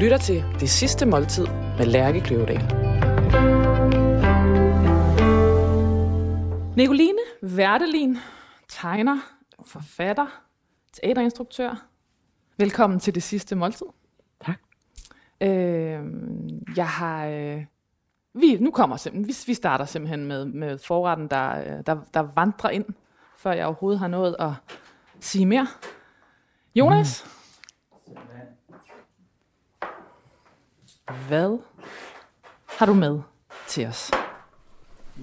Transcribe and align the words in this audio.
lytter 0.00 0.18
til 0.18 0.44
Det 0.60 0.70
Sidste 0.70 1.06
Måltid 1.06 1.46
med 1.78 1.86
Lærke 1.86 2.20
Kløvedal. 2.20 2.56
Nicoline 6.76 7.18
Verdelin, 7.42 8.18
tegner, 8.68 9.18
forfatter, 9.66 10.26
teaterinstruktør. 10.92 11.86
Velkommen 12.58 13.00
til 13.00 13.14
Det 13.14 13.22
Sidste 13.22 13.56
Måltid. 13.56 13.86
Tak. 14.44 14.60
Øh, 15.40 16.00
jeg 16.76 16.88
har... 16.88 17.26
Øh, 17.26 17.64
vi, 18.34 18.56
nu 18.60 18.70
kommer 18.70 18.96
simpelthen, 18.96 19.28
vi, 19.28 19.34
vi 19.46 19.54
starter 19.54 19.84
simpelthen 19.84 20.26
med, 20.26 20.44
med 20.44 20.78
forretten, 20.78 21.28
der, 21.28 21.58
øh, 21.58 21.86
der, 21.86 21.96
der 22.14 22.20
vandrer 22.20 22.70
ind, 22.70 22.84
før 23.36 23.52
jeg 23.52 23.66
overhovedet 23.66 23.98
har 23.98 24.08
nået 24.08 24.36
at 24.38 24.52
sige 25.20 25.46
mere. 25.46 25.66
Jonas? 26.74 27.37
Hvad 31.08 31.58
har 32.66 32.86
du 32.86 32.94
med 32.94 33.20
til 33.68 33.86
os? 33.86 34.10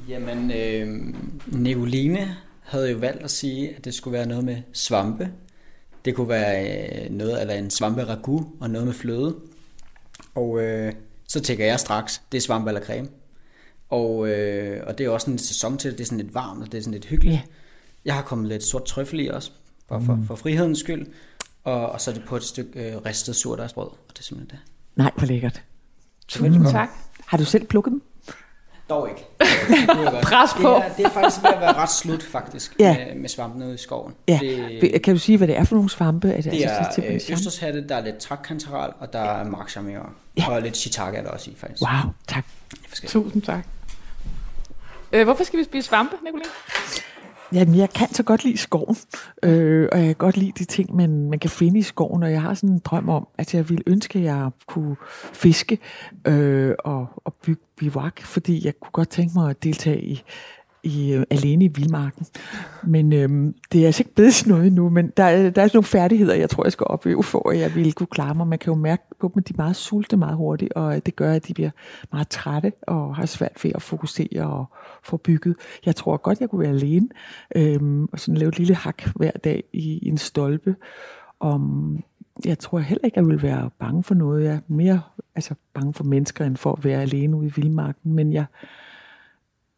Jamen, 0.08 0.52
øh, 0.52 1.14
Nicoline 1.48 2.36
havde 2.64 2.92
jo 2.92 2.98
valgt 2.98 3.24
at 3.24 3.32
sige, 3.32 3.76
at 3.76 3.86
det 3.86 3.94
skulle 3.94 4.18
være 4.18 4.26
noget 4.26 4.44
med 4.44 4.62
svampe. 4.74 5.32
Det 6.06 6.16
kunne 6.16 6.30
være 6.30 7.06
øh, 7.06 7.12
noget 7.12 7.42
eller 7.42 7.54
en 7.54 7.70
svampe 7.70 8.04
ragu 8.04 8.46
og 8.60 8.70
noget 8.70 8.88
med 8.88 8.94
fløde. 8.94 9.36
Og 10.36 10.62
øh, 10.62 10.94
så 11.28 11.40
tænker 11.40 11.66
jeg 11.66 11.80
straks, 11.80 12.22
det 12.32 12.38
er 12.38 12.42
svampe 12.42 12.70
eller 12.70 12.82
creme. 12.82 13.10
Og, 13.90 14.28
øh, 14.28 14.84
og 14.88 14.98
det 14.98 15.06
er 15.06 15.10
også 15.10 15.32
en 15.32 15.38
sæson 15.38 15.78
til 15.78 15.92
det. 15.92 16.02
Er 16.02 16.06
sådan 16.06 16.18
lidt 16.18 16.34
varmt, 16.34 16.64
og 16.64 16.72
det 16.72 16.78
er 16.78 16.82
sådan 16.82 16.94
lidt 16.94 17.06
hyggeligt. 17.06 17.36
Ja. 17.36 17.42
Jeg 18.06 18.16
har 18.16 18.22
kommet 18.22 18.48
lidt 18.48 18.64
sort 18.64 18.86
trøffel 18.86 19.20
i 19.20 19.28
også, 19.28 19.52
bare 19.88 20.02
for, 20.06 20.20
for 20.28 20.36
frihedens 20.36 20.80
skyld. 20.80 21.08
Og, 21.64 21.90
og 21.90 22.02
så 22.02 22.12
er 22.12 22.16
det 22.16 22.24
på 22.28 22.36
et 22.36 22.44
stykke 22.44 22.92
øh, 22.92 22.98
ristet 23.06 23.36
surdejsbrød, 23.36 23.88
og 23.88 24.10
det 24.10 24.20
er 24.20 24.24
simpelthen 24.24 24.60
det. 24.60 24.72
Nej, 24.96 25.12
hvor 25.18 25.26
lækkert. 25.26 25.64
Velkommen. 26.34 26.72
Tak. 26.72 26.90
Har 27.26 27.38
du 27.38 27.46
selv 27.46 27.66
plukket 27.68 27.92
dem? 27.92 28.02
Dog 28.90 29.10
ikke. 29.10 29.26
Det. 29.40 29.48
Pres 30.24 30.54
på. 30.54 30.60
Det 30.70 30.86
er, 30.86 30.94
det 30.98 31.06
er 31.06 31.10
faktisk 31.10 31.44
ved 31.44 31.50
at 31.54 31.62
være 31.62 31.74
ret 31.74 31.90
slut, 31.92 32.24
faktisk, 32.24 32.76
Ja. 32.80 32.98
med, 33.08 33.16
med 33.16 33.30
svampen 33.30 33.64
ude 33.64 33.74
i 33.74 33.78
skoven. 33.78 34.14
Ja. 34.28 34.40
Det, 34.82 35.02
Kan 35.02 35.14
du 35.14 35.20
sige, 35.20 35.38
hvad 35.38 35.48
det 35.48 35.58
er 35.58 35.64
for 35.64 35.76
nogle 35.76 35.90
svampe? 35.90 36.30
Er 36.32 36.42
det, 36.42 36.52
det 36.52 36.64
altså, 36.64 37.02
er 37.02 37.08
øh, 37.10 37.16
østershatte, 37.30 37.88
der 37.88 37.96
er 37.96 38.02
lidt 38.02 38.18
trakkantaral, 38.18 38.94
og 39.00 39.14
der 39.14 39.20
er 39.20 39.44
markcharmere. 39.44 40.10
Ja. 40.38 40.50
Og 40.52 40.62
lidt 40.62 40.78
shiitake 40.78 41.18
er 41.18 41.24
der 41.24 41.30
også 41.30 41.52
i, 41.52 41.56
faktisk. 41.58 41.82
Wow, 41.82 42.12
tak. 42.28 42.46
Tusind 43.08 43.42
tak. 43.42 43.66
Øh, 45.12 45.24
hvorfor 45.24 45.44
skal 45.44 45.60
vi 45.60 45.64
spise 45.64 45.88
svampe, 45.88 46.16
Nicoline? 46.24 46.50
Jamen, 47.56 47.76
jeg 47.76 47.90
kan 47.90 48.14
så 48.14 48.24
godt 48.24 48.44
lide 48.44 48.58
skoven, 48.58 48.96
øh, 49.44 49.90
og 49.92 49.98
jeg 49.98 50.06
kan 50.06 50.16
godt 50.16 50.38
lide 50.38 50.52
de 50.60 50.66
ting, 50.66 50.96
man, 50.96 51.30
man 51.30 51.40
kan 51.40 51.50
finde 51.50 51.80
i 51.80 51.82
skoven, 51.82 52.24
og 52.24 52.32
jeg 52.32 52.42
har 52.42 52.54
sådan 52.54 52.70
en 52.70 52.80
drøm 52.80 53.10
om, 53.10 53.28
at 53.38 53.54
jeg 53.54 53.70
ville 53.70 53.84
ønske, 53.88 54.20
at 54.20 54.26
jeg 54.26 54.50
kunne 54.68 54.96
fiske 55.34 55.78
øh, 56.28 56.76
og, 56.80 57.08
og 57.16 57.34
bygge 57.34 57.62
bivak, 57.78 58.22
fordi 58.22 58.66
jeg 58.66 58.80
kunne 58.80 58.92
godt 58.92 59.10
tænke 59.10 59.32
mig 59.36 59.50
at 59.50 59.64
deltage 59.64 60.02
i, 60.02 60.24
i 60.86 61.14
øh, 61.14 61.24
alene 61.30 61.66
i 61.66 61.68
vildmarken. 61.68 62.26
Men 62.84 63.14
øh, 63.14 63.54
det 63.72 63.82
er 63.82 63.86
altså 63.86 64.02
ikke 64.02 64.16
blevet 64.16 64.34
sådan 64.34 64.52
noget 64.52 64.68
endnu, 64.68 64.90
men 64.90 65.08
der, 65.18 65.50
der 65.50 65.62
er 65.62 65.70
nogle 65.74 65.84
færdigheder, 65.84 66.36
jeg 66.36 66.50
tror, 66.50 66.66
jeg 66.66 66.72
skal 66.72 66.88
opøve 66.90 67.24
for 67.24 67.50
at 67.50 67.60
jeg 67.60 67.76
vil 67.76 67.94
kunne 67.94 68.08
klare 68.08 68.36
mig. 68.36 68.48
Man 68.48 68.60
kan 68.60 68.74
jo 68.74 68.80
mærke 68.80 69.04
på 69.20 69.32
dem, 69.34 69.40
at 69.40 69.48
de 69.48 69.54
er 69.54 69.62
meget 69.62 69.76
sulte 69.76 70.18
meget 70.18 70.36
hurtigt, 70.36 70.74
og 70.74 71.06
det 71.06 71.16
gør, 71.16 71.34
at 71.34 71.48
de 71.48 71.54
bliver 71.54 71.70
meget 72.12 72.28
trætte 72.28 72.72
og 72.82 73.16
har 73.16 73.26
svært 73.26 73.64
ved 73.64 73.72
at 73.76 73.82
fokusere 73.82 74.48
og 74.48 74.66
få 75.04 75.18
bygget. 75.18 75.56
Jeg 75.86 75.96
tror 75.96 76.18
godt, 76.18 76.40
jeg 76.42 76.50
kunne 76.50 76.62
være 76.62 76.76
alene 76.76 77.08
øh, 77.56 78.08
og 78.12 78.20
sådan 78.20 78.38
lave 78.38 78.50
et 78.50 78.58
lille 78.58 78.76
hak 78.76 79.04
hver 79.16 79.32
dag 79.32 79.64
i, 79.74 80.00
i 80.02 80.08
en 80.08 80.18
stolpe. 80.18 80.76
Om, 81.40 82.04
jeg 82.46 82.60
tror 82.60 82.80
heller 82.80 83.06
ikke, 83.06 83.20
jeg 83.20 83.28
vil 83.28 83.42
være 83.42 83.70
bange 83.80 84.04
for 84.04 84.16
noget. 84.16 84.44
Jeg 84.44 84.54
er 84.54 84.60
mere 84.68 85.02
altså, 85.36 85.56
bange 85.74 85.94
for 85.94 86.04
mennesker, 86.04 86.46
end 86.46 86.58
for 86.58 86.72
at 86.72 86.84
være 86.84 87.02
alene 87.02 87.38
ude 87.38 87.48
i 87.48 87.54
vildmarken. 87.56 88.14
Men 88.14 88.34
jeg, 88.34 88.46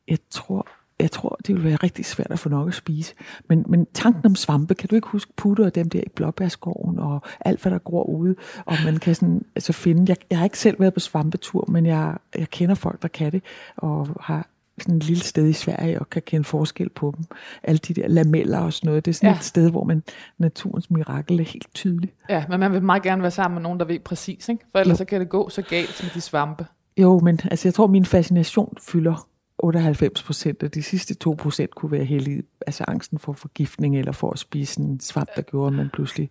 jeg 0.07 0.17
tror, 0.29 0.67
jeg 0.99 1.11
tror, 1.11 1.37
det 1.47 1.55
vil 1.55 1.63
være 1.63 1.75
rigtig 1.75 2.05
svært 2.05 2.31
at 2.31 2.39
få 2.39 2.49
nok 2.49 2.67
at 2.67 2.73
spise. 2.73 3.13
Men, 3.49 3.65
men 3.67 3.87
tanken 3.93 4.25
om 4.25 4.35
svampe, 4.35 4.75
kan 4.75 4.89
du 4.89 4.95
ikke 4.95 5.07
huske 5.07 5.31
putter 5.35 5.65
og 5.65 5.75
dem 5.75 5.89
der 5.89 5.99
i 5.99 6.09
blåbærskoven 6.15 6.99
og 6.99 7.21
alt, 7.45 7.61
hvad 7.61 7.71
der 7.71 7.77
gror 7.77 8.03
ude? 8.03 8.35
Og 8.65 8.75
man 8.85 8.97
kan 8.97 9.15
sådan, 9.15 9.45
altså 9.55 9.73
finde, 9.73 10.05
jeg, 10.07 10.17
jeg 10.29 10.37
har 10.37 10.45
ikke 10.45 10.59
selv 10.59 10.79
været 10.79 10.93
på 10.93 10.99
svampetur, 10.99 11.65
men 11.67 11.85
jeg, 11.85 12.17
jeg 12.37 12.49
kender 12.49 12.75
folk, 12.75 13.01
der 13.01 13.07
kan 13.07 13.31
det, 13.31 13.41
og 13.77 14.07
har 14.21 14.47
sådan 14.81 14.95
et 14.95 15.03
lille 15.03 15.23
sted 15.23 15.47
i 15.47 15.53
Sverige 15.53 15.99
og 15.99 16.09
kan 16.09 16.21
kende 16.25 16.43
forskel 16.43 16.89
på 16.89 17.13
dem. 17.17 17.25
Alle 17.63 17.77
de 17.77 17.93
der 17.93 18.07
lameller 18.07 18.59
og 18.59 18.73
sådan 18.73 18.87
noget. 18.87 19.05
Det 19.05 19.11
er 19.11 19.15
sådan 19.15 19.29
Ja. 19.29 19.35
et 19.35 19.43
sted, 19.43 19.69
hvor 19.71 19.83
man 19.83 20.03
naturens 20.37 20.89
mirakel 20.91 21.39
er 21.39 21.43
helt 21.43 21.67
tydelig. 21.73 22.13
Ja, 22.29 22.43
men 22.49 22.59
man 22.59 22.71
vil 22.73 22.83
meget 22.83 23.03
gerne 23.03 23.21
være 23.21 23.31
sammen 23.31 23.55
med 23.55 23.61
nogen, 23.63 23.79
der 23.79 23.85
ved 23.85 23.99
præcis, 23.99 24.49
ikke? 24.49 24.65
For 24.71 24.79
ellers 24.79 24.93
Jo. 24.93 24.97
så 24.97 25.05
kan 25.05 25.19
det 25.19 25.29
gå 25.29 25.49
så 25.49 25.61
galt 25.61 25.99
med 26.03 26.11
de 26.13 26.21
svampe. 26.21 26.65
Jo, 26.97 27.19
men 27.19 27.39
altså, 27.51 27.67
jeg 27.67 27.73
tror, 27.73 27.87
min 27.87 28.05
fascination 28.05 28.73
fylder 28.81 29.27
98 29.59 30.23
procent, 30.23 30.63
og 30.63 30.73
de 30.73 30.83
sidste 30.83 31.13
2 31.13 31.35
procent 31.39 31.75
kunne 31.75 31.91
være 31.91 32.03
heldig, 32.03 32.43
altså 32.67 32.85
angsten 32.87 33.19
for 33.19 33.33
forgiftning, 33.33 33.99
eller 33.99 34.11
for 34.11 34.31
at 34.31 34.39
spise 34.39 34.81
en 34.81 34.99
svamp, 34.99 35.29
der 35.35 35.41
gjorde, 35.41 35.67
at 35.67 35.73
man 35.73 35.89
pludselig 35.93 36.29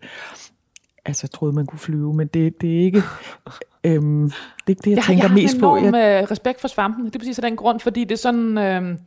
altså, 1.04 1.28
troede, 1.28 1.54
man 1.54 1.66
kunne 1.66 1.78
flyve. 1.78 2.14
Men 2.14 2.26
det, 2.26 2.60
det 2.60 2.76
er 2.76 2.80
ikke 2.80 3.02
øhm, 3.84 4.30
det, 4.30 4.32
er 4.66 4.70
ikke 4.70 4.80
det, 4.80 4.90
jeg, 4.90 4.96
jeg 4.96 5.04
tænker 5.04 5.24
jeg 5.24 5.34
mest 5.34 5.60
på. 5.60 5.76
Jeg 5.76 5.84
Jeg, 5.84 5.92
har 5.92 6.18
enorm 6.18 6.26
respekt 6.30 6.60
for 6.60 6.68
svampen. 6.68 7.04
Det 7.04 7.14
er 7.14 7.18
præcis 7.18 7.38
af 7.38 7.42
den 7.42 7.56
grund, 7.56 7.80
fordi 7.80 8.04
det 8.04 8.12
er 8.12 8.16
sådan, 8.16 8.58
øh, 8.58 8.98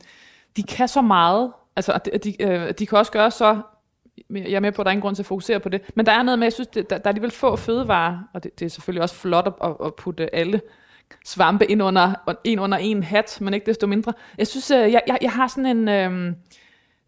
de 0.58 0.64
kan 0.64 0.88
så 0.88 1.02
meget. 1.02 1.52
Altså, 1.76 2.00
de, 2.06 2.18
de, 2.18 2.44
øh, 2.44 2.74
de 2.80 2.86
kan 2.86 2.98
også 2.98 3.12
gøre 3.12 3.32
så, 3.32 3.62
jeg 4.30 4.52
er 4.52 4.60
med 4.60 4.72
på, 4.72 4.82
at 4.82 4.86
der 4.86 4.90
er 4.90 4.92
ingen 4.92 5.02
grund 5.02 5.16
til 5.16 5.24
at 5.24 5.28
fokusere 5.28 5.60
på 5.60 5.70
det, 5.70 5.82
men 5.96 6.06
der 6.06 6.12
er 6.12 6.24
noget 6.24 6.40
med, 6.40 6.46
jeg 6.46 6.54
synes, 6.54 6.68
det, 6.68 6.90
der, 6.90 6.98
der 6.98 7.04
er 7.04 7.10
alligevel 7.10 7.32
få 7.32 7.56
fødevarer, 7.56 8.20
og 8.34 8.44
det, 8.44 8.60
det 8.60 8.66
er 8.66 8.70
selvfølgelig 8.70 9.02
også 9.02 9.16
flot 9.16 9.48
at, 9.62 9.76
at 9.86 9.96
putte 9.96 10.36
alle 10.36 10.62
svampe 11.26 11.72
ind 11.72 11.84
under, 11.84 12.14
en 12.44 12.60
under 12.60 12.78
en 12.78 13.04
hat, 13.04 13.38
men 13.42 13.54
ikke 13.54 13.66
desto 13.66 13.88
mindre. 13.88 14.14
Jeg 14.38 14.48
synes, 14.48 14.72
øh, 14.72 14.78
jeg, 14.92 15.02
jeg, 15.08 15.18
jeg 15.22 15.32
har 15.32 15.48
sådan 15.48 15.78
en... 15.78 15.88
Øh, 15.88 16.34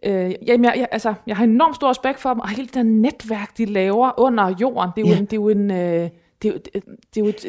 Øh, 0.05 0.31
jamen, 0.47 0.65
jeg, 0.65 0.73
jeg, 0.77 0.87
altså, 0.91 1.13
jeg 1.27 1.37
har 1.37 1.43
enormt 1.43 1.75
stor 1.75 1.89
respekt 1.89 2.19
for 2.19 2.29
dem, 2.29 2.39
og 2.39 2.49
hele 2.49 2.65
det 2.65 2.73
der 2.73 2.83
netværk, 2.83 3.57
de 3.57 3.65
laver 3.65 4.19
under 4.19 4.55
jorden, 4.61 4.91
det 4.95 5.03
er 5.03 5.07
jo 5.07 5.13
Ja. 5.13 5.19
en, 5.19 5.25
det 5.25 5.33
er 5.33 5.37
jo 5.37 5.49
en 5.49 5.71
øh, 5.71 6.09
det 6.41 6.49
er 6.49 6.53
jo, 6.53 6.57
det, 6.73 6.73
det 7.13 7.21
er 7.21 7.21
jo 7.21 7.25
et, 7.27 7.45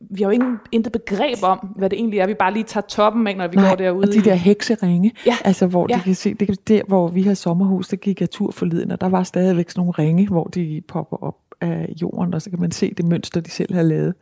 vi 0.00 0.22
har 0.22 0.30
jo 0.30 0.30
ingen, 0.30 0.56
intet 0.72 0.92
begreb 0.92 1.36
om, 1.42 1.58
hvad 1.76 1.90
det 1.90 1.98
egentlig 1.98 2.18
er. 2.20 2.26
Vi 2.26 2.34
bare 2.34 2.52
lige 2.52 2.64
tager 2.64 2.84
toppen 2.88 3.26
af, 3.26 3.36
når 3.36 3.48
vi 3.48 3.56
går 3.56 3.74
derude. 3.74 4.08
og 4.08 4.14
de 4.14 4.20
der 4.24 4.34
hekseringe, 4.34 5.12
Ja, 5.26 5.36
altså 5.44 5.66
hvor 5.66 5.86
ja. 5.90 5.94
de 5.96 6.00
kan 6.00 6.14
se, 6.14 6.34
det, 6.34 6.50
er 6.50 6.54
der 6.68 6.82
hvor 6.88 7.08
vi 7.08 7.22
har 7.22 7.34
sommerhus, 7.34 7.88
der 7.88 7.96
gik 7.96 8.20
jeg 8.20 8.30
tur 8.30 8.50
forleden, 8.50 8.90
og 8.92 9.00
der 9.00 9.08
var 9.08 9.22
stadigvæk 9.22 9.70
sådan 9.70 9.80
nogle 9.80 9.92
ringe, 9.92 10.28
hvor 10.28 10.44
de 10.44 10.82
popper 10.88 11.16
op 11.24 11.36
af 11.60 11.88
jorden, 12.02 12.34
og 12.34 12.42
så 12.42 12.50
kan 12.50 12.60
man 12.60 12.70
se 12.70 12.94
det 12.96 13.04
mønster, 13.04 13.40
de 13.40 13.50
selv 13.50 13.74
har 13.74 13.82
lavet. 13.82 14.14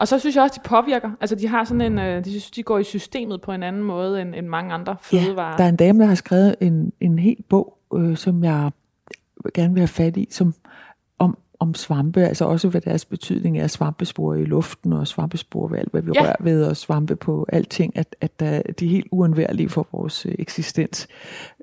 Og 0.00 0.08
så 0.08 0.18
synes 0.18 0.36
jeg 0.36 0.42
også, 0.42 0.60
de 0.64 0.68
påvirker. 0.68 1.10
Altså, 1.20 1.36
de 1.36 1.48
har 1.48 1.64
sådan 1.64 1.80
en, 1.80 1.98
øh, 1.98 2.24
de 2.24 2.30
synes, 2.30 2.50
de 2.50 2.62
går 2.62 2.78
i 2.78 2.84
systemet 2.84 3.40
på 3.40 3.52
en 3.52 3.62
anden 3.62 3.82
måde, 3.82 4.22
end, 4.22 4.34
end 4.34 4.46
mange 4.46 4.74
andre 4.74 4.96
fødevarer. 5.00 5.50
Ja, 5.50 5.56
der 5.56 5.64
er 5.64 5.68
en 5.68 5.76
dame, 5.76 6.00
der 6.00 6.06
har 6.06 6.14
skrevet 6.14 6.56
en, 6.60 6.92
en 7.00 7.18
hel 7.18 7.36
bog, 7.48 7.78
øh, 7.94 8.16
som 8.16 8.44
jeg 8.44 8.70
gerne 9.54 9.74
vil 9.74 9.80
have 9.80 9.88
fat 9.88 10.16
i, 10.16 10.28
som 10.30 10.54
om, 11.18 11.38
om 11.60 11.74
svampe, 11.74 12.20
altså 12.20 12.44
også 12.44 12.68
hvad 12.68 12.80
deres 12.80 13.04
betydning 13.04 13.58
er, 13.58 13.66
svampespor 13.66 14.34
i 14.34 14.44
luften 14.44 14.92
og 14.92 15.06
svampespor 15.06 15.68
ved 15.68 15.78
alt, 15.78 15.90
hvad 15.90 16.02
vi 16.02 16.10
Ja. 16.14 16.22
rører 16.22 16.36
ved, 16.40 16.64
og 16.64 16.76
svampe 16.76 17.16
på 17.16 17.46
alting, 17.52 17.96
at, 17.98 18.16
at 18.20 18.40
der, 18.40 18.62
de 18.80 18.84
er 18.86 18.90
helt 18.90 19.06
uundværlige 19.12 19.68
for 19.68 19.86
vores 19.92 20.26
øh, 20.26 20.34
eksistens. 20.38 21.08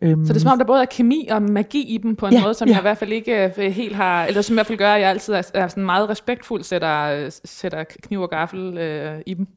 Øhm, 0.02 0.26
Så 0.26 0.34
det 0.34 0.40
er 0.40 0.42
som 0.42 0.52
om, 0.52 0.58
der 0.58 0.66
både 0.66 0.82
er 0.82 0.86
kemi 0.86 1.28
og 1.32 1.42
magi 1.42 1.82
i 1.82 1.98
dem 1.98 2.16
på 2.16 2.26
en 2.28 2.34
Ja, 2.34 2.42
måde, 2.44 2.54
som 2.54 2.68
ja. 2.68 2.74
jeg 2.74 2.82
i 2.82 2.82
hvert 2.82 2.98
fald 2.98 3.12
ikke 3.12 3.54
øh, 3.58 3.72
helt 3.72 3.96
har, 3.96 4.26
eller 4.26 4.42
som 4.42 4.54
i 4.54 4.56
hvert 4.56 4.68
fald 4.68 4.78
gør, 4.78 4.94
at 4.94 5.02
jeg 5.02 5.10
altid 5.10 5.34
er, 5.34 5.52
er 5.54 5.68
sådan 5.68 5.86
meget 5.86 6.10
respektfuld 6.10 6.64
sætter, 6.64 7.04
øh, 7.04 7.32
sætter 7.46 7.84
kniv 7.84 8.22
og 8.22 8.30
gaffel 8.30 8.78
øh, 8.78 9.20
i 9.26 9.34
dem. 9.34 9.48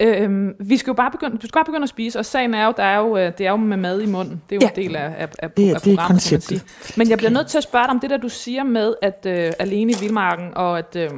Øhm, 0.00 0.52
vi 0.60 0.76
skal 0.76 0.90
jo 0.90 0.94
bare 0.94 1.10
begynde, 1.10 1.36
du 1.38 1.46
skal 1.46 1.52
bare 1.58 1.64
begynde 1.64 1.82
at 1.82 1.88
spise, 1.88 2.18
og 2.18 2.24
sagen 2.26 2.54
er 2.54 2.66
jo, 2.66 2.72
der 2.76 2.82
er 2.82 2.98
jo, 2.98 3.16
øh, 3.16 3.32
det 3.38 3.46
er 3.46 3.50
jo 3.50 3.56
med 3.56 3.76
mad 3.76 4.00
i 4.00 4.06
munden. 4.06 4.42
Det 4.50 4.56
er 4.56 4.56
jo 4.56 4.60
Ja. 4.76 4.80
en 4.80 4.88
del 4.88 4.96
af, 4.96 5.14
af, 5.18 5.28
af, 5.38 5.50
Det 5.50 5.70
er- 5.70 5.74
af 5.74 5.80
det 5.80 5.92
er 5.92 5.96
programmet, 5.96 5.96
kan 5.96 6.02
man 6.02 6.06
konceptet. 6.08 6.64
Men 6.96 7.10
jeg 7.10 7.18
bliver 7.18 7.30
nødt 7.30 7.46
til 7.46 7.58
at 7.58 7.64
spørge 7.64 7.84
dig 7.84 7.90
om 7.90 8.00
det 8.00 8.10
der, 8.10 8.16
du 8.16 8.28
siger 8.28 8.62
med, 8.64 8.94
at 9.02 9.26
øh, 9.28 9.52
alene 9.58 9.92
i 9.92 9.96
vildmarken, 10.00 10.54
og 10.56 10.78
at, 10.78 10.96
øh, 10.96 11.10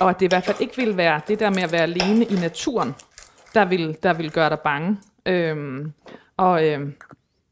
og 0.00 0.10
at 0.10 0.20
det 0.20 0.26
i 0.26 0.28
hvert 0.28 0.44
fald 0.44 0.56
ikke 0.60 0.76
vil 0.76 0.96
være 0.96 1.20
det 1.28 1.40
der 1.40 1.50
med 1.50 1.62
at 1.62 1.72
være 1.72 1.82
alene 1.82 2.24
i 2.24 2.34
naturen, 2.34 2.94
der 3.54 3.64
vil, 3.64 3.96
der 4.02 4.12
vil 4.12 4.30
gøre 4.30 4.50
dig 4.50 4.58
bange. 4.60 4.96
Øhm, 5.26 5.92
og 6.36 6.66
øh, 6.66 6.80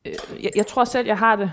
øh, 0.05 0.13
jeg, 0.43 0.51
jeg 0.57 0.67
tror 0.67 0.85
selv, 0.85 1.07
jeg 1.07 1.19
har 1.19 1.37
det 1.37 1.53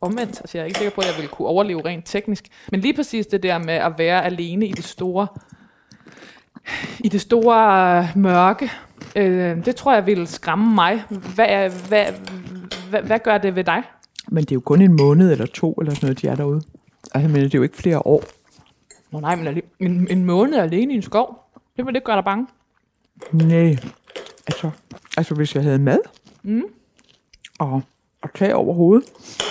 omvendt. 0.00 0.40
Altså, 0.40 0.58
jeg 0.58 0.62
er 0.62 0.66
ikke 0.66 0.78
sikker 0.78 0.94
på, 0.94 1.00
at 1.00 1.06
jeg 1.06 1.14
vil 1.22 1.28
kunne 1.28 1.48
overleve 1.48 1.84
rent 1.84 2.06
teknisk. 2.06 2.44
Men 2.70 2.80
lige 2.80 2.94
præcis 2.94 3.26
det 3.26 3.42
der 3.42 3.58
med 3.58 3.74
at 3.74 3.92
være 3.98 4.24
alene 4.24 4.66
i 4.66 4.72
det 4.72 4.84
store, 4.84 5.26
i 7.00 7.08
det 7.08 7.20
store 7.20 7.98
øh, 7.98 8.06
mørke, 8.16 8.70
øh, 9.16 9.64
det 9.64 9.76
tror 9.76 9.94
jeg 9.94 10.06
vil 10.06 10.26
skræmme 10.26 10.74
mig. 10.74 11.04
Hvad, 11.34 11.70
hvad, 11.88 12.06
hvad, 12.90 13.02
hvad 13.02 13.18
gør 13.18 13.38
det 13.38 13.56
ved 13.56 13.64
dig? 13.64 13.82
Men 14.28 14.44
det 14.44 14.50
er 14.52 14.56
jo 14.56 14.60
kun 14.60 14.80
en 14.82 14.96
måned 14.96 15.32
eller 15.32 15.46
to, 15.46 15.72
eller 15.72 15.94
sådan 15.94 16.06
noget, 16.06 16.22
de 16.22 16.28
er 16.28 16.34
derude. 16.34 16.62
Altså, 17.14 17.28
men 17.28 17.40
det 17.42 17.54
er 17.54 17.58
jo 17.58 17.62
ikke 17.62 17.76
flere 17.76 18.06
år. 18.06 18.22
Nå 19.10 19.20
nej, 19.20 19.36
men 19.36 19.62
en, 19.80 20.06
en 20.10 20.24
måned 20.24 20.58
alene 20.58 20.92
i 20.92 20.96
en 20.96 21.02
skov, 21.02 21.44
det 21.76 21.86
vil 21.86 21.94
ikke 21.96 22.04
gøre 22.04 22.16
dig 22.16 22.24
bange. 22.24 22.46
Nej, 23.32 23.76
altså, 24.46 24.70
altså 25.16 25.34
hvis 25.34 25.54
jeg 25.54 25.62
havde 25.62 25.78
mad, 25.78 25.98
Mm. 26.44 26.62
og, 27.58 27.82
og 28.22 28.34
tag 28.34 28.54
over 28.54 28.74
hovedet, 28.74 29.08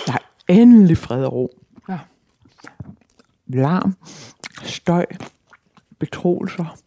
der 0.08 0.14
er 0.14 0.54
endelig 0.54 0.98
fred 0.98 1.26
og 1.26 1.34
ro. 1.34 1.58
Ja. 1.90 1.98
Larm, 3.48 3.96
støj, 4.64 5.06
betroelser, 6.02 6.78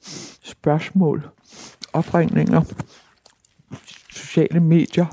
spørgsmål, 0.42 1.28
opringninger, 1.92 2.62
sociale 4.10 4.60
medier, 4.60 5.06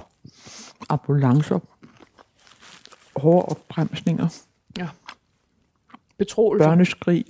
ambulancer, 0.89 1.59
hårde 3.19 3.45
opbremsninger, 3.45 4.27
Ja. 4.77 4.89
Betroelse. 6.17 6.63
børneskrig, 6.65 7.25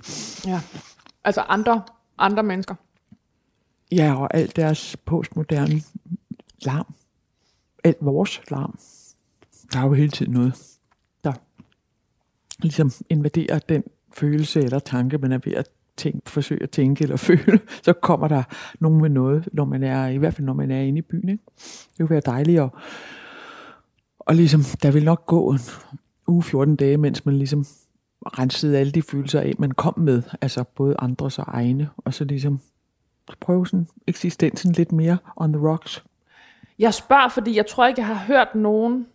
Ja. 0.46 0.60
Altså 1.24 1.40
andre, 1.40 1.82
andre 2.18 2.42
mennesker. 2.42 2.74
ja, 3.92 4.14
og 4.14 4.34
alt 4.34 4.56
deres 4.56 4.96
postmoderne 5.04 5.82
larm. 6.62 6.94
Alt 7.84 7.96
vores 8.00 8.40
larm. 8.50 8.78
Der 9.72 9.78
er 9.78 9.86
jo 9.86 9.92
hele 9.92 10.10
tiden 10.10 10.32
noget, 10.32 10.54
der 11.24 11.32
ligesom 12.58 12.90
invaderer 13.10 13.58
den 13.58 13.84
følelse 14.12 14.60
eller 14.60 14.78
tanke, 14.78 15.18
man 15.18 15.32
er 15.32 15.38
ved 15.44 15.52
at 15.54 15.68
tænke, 15.96 16.30
forsøge 16.30 16.62
at 16.62 16.70
tænke 16.70 17.02
eller 17.04 17.16
føle. 17.28 17.60
Så 17.82 17.92
kommer 17.92 18.28
der 18.28 18.42
nogen 18.80 19.00
med 19.00 19.10
noget, 19.10 19.48
når 19.52 19.64
man 19.64 19.82
er, 19.82 20.06
i 20.06 20.16
hvert 20.16 20.34
fald 20.34 20.46
når 20.46 20.52
man 20.52 20.70
er 20.70 20.80
inde 20.80 20.98
i 20.98 21.02
byen. 21.02 21.28
Ikke? 21.28 21.44
Det 21.92 21.98
vil 21.98 22.10
være 22.10 22.22
dejligt 22.26 22.60
at, 22.60 22.70
og 24.18 24.34
ligesom, 24.34 24.60
der 24.82 24.90
vil 24.90 25.04
nok 25.04 25.26
gå 25.26 25.50
en 25.50 25.58
uge 26.26 26.42
14 26.42 26.76
dage, 26.76 26.96
mens 26.96 27.26
man 27.26 27.36
ligesom 27.38 27.66
rensede 28.26 28.78
alle 28.78 28.92
de 28.92 29.02
følelser 29.02 29.40
af, 29.40 29.52
man 29.58 29.70
kom 29.70 29.98
med, 29.98 30.22
altså 30.40 30.64
både 30.64 30.96
andres 30.98 31.38
og 31.38 31.44
egne, 31.48 31.90
og 31.96 32.14
så 32.14 32.24
ligesom 32.24 32.60
prøve 33.40 33.66
sådan 33.66 33.86
eksistensen 34.06 34.72
lidt 34.72 34.92
mere 34.92 35.18
on 35.36 35.52
the 35.52 35.68
rocks. 35.68 36.04
Jeg 36.78 36.94
spørger, 36.94 37.28
fordi 37.28 37.56
jeg 37.56 37.66
tror 37.66 37.86
ikke, 37.86 38.00
jeg 38.00 38.06
har 38.06 38.24
hørt 38.26 38.54
nogen 38.54 39.06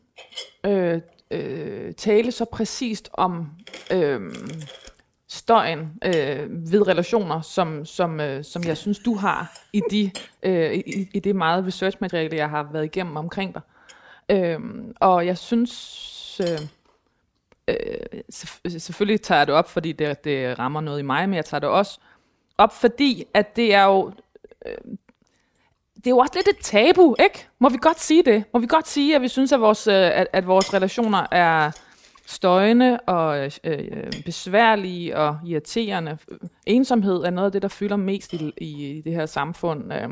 øh, 0.66 1.02
øh, 1.32 1.94
tale 1.94 2.32
så 2.32 2.46
præcist 2.46 3.10
om 3.14 3.50
øh, 3.94 4.22
støjen 5.28 5.92
øh, 6.06 6.72
ved 6.72 6.88
relationer, 6.88 7.42
som, 7.42 7.86
som, 7.86 8.20
øh, 8.20 8.44
som 8.44 8.64
jeg 8.64 8.78
synes, 8.78 9.00
du 9.00 9.16
har 9.16 9.58
i, 9.74 9.82
de, 9.92 10.12
øh, 10.44 10.74
i, 10.74 11.10
i 11.14 11.20
det 11.20 11.36
meget 11.36 11.66
researchmateriale, 11.66 12.38
jeg 12.38 12.50
har 12.50 12.70
været 12.72 12.86
igennem 12.86 13.18
omkring 13.18 13.54
dig. 13.54 13.62
Øh, 14.30 14.60
og 15.00 15.26
jeg 15.26 15.38
synes... 15.38 16.42
Øh, 16.44 16.60
øh, 17.68 17.76
øh, 18.66 18.80
selvfølgelig 18.80 19.22
tager 19.22 19.40
jeg 19.40 19.48
det 19.48 19.56
op, 19.56 19.70
fordi 19.70 19.92
det, 19.92 20.24
det 20.24 20.60
rammer 20.60 20.82
noget 20.82 21.00
i 21.00 21.04
mig, 21.04 21.30
men 21.30 21.36
jeg 21.36 21.46
tager 21.46 21.60
det 21.60 21.70
også 21.70 22.00
op, 22.58 22.74
fordi 22.74 23.26
at 23.34 23.56
det 23.56 23.74
er 23.74 23.84
jo 23.84 24.12
øh, 24.66 24.78
det 25.96 26.08
er 26.08 26.12
jo 26.12 26.18
også 26.18 26.34
lidt 26.36 26.48
et 26.48 26.58
tabu, 26.58 27.16
ikke? 27.20 27.48
Må 27.60 27.70
vi 27.70 27.78
godt 27.82 28.00
sige 28.00 28.24
det? 28.24 28.44
Må 28.54 28.60
vi 28.60 28.68
godt 28.68 28.88
sige, 28.88 29.16
at 29.16 29.22
vi 29.22 29.28
synes, 29.28 29.52
at 29.52 29.62
vores, 29.62 29.88
øh, 29.88 29.94
at, 29.94 30.28
at 30.34 30.48
vores 30.48 30.74
relationer 30.74 31.26
er 31.32 31.72
støjende 32.28 33.00
og 33.00 33.44
øh, 33.44 33.52
øh, 33.64 34.24
besværlige 34.26 35.18
og 35.18 35.40
irriterende? 35.46 36.18
Ensomhed 36.66 37.24
er 37.24 37.30
noget 37.30 37.46
af 37.46 37.52
det, 37.52 37.62
der 37.62 37.68
fylder 37.68 37.96
mest 37.96 38.34
i, 38.34 38.54
i 38.58 39.02
det 39.06 39.14
her 39.14 39.26
samfund. 39.26 39.94
Øh, 39.94 40.10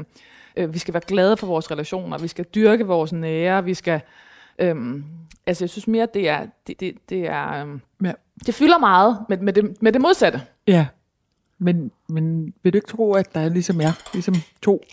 øh, 0.55 0.73
vi 0.73 0.79
skal 0.79 0.93
være 0.93 1.03
glade 1.07 1.37
for 1.37 1.47
vores 1.47 1.71
relationer, 1.71 2.17
vi 2.17 2.27
skal 2.27 2.45
dyrke 2.55 2.85
vores 2.87 3.13
nære, 3.13 3.63
vi 3.63 3.73
skal... 3.73 4.01
Øh, 4.59 4.75
altså, 5.45 5.63
jeg 5.63 5.69
synes 5.69 5.87
mere, 5.87 6.07
det 6.13 6.29
er... 6.29 6.45
Det, 6.67 6.79
det, 6.79 6.95
det 7.09 7.27
er 7.27 7.65
øh, 7.65 7.79
Ja. 8.03 8.11
det 8.45 8.55
fylder 8.55 8.77
meget 8.77 9.17
med, 9.29 9.37
med, 9.37 9.53
det, 9.53 9.81
med 9.81 9.91
det 9.91 10.01
modsatte. 10.01 10.41
Ja, 10.67 10.87
men, 11.59 11.91
men 12.09 12.53
vil 12.63 12.73
du 12.73 12.77
ikke 12.77 12.87
tro, 12.87 13.13
at 13.13 13.33
der 13.33 13.49
ligesom 13.49 13.81
er 13.81 13.91
ligesom 14.13 14.35
to 14.61 14.83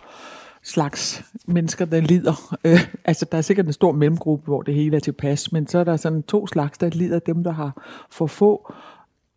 slags 0.63 1.25
mennesker, 1.47 1.85
der 1.85 2.01
lider? 2.01 2.57
Øh, 2.65 2.81
altså, 3.05 3.27
der 3.33 3.39
er 3.39 3.43
sikkert 3.43 3.67
en 3.67 3.73
stor 3.73 3.93
mellemgruppe, 3.93 4.45
hvor 4.45 4.63
det 4.63 4.75
hele 4.75 4.97
er 4.97 5.01
tilpas, 5.01 5.53
men 5.53 5.67
så 5.67 5.79
er 5.79 5.85
der 5.85 5.97
sådan 5.97 6.23
to 6.23 6.47
slags, 6.47 6.79
der 6.79 6.89
lider. 6.89 7.19
Dem, 7.19 7.45
der 7.45 7.53
har 7.53 7.83
for 8.11 8.27
få 8.27 8.73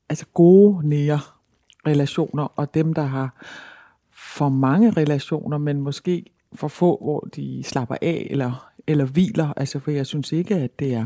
altså 0.10 0.26
gode 0.34 0.90
nære 0.90 1.20
relationer, 1.88 2.44
og 2.44 2.74
dem, 2.74 2.94
der 2.94 3.04
har 3.04 3.46
for 4.12 4.50
mange 4.50 4.92
relationer, 4.92 5.58
men 5.58 5.82
måske 5.82 6.26
for 6.56 6.68
få, 6.68 7.00
hvor 7.04 7.28
de 7.36 7.64
slapper 7.64 7.96
af 8.02 8.28
eller, 8.30 8.70
eller 8.88 9.06
hviler. 9.06 9.54
Altså, 9.58 9.80
for 9.80 9.92
jeg 9.92 10.06
synes 10.06 10.32
ikke, 10.32 10.56
at 10.56 10.80
det 10.80 10.94
er 10.94 11.06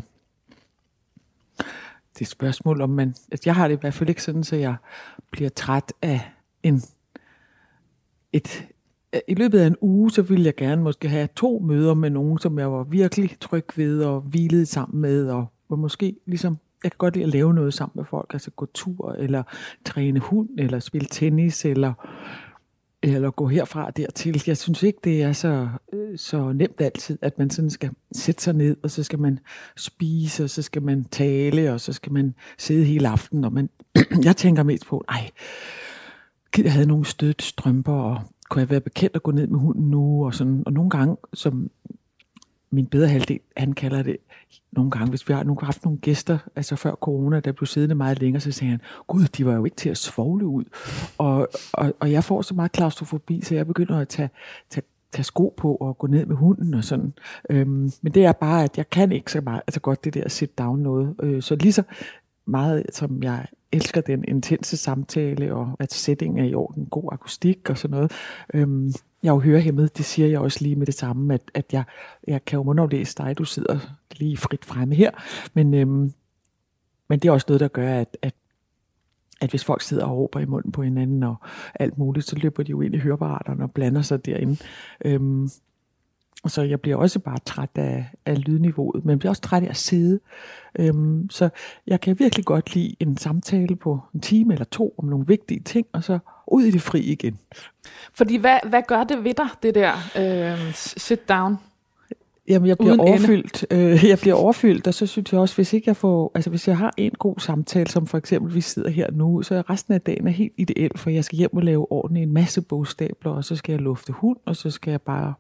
det 2.19 2.21
er 2.21 2.27
et 2.27 2.31
spørgsmål, 2.31 2.81
om 2.81 2.89
man... 2.89 3.10
Altså 3.31 3.44
jeg 3.45 3.56
har 3.56 3.68
det 3.68 3.75
i 3.75 3.80
hvert 3.80 3.94
fald 3.94 4.10
ikke 4.10 4.24
sådan, 4.24 4.44
så 4.44 4.56
jeg 4.56 4.75
bliver 5.31 5.50
træt 5.50 5.94
af 6.01 6.31
en... 6.63 6.81
Et, 8.33 8.68
Øh, 9.15 9.21
I 9.27 9.33
løbet 9.33 9.59
af 9.59 9.67
en 9.67 9.75
uge, 9.81 10.11
så 10.11 10.21
ville 10.21 10.45
jeg 10.45 10.56
gerne 10.56 10.83
måske 10.83 11.09
have 11.09 11.27
to 11.35 11.59
møder 11.59 11.94
med 11.94 12.09
nogen, 12.09 12.39
som 12.39 12.59
jeg 12.59 12.71
var 12.71 12.83
virkelig 12.83 13.38
tryg 13.41 13.65
ved 13.75 14.03
og 14.03 14.21
hvilede 14.21 14.65
sammen 14.65 15.01
med, 15.01 15.29
og 15.29 15.45
var 15.69 15.75
måske 15.75 16.15
ligesom... 16.25 16.57
Jeg 16.83 16.91
kan 16.91 16.97
godt 16.97 17.13
lide 17.13 17.25
at 17.25 17.31
lave 17.31 17.53
noget 17.53 17.73
sammen 17.73 17.91
med 17.95 18.06
folk, 18.06 18.29
altså 18.33 18.51
gå 18.51 18.65
tur, 18.73 19.11
eller 19.11 19.44
træne 19.85 20.19
hund, 20.19 20.50
eller 20.57 20.79
spille 20.79 21.07
tennis, 21.11 21.65
eller 21.65 21.94
eller 23.03 23.31
gå 23.31 23.47
herfra 23.47 23.85
og 23.85 23.97
dertil. 23.97 24.44
Jeg 24.47 24.57
synes 24.57 24.83
ikke, 24.83 25.00
det 25.03 25.23
er 25.23 25.33
så, 25.33 25.69
øh, 25.94 26.17
så 26.17 26.53
nemt 26.53 26.81
altid, 26.81 27.17
at 27.21 27.38
man 27.38 27.50
sådan 27.50 27.69
skal 27.69 27.89
sætte 28.11 28.44
sig 28.44 28.53
ned, 28.53 28.77
og 28.83 28.91
så 28.91 29.03
skal 29.03 29.19
man 29.19 29.39
spise, 29.77 30.44
og 30.44 30.50
så 30.50 30.61
skal 30.61 30.81
man 30.81 31.03
tale, 31.03 31.73
og 31.73 31.81
så 31.81 31.94
skal 31.94 32.11
man 32.11 32.35
sidde 32.57 32.85
hele 32.85 33.07
aftenen. 33.07 33.44
Og 33.44 33.53
man, 33.53 33.69
jeg 34.23 34.38
tænker 34.38 34.63
mest 34.63 34.85
på, 34.85 35.03
nej, 35.09 35.29
jeg 36.57 36.73
havde 36.73 36.88
nogle 36.88 37.06
stødt 37.06 37.41
strømper, 37.41 37.94
og 37.94 38.21
kunne 38.50 38.60
jeg 38.60 38.69
være 38.69 38.81
bekendt 38.81 39.16
at 39.16 39.24
gå 39.24 39.31
ned 39.31 39.48
med 39.48 39.60
hunden 39.60 39.92
nu, 39.92 40.25
og 40.25 40.34
sådan. 40.34 40.63
Og 40.66 40.74
nogle 40.74 40.90
gange, 40.90 41.18
som 41.34 41.69
min 42.72 42.86
bedre 42.86 43.07
halvdel, 43.07 43.40
han 43.57 43.74
kalder 43.74 44.04
det 44.04 44.18
nogle 44.72 44.92
gange, 44.92 45.10
hvis 45.10 45.28
vi 45.28 45.34
har 45.34 45.44
nogle, 45.44 45.62
haft 45.62 45.84
nogle 45.86 46.00
gæster, 46.00 46.38
altså 46.56 46.75
før 46.75 46.92
corona, 46.92 47.40
der 47.40 47.51
blev 47.51 47.66
siddende 47.66 47.96
meget 47.96 48.19
længere, 48.19 48.42
så 48.42 48.51
sagde 48.51 48.72
han, 48.72 48.81
gud, 49.07 49.24
de 49.24 49.46
var 49.46 49.54
jo 49.54 49.66
ikke 49.66 49.78
til 49.78 49.90
at 49.90 49.98
svogle 49.98 50.46
ud. 50.46 50.63
Og, 51.18 51.48
og, 51.74 51.94
og 52.00 52.12
jeg 52.12 52.24
får 52.24 52.42
så 52.42 52.54
meget 52.54 52.72
klaustrofobi, 52.72 53.42
så 53.42 53.56
jeg 53.56 53.68
begynder 53.68 54.00
at 54.00 54.07
tage, 54.07 54.30
tage, 54.69 54.84
tage 55.12 55.24
sko 55.24 55.54
på 55.57 55.75
og 55.75 55.98
gå 55.98 56.07
ned 56.07 56.25
med 56.25 56.36
hunden 56.36 56.74
og 56.74 56.84
sådan. 56.84 57.13
Øhm, 57.50 57.92
men 58.02 58.13
det 58.13 58.25
er 58.25 58.31
bare, 58.31 58.63
at 58.63 58.78
jeg 58.78 58.90
kan 58.90 59.12
ikke 59.12 59.31
så 59.31 59.42
meget, 59.42 59.62
altså 59.68 59.80
godt 59.80 60.04
det 60.04 60.13
der 60.13 60.30
sit 60.30 60.57
down 60.57 60.80
noget. 60.80 61.16
Øh, 61.24 61.42
så 61.42 61.56
lige 61.56 61.74
så 61.74 61.84
meget, 62.45 62.84
som 62.94 63.24
jeg 63.24 63.45
elsker 63.71 64.01
den 64.01 64.24
intense 64.27 64.77
samtale, 64.77 65.54
og 65.54 65.75
at 65.80 65.94
sætningen 65.94 66.39
er 66.39 66.50
i 66.50 66.54
orden, 66.54 66.86
god 66.86 67.10
akustik 67.12 67.69
og 67.69 67.77
sådan 67.77 67.95
noget. 67.95 68.12
Øhm, 68.54 68.88
jeg 69.24 69.30
er 69.30 69.33
jo 69.33 69.39
hørehæmmet, 69.39 69.98
det 69.98 70.06
siger 70.06 70.27
jeg 70.27 70.39
også 70.39 70.60
lige 70.62 70.75
med 70.75 70.86
det 70.86 70.94
samme, 70.94 71.33
at, 71.33 71.42
at 71.54 71.66
jeg, 71.74 71.83
jeg 72.27 72.45
kan 72.45 72.57
jo 72.57 72.63
mundaflæse 72.63 73.16
dig, 73.18 73.38
du 73.38 73.44
sidder 73.44 73.80
lige 74.16 74.38
frit 74.38 74.66
fremme 74.66 74.95
her, 74.95 75.12
men, 75.54 75.74
øhm, 75.74 76.13
men 77.10 77.19
det 77.19 77.27
er 77.27 77.31
også 77.31 77.45
noget, 77.50 77.60
der 77.60 77.68
gør, 77.68 77.94
at, 77.94 78.18
at, 78.21 78.36
at 79.42 79.50
hvis 79.50 79.66
folk 79.66 79.81
sidder 79.81 80.06
og 80.06 80.18
råber 80.18 80.39
i 80.39 80.45
munden 80.45 80.71
på 80.71 80.83
hinanden 80.83 81.24
og 81.24 81.36
alt 81.76 81.97
muligt, 81.97 82.26
så 82.26 82.35
løber 82.35 82.64
de 82.64 82.69
jo 82.69 82.81
ind 82.81 82.95
i 82.95 82.97
høreapparaterne 82.97 83.64
og 83.64 83.71
blander 83.71 84.02
sig 84.02 84.26
derinde. 84.26 84.57
Øhm, 85.06 85.49
så 86.48 86.62
jeg 86.62 86.81
bliver 86.81 86.98
også 86.98 87.19
bare 87.19 87.38
træt 87.46 87.69
af, 87.76 88.06
af 88.26 88.46
lydniveauet, 88.46 89.06
men 89.06 89.10
jeg 89.10 89.19
bliver 89.19 89.30
også 89.30 89.42
træt 89.42 89.64
af 89.64 89.69
at 89.69 89.78
sidde. 89.78 90.19
Øhm, 90.80 91.30
så 91.30 91.50
jeg 91.88 92.02
kan 92.02 92.19
virkelig 92.19 92.46
godt 92.46 92.76
lide 92.76 92.96
en 93.00 93.18
samtale 93.18 93.76
på 93.76 94.00
en 94.16 94.22
time 94.22 94.54
eller 94.54 94.66
to 94.66 94.96
om 94.98 95.06
nogle 95.06 95.28
vigtige 95.28 95.60
ting, 95.60 95.88
og 95.94 96.04
så 96.04 96.19
ud 96.48 96.64
i 96.64 96.72
det 96.72 96.81
fri 96.81 97.00
igen. 97.00 97.40
Fordi 98.14 98.38
hvad, 98.38 98.58
hvad 98.69 98.81
gør 98.88 99.04
det 99.04 99.24
ved 99.24 99.34
dig, 99.34 99.48
det 99.64 99.76
der 99.76 99.94
øh, 100.18 100.74
sit 100.74 101.30
down? 101.30 101.58
Jamen, 102.50 102.68
jeg 102.68 102.78
bliver 102.78 102.92
Uden 102.92 103.00
overfyldt. 103.00 103.66
Øh, 103.72 104.06
jeg 104.10 104.18
bliver 104.19 104.36
overfyldt, 104.36 104.88
og 104.88 104.94
så 104.94 105.06
synes 105.06 105.31
jeg 105.31 105.40
også, 105.40 105.56
hvis 105.56 105.74
ikke 105.74 105.90
jeg 105.90 105.96
får, 105.96 106.31
altså 106.36 106.50
hvis 106.50 106.68
jeg 106.68 106.78
har 106.78 106.94
en 106.98 107.12
god 107.12 107.36
samtale, 107.40 107.88
som 107.88 108.08
for 108.08 108.18
eksempel 108.18 108.56
vi 108.56 108.62
sidder 108.62 108.90
her 108.90 109.12
nu, 109.12 109.42
så 109.42 109.56
er 109.56 109.69
resten 109.69 109.94
af 109.94 110.02
dagen 110.02 110.28
er 110.28 110.31
helt 110.31 110.54
ideel, 110.58 110.92
for 110.96 111.10
jeg 111.10 111.24
skal 111.24 111.38
hjem 111.38 111.58
og 111.58 111.64
lave 111.64 111.92
ordentligt 111.92 112.24
en 112.24 112.34
masse 112.34 112.62
bogstabler, 112.62 113.31
og 113.31 113.46
så 113.46 113.56
skal 113.56 113.74
jeg 113.74 113.81
lufte 113.81 114.14
hund, 114.14 114.38
og 114.46 114.56
så 114.56 114.69
skal 114.72 114.92
jeg 114.92 115.02
bare, 115.02 115.34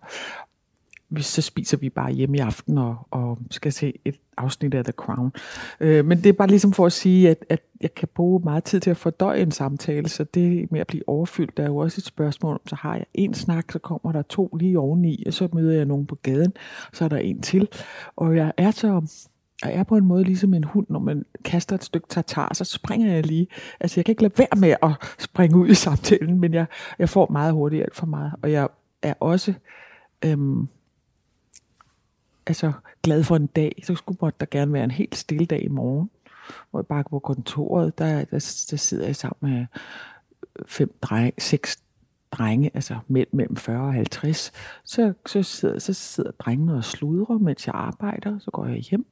så 1.17 1.41
spiser 1.41 1.77
vi 1.77 1.89
bare 1.89 2.11
hjemme 2.11 2.37
i 2.37 2.39
aften 2.39 2.77
og, 2.77 3.07
og 3.11 3.37
skal 3.51 3.73
se 3.73 3.93
et 4.05 4.15
afsnit 4.37 4.73
af 4.73 4.83
The 4.83 4.93
Crown. 4.93 5.31
Øh, 5.79 6.05
men 6.05 6.17
det 6.17 6.25
er 6.25 6.33
bare 6.33 6.47
ligesom 6.47 6.73
for 6.73 6.85
at 6.85 6.91
sige, 6.91 7.29
at, 7.29 7.45
at 7.49 7.61
jeg 7.81 7.95
kan 7.95 8.07
bruge 8.15 8.41
meget 8.43 8.63
tid 8.63 8.79
til 8.79 8.89
at 8.89 8.97
fordøje 8.97 9.41
en 9.41 9.51
samtale, 9.51 10.09
så 10.09 10.23
det 10.23 10.71
med 10.71 10.79
at 10.79 10.87
blive 10.87 11.09
overfyldt, 11.09 11.57
der 11.57 11.63
er 11.63 11.67
jo 11.67 11.77
også 11.77 11.99
et 11.99 12.05
spørgsmål 12.05 12.53
om, 12.53 12.67
så 12.67 12.75
har 12.75 12.95
jeg 12.95 13.05
en 13.13 13.33
snak, 13.33 13.71
så 13.71 13.79
kommer 13.79 14.11
der 14.11 14.21
to 14.21 14.55
lige 14.59 14.79
oveni, 14.79 15.23
og 15.27 15.33
så 15.33 15.47
møder 15.53 15.73
jeg 15.73 15.85
nogen 15.85 16.05
på 16.05 16.15
gaden, 16.15 16.53
så 16.93 17.05
er 17.05 17.09
der 17.09 17.17
en 17.17 17.41
til. 17.41 17.67
Og 18.15 18.35
jeg 18.35 18.53
er 18.57 18.71
så 18.71 19.01
jeg 19.65 19.73
er 19.73 19.83
på 19.83 19.97
en 19.97 20.05
måde 20.05 20.23
ligesom 20.23 20.53
en 20.53 20.63
hund, 20.63 20.85
når 20.89 20.99
man 20.99 21.25
kaster 21.45 21.75
et 21.75 21.83
stykke 21.83 22.07
tartar, 22.07 22.53
så 22.53 22.63
springer 22.63 23.13
jeg 23.13 23.25
lige. 23.25 23.47
Altså 23.79 23.99
jeg 23.99 24.05
kan 24.05 24.11
ikke 24.11 24.21
lade 24.21 24.33
være 24.37 24.59
med 24.59 24.75
at 24.83 24.91
springe 25.19 25.57
ud 25.57 25.69
i 25.69 25.73
samtalen, 25.73 26.39
men 26.39 26.53
jeg, 26.53 26.65
jeg 26.99 27.09
får 27.09 27.27
meget 27.31 27.53
hurtigt 27.53 27.83
alt 27.83 27.95
for 27.95 28.05
meget. 28.05 28.33
Og 28.41 28.51
jeg 28.51 28.67
er 29.01 29.13
også 29.19 29.53
øhm, 30.25 30.67
altså 32.49 32.71
glad 33.03 33.23
for 33.23 33.35
en 33.35 33.47
dag, 33.47 33.81
så 33.83 33.95
skulle 33.95 34.17
måtte 34.21 34.37
der 34.39 34.45
gerne 34.51 34.73
være 34.73 34.83
en 34.83 34.91
helt 34.91 35.15
stille 35.15 35.45
dag 35.45 35.63
i 35.63 35.67
morgen, 35.67 36.09
hvor 36.71 36.79
jeg 36.79 36.87
bare 36.87 37.03
går 37.03 37.09
på 37.09 37.19
kontoret, 37.19 37.97
der, 37.97 38.15
der, 38.15 38.65
der 38.71 38.77
sidder 38.77 39.05
jeg 39.05 39.15
sammen 39.15 39.53
med 39.53 39.65
fem 40.65 40.93
drenge, 41.01 41.33
seks 41.37 41.83
drenge, 42.31 42.71
altså 42.73 42.99
mænd 43.07 43.27
mellem 43.31 43.55
40 43.55 43.87
og 43.87 43.93
50, 43.93 44.51
så, 44.83 45.13
så, 45.25 45.43
sidder, 45.43 45.79
så 45.79 45.93
sidder 45.93 46.31
drengene 46.31 46.73
og 46.73 46.83
sludrer, 46.83 47.37
mens 47.37 47.67
jeg 47.67 47.75
arbejder, 47.75 48.39
så 48.39 48.51
går 48.51 48.65
jeg 48.65 48.77
hjem, 48.77 49.05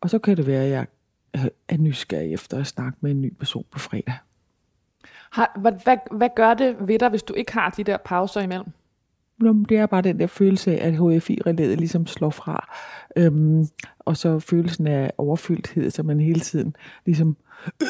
og 0.00 0.10
så 0.10 0.18
kan 0.18 0.36
det 0.36 0.46
være, 0.46 0.64
at 0.64 0.70
jeg 0.70 0.86
er 1.68 1.76
nysgerrig 1.76 2.32
efter 2.32 2.58
at 2.58 2.66
snakke 2.66 2.98
med 3.00 3.10
en 3.10 3.22
ny 3.22 3.34
person 3.34 3.64
på 3.70 3.78
fredag. 3.78 4.14
Har, 5.30 5.58
hvad, 5.60 5.72
hvad, 5.84 5.96
hvad 6.10 6.28
gør 6.36 6.54
det 6.54 6.76
ved 6.80 6.98
dig, 6.98 7.08
hvis 7.08 7.22
du 7.22 7.34
ikke 7.34 7.52
har 7.52 7.70
de 7.70 7.84
der 7.84 7.96
pauser 7.96 8.40
imellem? 8.40 8.66
Jamen, 9.46 9.66
det 9.68 9.76
er 9.76 9.86
bare 9.86 10.02
den 10.02 10.18
der 10.18 10.26
følelse 10.26 10.78
af, 10.78 10.88
at 10.88 10.94
HFI-relæet 10.94 11.78
ligesom 11.78 12.06
slår 12.06 12.30
fra. 12.30 12.68
Øhm, 13.16 13.66
og 13.98 14.16
så 14.16 14.38
følelsen 14.38 14.86
af 14.86 15.12
overfyldthed, 15.18 15.90
så 15.90 16.02
man 16.02 16.20
hele 16.20 16.40
tiden 16.40 16.76
ligesom 17.06 17.36
øh, 17.82 17.88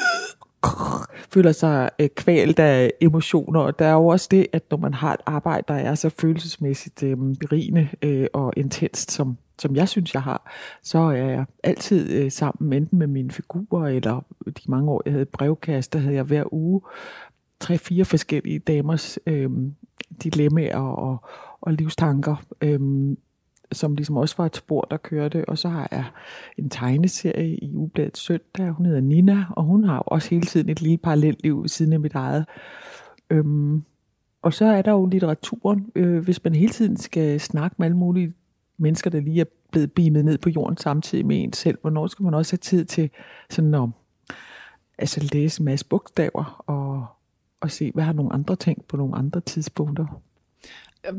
føler 1.35 1.53
sig 1.53 1.91
øh, 1.99 2.09
kvalt 2.09 2.59
af 2.59 2.93
emotioner. 3.01 3.61
Og 3.61 3.79
der 3.79 3.87
er 3.87 3.93
jo 3.93 4.07
også 4.07 4.29
det, 4.31 4.47
at 4.53 4.63
når 4.71 4.79
man 4.79 4.95
har 4.95 5.15
et 5.15 5.21
arbejde, 5.27 5.65
der 5.69 5.75
er 5.75 5.95
så 5.95 6.09
følelsesmæssigt 6.09 7.03
øh, 7.03 7.17
berigende 7.41 7.89
øh, 8.03 8.27
og 8.33 8.53
intenst, 8.57 9.13
som, 9.13 9.37
som 9.59 9.77
jeg 9.77 9.89
synes, 9.89 10.15
jeg 10.15 10.23
har, 10.23 10.53
så 10.83 10.99
er 10.99 11.13
jeg 11.13 11.45
altid 11.63 12.11
øh, 12.11 12.33
sammen, 12.33 12.73
enten 12.73 12.99
med 12.99 13.07
mine 13.07 13.31
figurer, 13.31 13.87
eller 13.87 14.25
de 14.47 14.71
mange 14.71 14.91
år, 14.91 15.03
jeg 15.05 15.13
havde 15.13 15.27
brevkast, 15.27 15.93
der 15.93 15.99
havde 15.99 16.15
jeg 16.15 16.25
hver 16.25 16.55
uge 16.55 16.81
tre-fire 17.61 18.05
forskellige 18.05 18.59
damers 18.59 19.19
øh, 19.27 19.51
dilemmaer 20.23 20.79
og, 20.79 21.25
og 21.61 21.73
livstanker, 21.73 22.37
øhm, 22.61 23.19
som 23.73 23.95
ligesom 23.95 24.17
også 24.17 24.35
var 24.39 24.47
et 24.47 24.57
spor, 24.57 24.87
der 24.91 24.97
kørte. 24.97 25.49
Og 25.49 25.59
så 25.59 25.69
har 25.69 25.89
jeg 25.91 26.05
en 26.59 26.71
tegneserie 26.71 27.57
i 27.57 27.77
Ubladet 27.77 28.17
Søndag, 28.17 28.71
hun 28.71 28.87
hedder 28.87 29.01
Nina, 29.01 29.45
og 29.51 29.65
hun 29.65 29.85
har 29.85 29.99
også 29.99 30.31
hele 30.31 30.47
tiden 30.47 30.69
et 30.69 30.83
lille 30.83 30.99
parallelt 30.99 31.43
liv 31.43 31.69
siden 31.69 31.93
af 31.93 32.01
mit 32.01 32.15
eget. 32.15 32.47
Øhm, 33.31 33.83
og 34.43 34.55
så 34.55 34.65
er 34.65 34.83
der 34.83 34.93
jo 34.93 35.07
litteraturen. 35.07 35.93
Øh, 35.95 36.25
hvis 36.25 36.45
man 36.45 36.55
hele 36.55 36.73
tiden 36.73 36.97
skal 36.97 37.41
snakke 37.41 37.77
med 37.79 37.87
alle 37.87 37.97
mulige 37.97 38.35
mennesker, 38.79 39.11
der 39.11 39.21
lige 39.21 39.41
er 39.41 39.45
blevet 39.73 39.93
beamet 39.93 40.25
ned 40.25 40.39
på 40.39 40.49
jorden 40.51 40.77
samtidig 40.77 41.27
med 41.27 41.43
en 41.43 41.53
selv, 41.53 41.79
hvornår 41.81 42.07
skal 42.07 42.23
man 42.23 42.35
også 42.35 42.53
have 42.53 42.59
tid 42.59 42.85
til 42.85 43.11
sådan 43.51 43.75
at 43.75 43.89
altså 44.99 45.29
læse 45.33 45.61
en 45.61 45.65
masse 45.65 45.87
bogstaver 45.87 46.63
og, 46.67 47.07
og 47.63 47.71
se, 47.71 47.91
hvad 47.95 48.05
har 48.05 48.13
nogle 48.13 48.33
andre 48.33 48.57
tænkt 48.57 48.89
på 48.89 48.97
nogle 48.97 49.17
andre 49.17 49.41
tidspunkter. 49.41 50.21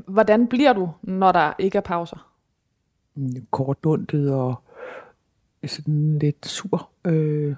Hvordan 0.07 0.47
bliver 0.47 0.73
du, 0.73 0.89
når 1.01 1.31
der 1.31 1.53
ikke 1.59 1.77
er 1.77 1.81
pauser? 1.81 2.29
kortlundet 3.51 4.33
og 4.33 4.55
sådan 5.65 6.19
lidt 6.19 6.45
sur 6.45 6.89
øh, 7.05 7.55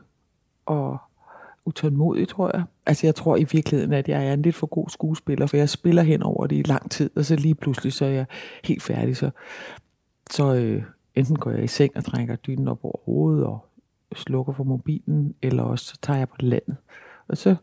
og 0.65 0.97
utålmodig, 1.65 2.27
tror 2.27 2.51
jeg. 2.53 2.63
Altså 2.85 3.07
jeg 3.07 3.15
tror 3.15 3.37
i 3.37 3.43
virkeligheden, 3.51 3.93
at 3.93 4.09
jeg 4.09 4.27
er 4.27 4.33
en 4.33 4.41
lidt 4.41 4.55
for 4.55 4.67
god 4.67 4.89
skuespiller, 4.89 5.45
for 5.45 5.57
jeg 5.57 5.69
spiller 5.69 6.01
hen 6.01 6.23
over 6.23 6.47
det 6.47 6.55
i 6.55 6.61
lang 6.61 6.91
tid, 6.91 7.09
og 7.15 7.25
så 7.25 7.35
lige 7.35 7.55
pludselig, 7.55 7.93
så 7.93 8.05
er 8.05 8.09
jeg 8.09 8.25
helt 8.63 8.83
færdig. 8.83 9.17
Så, 9.17 9.29
så 10.31 10.55
øh, 10.55 10.83
enten 11.15 11.35
går 11.35 11.51
jeg 11.51 11.63
i 11.63 11.67
seng 11.67 11.97
og 11.97 12.05
trækker 12.05 12.35
dynen 12.35 12.67
op 12.67 12.79
over 12.83 12.99
hovedet 13.05 13.45
og 13.45 13.65
slukker 14.15 14.53
for 14.53 14.63
mobilen, 14.63 15.35
eller 15.41 15.63
også 15.63 15.85
så 15.85 15.97
tager 16.01 16.17
jeg 16.19 16.29
på 16.29 16.35
landet. 16.39 16.75
Og 17.27 17.37
så 17.37 17.55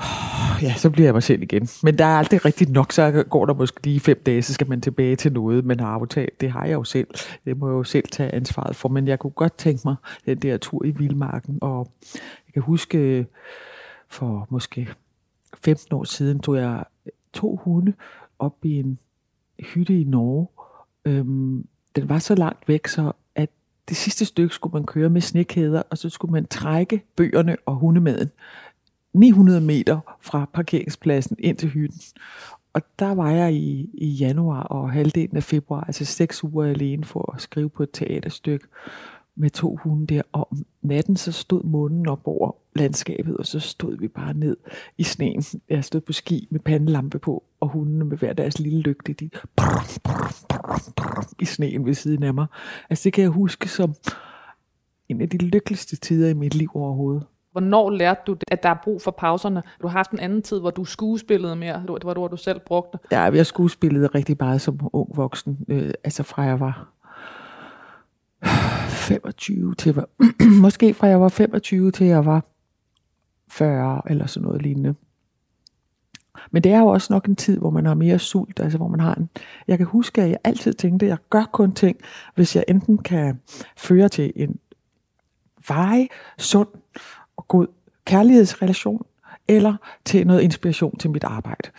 ja, 0.62 0.74
så 0.74 0.90
bliver 0.90 1.06
jeg 1.06 1.14
mig 1.14 1.22
selv 1.22 1.42
igen. 1.42 1.68
Men 1.82 1.98
der 1.98 2.04
er 2.04 2.18
aldrig 2.18 2.44
rigtigt 2.44 2.70
nok, 2.70 2.92
så 2.92 3.24
går 3.30 3.46
der 3.46 3.54
måske 3.54 3.84
lige 3.84 4.00
fem 4.00 4.22
dage, 4.26 4.42
så 4.42 4.54
skal 4.54 4.68
man 4.68 4.80
tilbage 4.80 5.16
til 5.16 5.32
noget, 5.32 5.64
man 5.64 5.80
har 5.80 5.86
aftalt. 5.86 6.40
Det 6.40 6.50
har 6.50 6.64
jeg 6.64 6.74
jo 6.74 6.84
selv. 6.84 7.08
Det 7.44 7.56
må 7.56 7.68
jeg 7.68 7.74
jo 7.74 7.84
selv 7.84 8.08
tage 8.12 8.34
ansvaret 8.34 8.76
for. 8.76 8.88
Men 8.88 9.08
jeg 9.08 9.18
kunne 9.18 9.30
godt 9.30 9.58
tænke 9.58 9.80
mig 9.84 9.96
den 10.26 10.38
der 10.38 10.56
tur 10.56 10.84
i 10.84 10.90
Vildmarken. 10.90 11.58
Og 11.60 11.92
jeg 12.46 12.52
kan 12.52 12.62
huske, 12.62 13.26
for 14.08 14.46
måske 14.50 14.88
15 15.64 15.94
år 15.94 16.04
siden, 16.04 16.40
tog 16.40 16.56
jeg 16.56 16.84
to 17.32 17.60
hunde 17.64 17.92
op 18.38 18.56
i 18.62 18.78
en 18.78 18.98
hytte 19.60 20.00
i 20.00 20.04
Norge. 20.04 20.46
Øhm, 21.04 21.66
den 21.96 22.08
var 22.08 22.18
så 22.18 22.34
langt 22.34 22.68
væk, 22.68 22.86
så 22.86 23.12
at 23.34 23.50
det 23.88 23.96
sidste 23.96 24.24
stykke 24.24 24.54
skulle 24.54 24.72
man 24.72 24.86
køre 24.86 25.08
med 25.08 25.20
snekæder, 25.20 25.82
og 25.90 25.98
så 25.98 26.10
skulle 26.10 26.32
man 26.32 26.46
trække 26.46 27.02
bøgerne 27.16 27.56
og 27.66 27.74
hundemaden. 27.74 28.30
900 29.18 29.60
meter 29.60 30.16
fra 30.20 30.50
parkeringspladsen 30.52 31.36
ind 31.38 31.56
til 31.56 31.68
hytten. 31.68 32.00
Og 32.72 32.82
der 32.98 33.14
var 33.14 33.30
jeg 33.30 33.54
i, 33.54 33.90
i 33.94 34.08
januar 34.08 34.62
og 34.62 34.92
halvdelen 34.92 35.36
af 35.36 35.42
februar, 35.42 35.84
altså 35.84 36.04
seks 36.04 36.44
uger 36.44 36.66
alene 36.66 37.04
for 37.04 37.34
at 37.34 37.40
skrive 37.40 37.70
på 37.70 37.82
et 37.82 37.90
teaterstykke 37.92 38.66
med 39.36 39.50
to 39.50 39.76
hunde 39.76 40.14
der. 40.14 40.22
Og 40.32 40.48
om 40.52 40.66
natten 40.82 41.16
så 41.16 41.32
stod 41.32 41.64
månen 41.64 42.08
op 42.08 42.20
over 42.24 42.56
landskabet, 42.74 43.36
og 43.36 43.46
så 43.46 43.60
stod 43.60 43.98
vi 43.98 44.08
bare 44.08 44.34
ned 44.34 44.56
i 44.98 45.02
sneen. 45.02 45.42
Jeg 45.68 45.84
stod 45.84 46.00
på 46.00 46.12
ski 46.12 46.48
med 46.50 46.60
pandelampe 46.60 47.18
på, 47.18 47.44
og 47.60 47.68
hundene 47.68 48.04
med 48.04 48.16
hver 48.18 48.32
deres 48.32 48.58
lille 48.58 48.80
lygte, 48.80 49.12
de 49.12 49.30
brum, 49.56 49.84
brum, 50.04 50.30
brum, 50.48 50.80
brum, 50.96 51.24
i 51.40 51.44
sneen 51.44 51.86
ved 51.86 51.94
siden 51.94 52.22
af 52.22 52.34
mig. 52.34 52.46
Altså 52.90 53.04
det 53.04 53.12
kan 53.12 53.22
jeg 53.22 53.30
huske 53.30 53.68
som 53.68 53.94
en 55.08 55.20
af 55.20 55.28
de 55.28 55.38
lykkeligste 55.38 55.96
tider 55.96 56.28
i 56.28 56.34
mit 56.34 56.54
liv 56.54 56.70
overhovedet. 56.74 57.26
Hvornår 57.56 57.90
lærte 57.90 58.20
du, 58.26 58.36
at 58.48 58.62
der 58.62 58.68
er 58.68 58.76
brug 58.84 59.02
for 59.02 59.10
pauserne? 59.10 59.62
Du 59.82 59.86
har 59.86 59.92
haft 59.98 60.10
en 60.10 60.18
anden 60.18 60.42
tid, 60.42 60.60
hvor 60.60 60.70
du 60.70 60.84
skuespillede 60.84 61.56
mere. 61.56 61.82
Det 61.82 61.88
var 61.88 61.98
det 61.98 62.16
ord, 62.16 62.30
du 62.30 62.36
selv 62.36 62.60
brugte. 62.66 62.98
Ja, 63.12 63.20
jeg 63.20 63.46
skuespillede 63.46 64.06
rigtig 64.06 64.36
meget 64.40 64.60
som 64.60 64.90
ung 64.92 65.16
voksen. 65.16 65.58
Øh, 65.68 65.90
altså 66.04 66.22
fra 66.22 66.42
jeg 66.42 66.60
var 66.60 66.88
25 68.88 69.74
til 69.74 69.88
jeg 69.88 69.96
var, 69.96 70.08
måske 70.62 70.94
fra 70.94 71.06
jeg 71.06 71.20
var 71.20 71.28
25 71.28 71.90
til 71.90 72.06
jeg 72.06 72.26
var 72.26 72.44
40 73.48 74.02
eller 74.10 74.26
sådan 74.26 74.46
noget 74.46 74.62
lignende. 74.62 74.94
Men 76.50 76.64
det 76.64 76.72
er 76.72 76.78
jo 76.78 76.86
også 76.86 77.12
nok 77.12 77.26
en 77.26 77.36
tid, 77.36 77.58
hvor 77.58 77.70
man 77.70 77.86
har 77.86 77.94
mere 77.94 78.18
sult, 78.18 78.60
altså 78.60 78.78
hvor 78.78 78.88
man 78.88 79.00
har 79.00 79.14
en... 79.14 79.28
Jeg 79.68 79.78
kan 79.78 79.86
huske, 79.86 80.22
at 80.22 80.30
jeg 80.30 80.38
altid 80.44 80.72
tænkte, 80.72 81.06
at 81.06 81.10
jeg 81.10 81.18
gør 81.30 81.44
kun 81.52 81.72
ting, 81.72 81.96
hvis 82.34 82.56
jeg 82.56 82.64
enten 82.68 82.98
kan 82.98 83.40
føre 83.76 84.08
til 84.08 84.32
en 84.36 84.58
vej, 85.68 86.08
sund 86.38 86.68
og 87.36 87.48
god 87.48 87.66
kærlighedsrelation, 88.04 89.06
eller 89.48 89.74
til 90.04 90.26
noget 90.26 90.40
inspiration 90.40 90.98
til 90.98 91.10
mit 91.10 91.24
arbejde. 91.24 91.70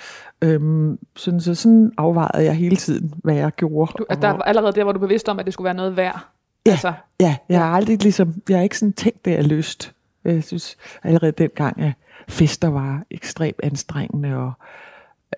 Øhm, 0.41 0.99
sådan, 1.15 1.41
så 1.41 1.55
sådan 1.55 1.91
afvejede 1.97 2.45
jeg 2.45 2.55
hele 2.55 2.75
tiden, 2.75 3.13
hvad 3.17 3.35
jeg 3.35 3.51
gjorde. 3.51 3.91
Du, 3.97 4.05
der, 4.09 4.33
allerede 4.33 4.71
der 4.71 4.83
var 4.83 4.91
du 4.91 4.99
bevidst 4.99 5.29
om, 5.29 5.39
at 5.39 5.45
det 5.45 5.53
skulle 5.53 5.65
være 5.65 5.73
noget 5.73 5.97
værd? 5.97 6.25
Ja, 6.65 6.71
altså. 6.71 6.93
ja 7.19 7.37
jeg 7.49 7.59
har 7.59 7.71
aldrig 7.71 8.03
ligesom, 8.03 8.33
jeg 8.49 8.57
har 8.57 8.63
ikke 8.63 8.77
sådan 8.77 8.93
tænkt 8.93 9.25
det 9.25 9.35
af 9.35 9.49
lyst. 9.49 9.93
Jeg 10.23 10.43
synes 10.43 10.77
allerede 11.03 11.31
dengang, 11.31 11.81
at 11.81 11.93
fester 12.27 12.67
var 12.67 13.03
ekstremt 13.11 13.59
anstrengende. 13.63 14.35
Og, 14.35 14.51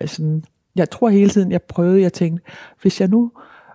sådan, 0.05 0.43
jeg 0.75 0.89
tror 0.89 1.09
hele 1.09 1.29
tiden, 1.29 1.51
jeg 1.51 1.61
prøvede, 1.61 2.01
jeg 2.01 2.13
tænkte, 2.13 2.51
hvis 2.81 3.01
jeg 3.01 3.09
nu 3.09 3.31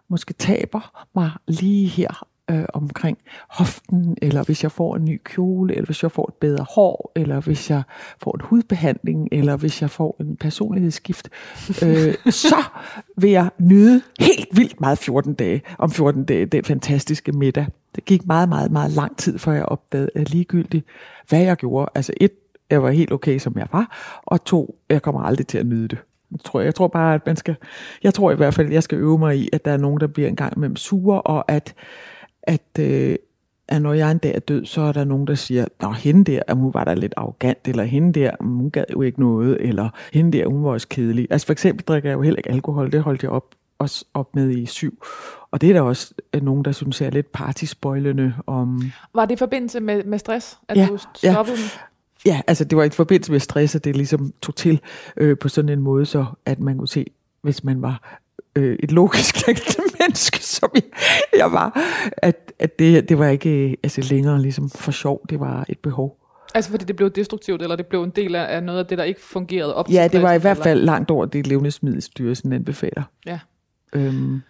måske 0.09 0.33
taber 0.33 1.07
mig 1.15 1.31
lige 1.47 1.87
her 1.87 2.27
øh, 2.51 2.65
omkring 2.75 3.19
hoften, 3.49 4.17
eller 4.23 4.45
hvis 4.45 4.63
jeg 4.63 4.73
får 4.73 4.97
en 4.97 5.05
ny 5.05 5.21
kjole, 5.25 5.75
eller 5.75 5.87
hvis 5.87 6.03
jeg 6.03 6.13
får 6.13 6.29
et 6.29 6.35
bedre 6.35 6.67
hår, 6.75 7.13
eller 7.17 7.41
hvis 7.41 7.71
jeg 7.71 7.83
får 8.23 8.35
en 8.35 8.41
hudbehandling, 8.41 9.29
eller 9.33 9.57
hvis 9.57 9.83
jeg 9.83 9.91
får 9.91 10.17
en 10.21 10.37
personlighedsskift, 10.37 11.29
øh, 11.83 12.15
så 12.49 12.65
vil 13.17 13.31
jeg 13.31 13.51
nyde 13.59 14.03
helt 14.21 14.49
vildt 14.53 14.81
meget 14.81 14.99
14 14.99 15.35
dage, 15.35 15.63
om 15.79 15.91
14 15.91 16.25
dage, 16.25 16.47
den 16.47 16.65
fantastiske 16.65 17.33
middag. 17.33 17.67
Det 17.95 18.05
gik 18.05 18.27
meget, 18.27 18.49
meget, 18.49 18.71
meget 18.71 18.91
lang 18.91 19.17
tid, 19.17 19.39
før 19.39 19.53
jeg 19.53 19.65
opdagede 19.65 20.11
at 20.15 20.31
ligegyldigt, 20.31 20.87
hvad 21.29 21.43
jeg 21.43 21.57
gjorde. 21.57 21.91
Altså 21.95 22.13
et, 22.21 22.33
jeg 22.71 22.83
var 22.83 22.91
helt 22.91 23.13
okay, 23.13 23.39
som 23.39 23.59
jeg 23.59 23.69
var, 23.73 24.21
og 24.23 24.45
to, 24.45 24.79
jeg 24.89 25.03
kommer 25.03 25.21
aldrig 25.21 25.47
til 25.47 25.59
at 25.59 25.67
nyde 25.67 25.89
det. 25.89 25.99
Jeg 26.33 26.41
tror, 26.45 26.61
jeg 26.61 26.75
tror 26.75 26.89
bare, 26.89 27.15
at 27.15 27.27
man 27.27 27.37
skal, 27.37 27.57
jeg 28.03 28.15
tror 28.15 28.33
i 28.33 28.37
hvert 28.37 28.55
fald, 28.55 28.67
at 28.67 28.73
jeg 28.73 28.83
skal 28.83 28.99
øve 28.99 29.19
mig 29.19 29.39
i, 29.39 29.49
at 29.53 29.65
der 29.65 29.71
er 29.71 29.77
nogen, 29.77 30.01
der 30.01 30.07
bliver 30.07 30.29
en 30.29 30.37
gang 30.37 30.57
imellem 30.57 30.77
sure, 30.77 31.21
og 31.21 31.51
at 31.51 31.75
at, 32.47 32.79
øh, 32.79 33.17
at 33.69 33.83
når 33.83 33.93
jeg 33.93 34.11
en 34.11 34.19
dag 34.19 34.35
er 34.35 34.41
død, 34.41 34.65
så 34.67 34.81
er 34.81 34.93
der 34.93 35.05
nogen, 35.05 35.27
der 35.27 35.35
siger, 35.35 35.67
Nå, 35.81 35.91
hende 35.91 36.33
der, 36.33 36.55
hun 36.55 36.75
var 36.75 36.85
da 36.85 36.95
lidt 36.95 37.15
arrogant, 37.17 37.69
eller 37.69 37.85
hende 37.85 38.21
der, 38.21 38.31
hun 38.41 38.71
gad 38.71 38.85
jo 38.93 39.03
ikke 39.03 39.21
noget, 39.21 39.59
eller 39.61 39.89
hende 40.13 40.39
der, 40.39 40.47
hun 40.47 40.65
var 40.65 40.71
også 40.71 40.89
kedelig. 40.89 41.27
Altså 41.31 41.47
for 41.47 41.53
eksempel 41.53 41.85
drikker 41.85 42.09
jeg 42.09 42.17
jo 42.17 42.23
heller 42.23 42.39
ikke 42.39 42.51
alkohol, 42.51 42.93
det 42.93 43.03
holdt 43.03 43.23
jeg 43.23 43.31
op, 43.31 43.55
også 43.79 44.05
op 44.15 44.35
med 44.35 44.51
i 44.51 44.67
syv. 44.67 45.03
Og 45.51 45.61
det 45.61 45.69
er 45.69 45.73
der 45.75 45.81
også 45.81 46.15
nogen, 46.43 46.65
der 46.65 46.73
synes 46.73 47.01
er 47.01 47.11
lidt 47.11 47.33
partyspoilende 47.33 48.35
om... 48.47 48.83
Var 49.15 49.25
det 49.27 49.35
i 49.35 49.39
forbindelse 49.39 49.81
med, 49.81 50.05
med 50.05 50.19
stress, 50.19 50.59
at 50.69 50.77
ja, 50.77 50.87
du 50.91 50.99
stoppede? 51.15 51.57
Ja. 51.57 51.81
Ja, 52.27 52.41
altså 52.47 52.65
det 52.65 52.79
var 52.79 52.85
i 52.85 52.91
forbindelse 52.91 53.33
med 53.33 53.41
stress, 53.41 53.75
at 53.75 53.85
det 53.85 53.97
ligesom 53.97 54.33
tog 54.43 54.57
til 54.57 54.81
øh, 55.17 55.39
på 55.39 55.49
sådan 55.49 55.69
en 55.69 55.81
måde, 55.81 56.07
så 56.07 56.27
at 56.47 56.61
man 56.61 56.79
kunne 56.79 56.89
se, 56.89 57.07
hvis 57.43 57.65
man 57.65 57.83
var 57.83 58.19
øh, 58.57 58.79
et 58.81 58.93
logisk 58.93 59.35
tænkende 59.45 59.94
menneske, 60.07 60.39
som 60.45 60.71
jeg, 60.75 60.83
jeg 61.39 61.53
var, 61.53 61.81
at, 62.17 62.53
at 62.59 62.79
det, 62.79 63.09
det 63.09 63.19
var 63.19 63.29
ikke 63.29 63.77
altså, 63.83 64.01
længere 64.11 64.43
ligesom 64.43 64.71
for 64.71 64.93
sjov, 64.93 65.21
det 65.31 65.41
var 65.41 65.65
et 65.69 65.79
behov. 65.79 66.19
Altså 66.55 66.71
fordi 66.71 66.85
det 66.85 66.97
blev 66.97 67.11
destruktivt, 67.11 67.63
eller 67.63 67.77
det 67.77 67.87
blev 67.87 68.03
en 68.03 68.11
del 68.11 68.35
af 68.35 68.63
noget 68.63 68.79
af 68.79 68.87
det, 68.87 68.99
der 68.99 69.05
ikke 69.05 69.21
fungerede 69.21 69.75
op 69.75 69.91
Ja, 69.91 70.09
det 70.13 70.23
var 70.23 70.33
i 70.33 70.39
hvert 70.39 70.57
fald 70.57 70.81
langt 70.81 71.11
over 71.11 71.27
det, 71.27 71.47
levnedsmiddelstyrelsen 71.47 72.53
anbefaler. 72.53 73.03
Ja. 73.27 73.39
Øhm, 73.93 74.41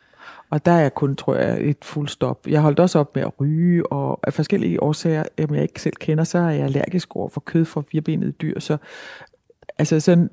og 0.50 0.66
der 0.66 0.72
er 0.72 0.88
kun, 0.88 1.16
tror 1.16 1.34
jeg, 1.34 1.60
et 1.60 1.76
fuld 1.82 2.08
stop. 2.08 2.46
Jeg 2.46 2.60
holdt 2.60 2.80
også 2.80 2.98
op 2.98 3.14
med 3.14 3.22
at 3.22 3.40
ryge, 3.40 3.92
og 3.92 4.20
af 4.22 4.34
forskellige 4.34 4.82
årsager, 4.82 5.22
som 5.40 5.54
jeg 5.54 5.62
ikke 5.62 5.82
selv 5.82 5.94
kender, 6.00 6.24
så 6.24 6.38
er 6.38 6.50
jeg 6.50 6.64
allergisk 6.64 7.16
over 7.16 7.28
for 7.28 7.40
kød 7.40 7.64
fra 7.64 7.82
firebenede 7.90 8.32
dyr. 8.32 8.60
Så 8.60 8.76
altså 9.78 10.00
sådan, 10.00 10.30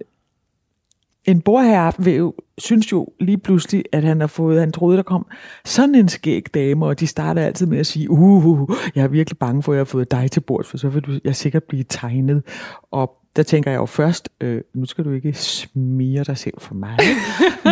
en 1.25 1.41
borherre 1.41 1.93
vil 1.99 2.13
jo, 2.13 2.33
synes 2.57 2.91
jo 2.91 3.07
lige 3.19 3.37
pludselig, 3.37 3.83
at 3.91 4.03
han 4.03 4.19
har 4.19 4.27
fået, 4.27 4.59
han 4.59 4.71
troede, 4.71 4.97
der 4.97 5.03
kom 5.03 5.25
sådan 5.65 5.95
en 5.95 6.09
skæg 6.09 6.45
dame, 6.53 6.85
og 6.85 6.99
de 6.99 7.07
starter 7.07 7.41
altid 7.41 7.65
med 7.65 7.77
at 7.77 7.85
sige, 7.85 8.11
uh, 8.11 8.45
uh, 8.45 8.61
uh 8.61 8.77
jeg 8.95 9.03
er 9.03 9.07
virkelig 9.07 9.37
bange 9.37 9.63
for, 9.63 9.71
at 9.71 9.75
jeg 9.75 9.79
har 9.79 9.85
fået 9.85 10.11
dig 10.11 10.31
til 10.31 10.39
bord, 10.39 10.65
for 10.65 10.77
så 10.77 10.89
vil 10.89 11.01
du, 11.01 11.19
jeg 11.23 11.35
sikkert 11.35 11.63
blive 11.63 11.83
tegnet. 11.89 12.43
Og 12.91 13.17
der 13.35 13.43
tænker 13.43 13.71
jeg 13.71 13.77
jo 13.77 13.85
først, 13.85 14.29
øh, 14.41 14.61
nu 14.73 14.85
skal 14.85 15.05
du 15.05 15.11
ikke 15.11 15.33
smire 15.33 16.23
dig 16.23 16.37
selv 16.37 16.53
for 16.57 16.75
mig. 16.75 16.97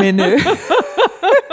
men, 0.04 0.20
øh, 0.20 0.40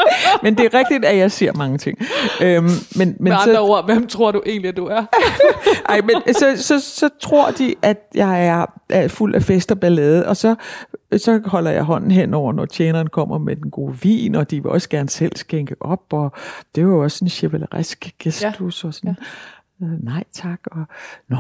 men 0.43 0.57
det 0.57 0.65
er 0.65 0.79
rigtigt, 0.79 1.05
at 1.05 1.17
jeg 1.17 1.33
ser 1.33 1.53
mange 1.53 1.79
ting. 1.79 1.99
Øhm, 2.43 2.65
men, 2.65 2.73
men 2.97 3.17
Med 3.21 3.33
så, 3.33 3.51
andre 3.51 3.61
ord, 3.61 3.85
hvem 3.85 4.07
tror 4.07 4.31
du 4.31 4.43
egentlig, 4.47 4.69
at 4.69 4.77
du 4.77 4.87
er? 4.87 5.05
ej, 5.89 6.01
men 6.01 6.35
så, 6.35 6.55
så, 6.57 6.81
så 6.81 7.09
tror 7.21 7.51
de, 7.51 7.75
at 7.83 7.99
jeg 8.15 8.47
er, 8.47 8.67
er 8.89 9.09
fuld 9.09 9.35
af 9.35 9.43
fest 9.43 9.73
og 9.73 9.81
ballade, 9.81 10.29
og 10.29 10.37
så, 10.37 10.55
så 11.17 11.41
holder 11.45 11.71
jeg 11.71 11.83
hånden 11.83 12.11
hen 12.11 12.35
over, 12.35 12.53
når 12.53 12.65
tjeneren 12.65 13.07
kommer 13.07 13.39
med 13.39 13.57
den 13.57 13.71
gode 13.71 13.99
vin, 14.03 14.35
og 14.35 14.51
de 14.51 14.63
vil 14.63 14.71
også 14.71 14.89
gerne 14.89 15.09
selv 15.09 15.37
skænke 15.37 15.77
op, 15.81 16.03
og 16.13 16.33
det 16.75 16.81
er 16.81 16.87
jo 16.87 17.03
også 17.03 17.25
en 17.25 17.29
chivalerisk 17.29 18.15
gestus, 18.19 18.85
ja. 18.85 18.89
og 18.89 18.95
sådan, 18.95 19.17
ja. 19.81 19.87
øh, 19.87 20.05
nej 20.05 20.25
tak, 20.33 20.61
og 20.71 20.85
nå, 21.29 21.39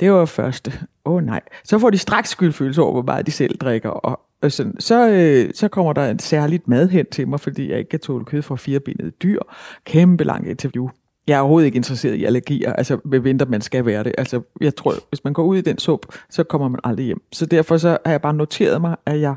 det 0.00 0.12
var 0.12 0.24
første. 0.24 0.72
Åh 1.04 1.12
oh, 1.12 1.22
nej. 1.22 1.40
Så 1.64 1.78
får 1.78 1.90
de 1.90 1.98
straks 1.98 2.30
skyldfølelse 2.30 2.82
over, 2.82 2.92
hvor 2.92 3.02
meget 3.02 3.26
de 3.26 3.30
selv 3.30 3.58
drikker. 3.58 3.90
Og, 3.90 4.20
og 4.42 4.52
sådan. 4.52 4.80
Så, 4.80 5.08
øh, 5.08 5.50
så 5.54 5.68
kommer 5.68 5.92
der 5.92 6.10
en 6.10 6.18
særligt 6.18 6.68
mad 6.68 6.88
hen 6.88 7.06
til 7.06 7.28
mig, 7.28 7.40
fordi 7.40 7.70
jeg 7.70 7.78
ikke 7.78 7.88
kan 7.88 8.00
tåle 8.00 8.24
kød 8.24 8.42
fra 8.42 8.56
firebenede 8.56 9.10
dyr. 9.10 9.40
Kæmpe 9.84 10.24
lang 10.24 10.50
interview. 10.50 10.88
Jeg 11.26 11.36
er 11.36 11.40
overhovedet 11.40 11.66
ikke 11.66 11.76
interesseret 11.76 12.14
i 12.14 12.24
allergier, 12.24 12.72
altså 12.72 12.98
medmindre 13.04 13.46
man 13.46 13.60
skal 13.60 13.86
være 13.86 14.04
det. 14.04 14.12
Altså, 14.18 14.42
jeg 14.60 14.76
tror, 14.76 14.94
hvis 15.08 15.24
man 15.24 15.32
går 15.32 15.44
ud 15.44 15.56
i 15.56 15.60
den 15.60 15.78
sup, 15.78 16.06
så 16.30 16.44
kommer 16.44 16.68
man 16.68 16.80
aldrig 16.84 17.06
hjem. 17.06 17.22
Så 17.32 17.46
derfor 17.46 17.76
så 17.76 17.98
har 18.04 18.12
jeg 18.12 18.22
bare 18.22 18.34
noteret 18.34 18.80
mig, 18.80 18.96
at 19.06 19.20
jeg 19.20 19.34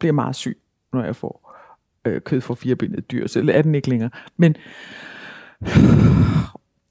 bliver 0.00 0.12
meget 0.12 0.36
syg, 0.36 0.58
når 0.92 1.04
jeg 1.04 1.16
får 1.16 1.58
øh, 2.04 2.20
kød 2.20 2.40
fra 2.40 2.54
firebenede 2.54 3.00
dyr. 3.00 3.26
Så 3.26 3.50
er 3.52 3.62
den 3.62 3.74
ikke 3.74 3.88
længere. 3.88 4.10
Men 4.36 4.56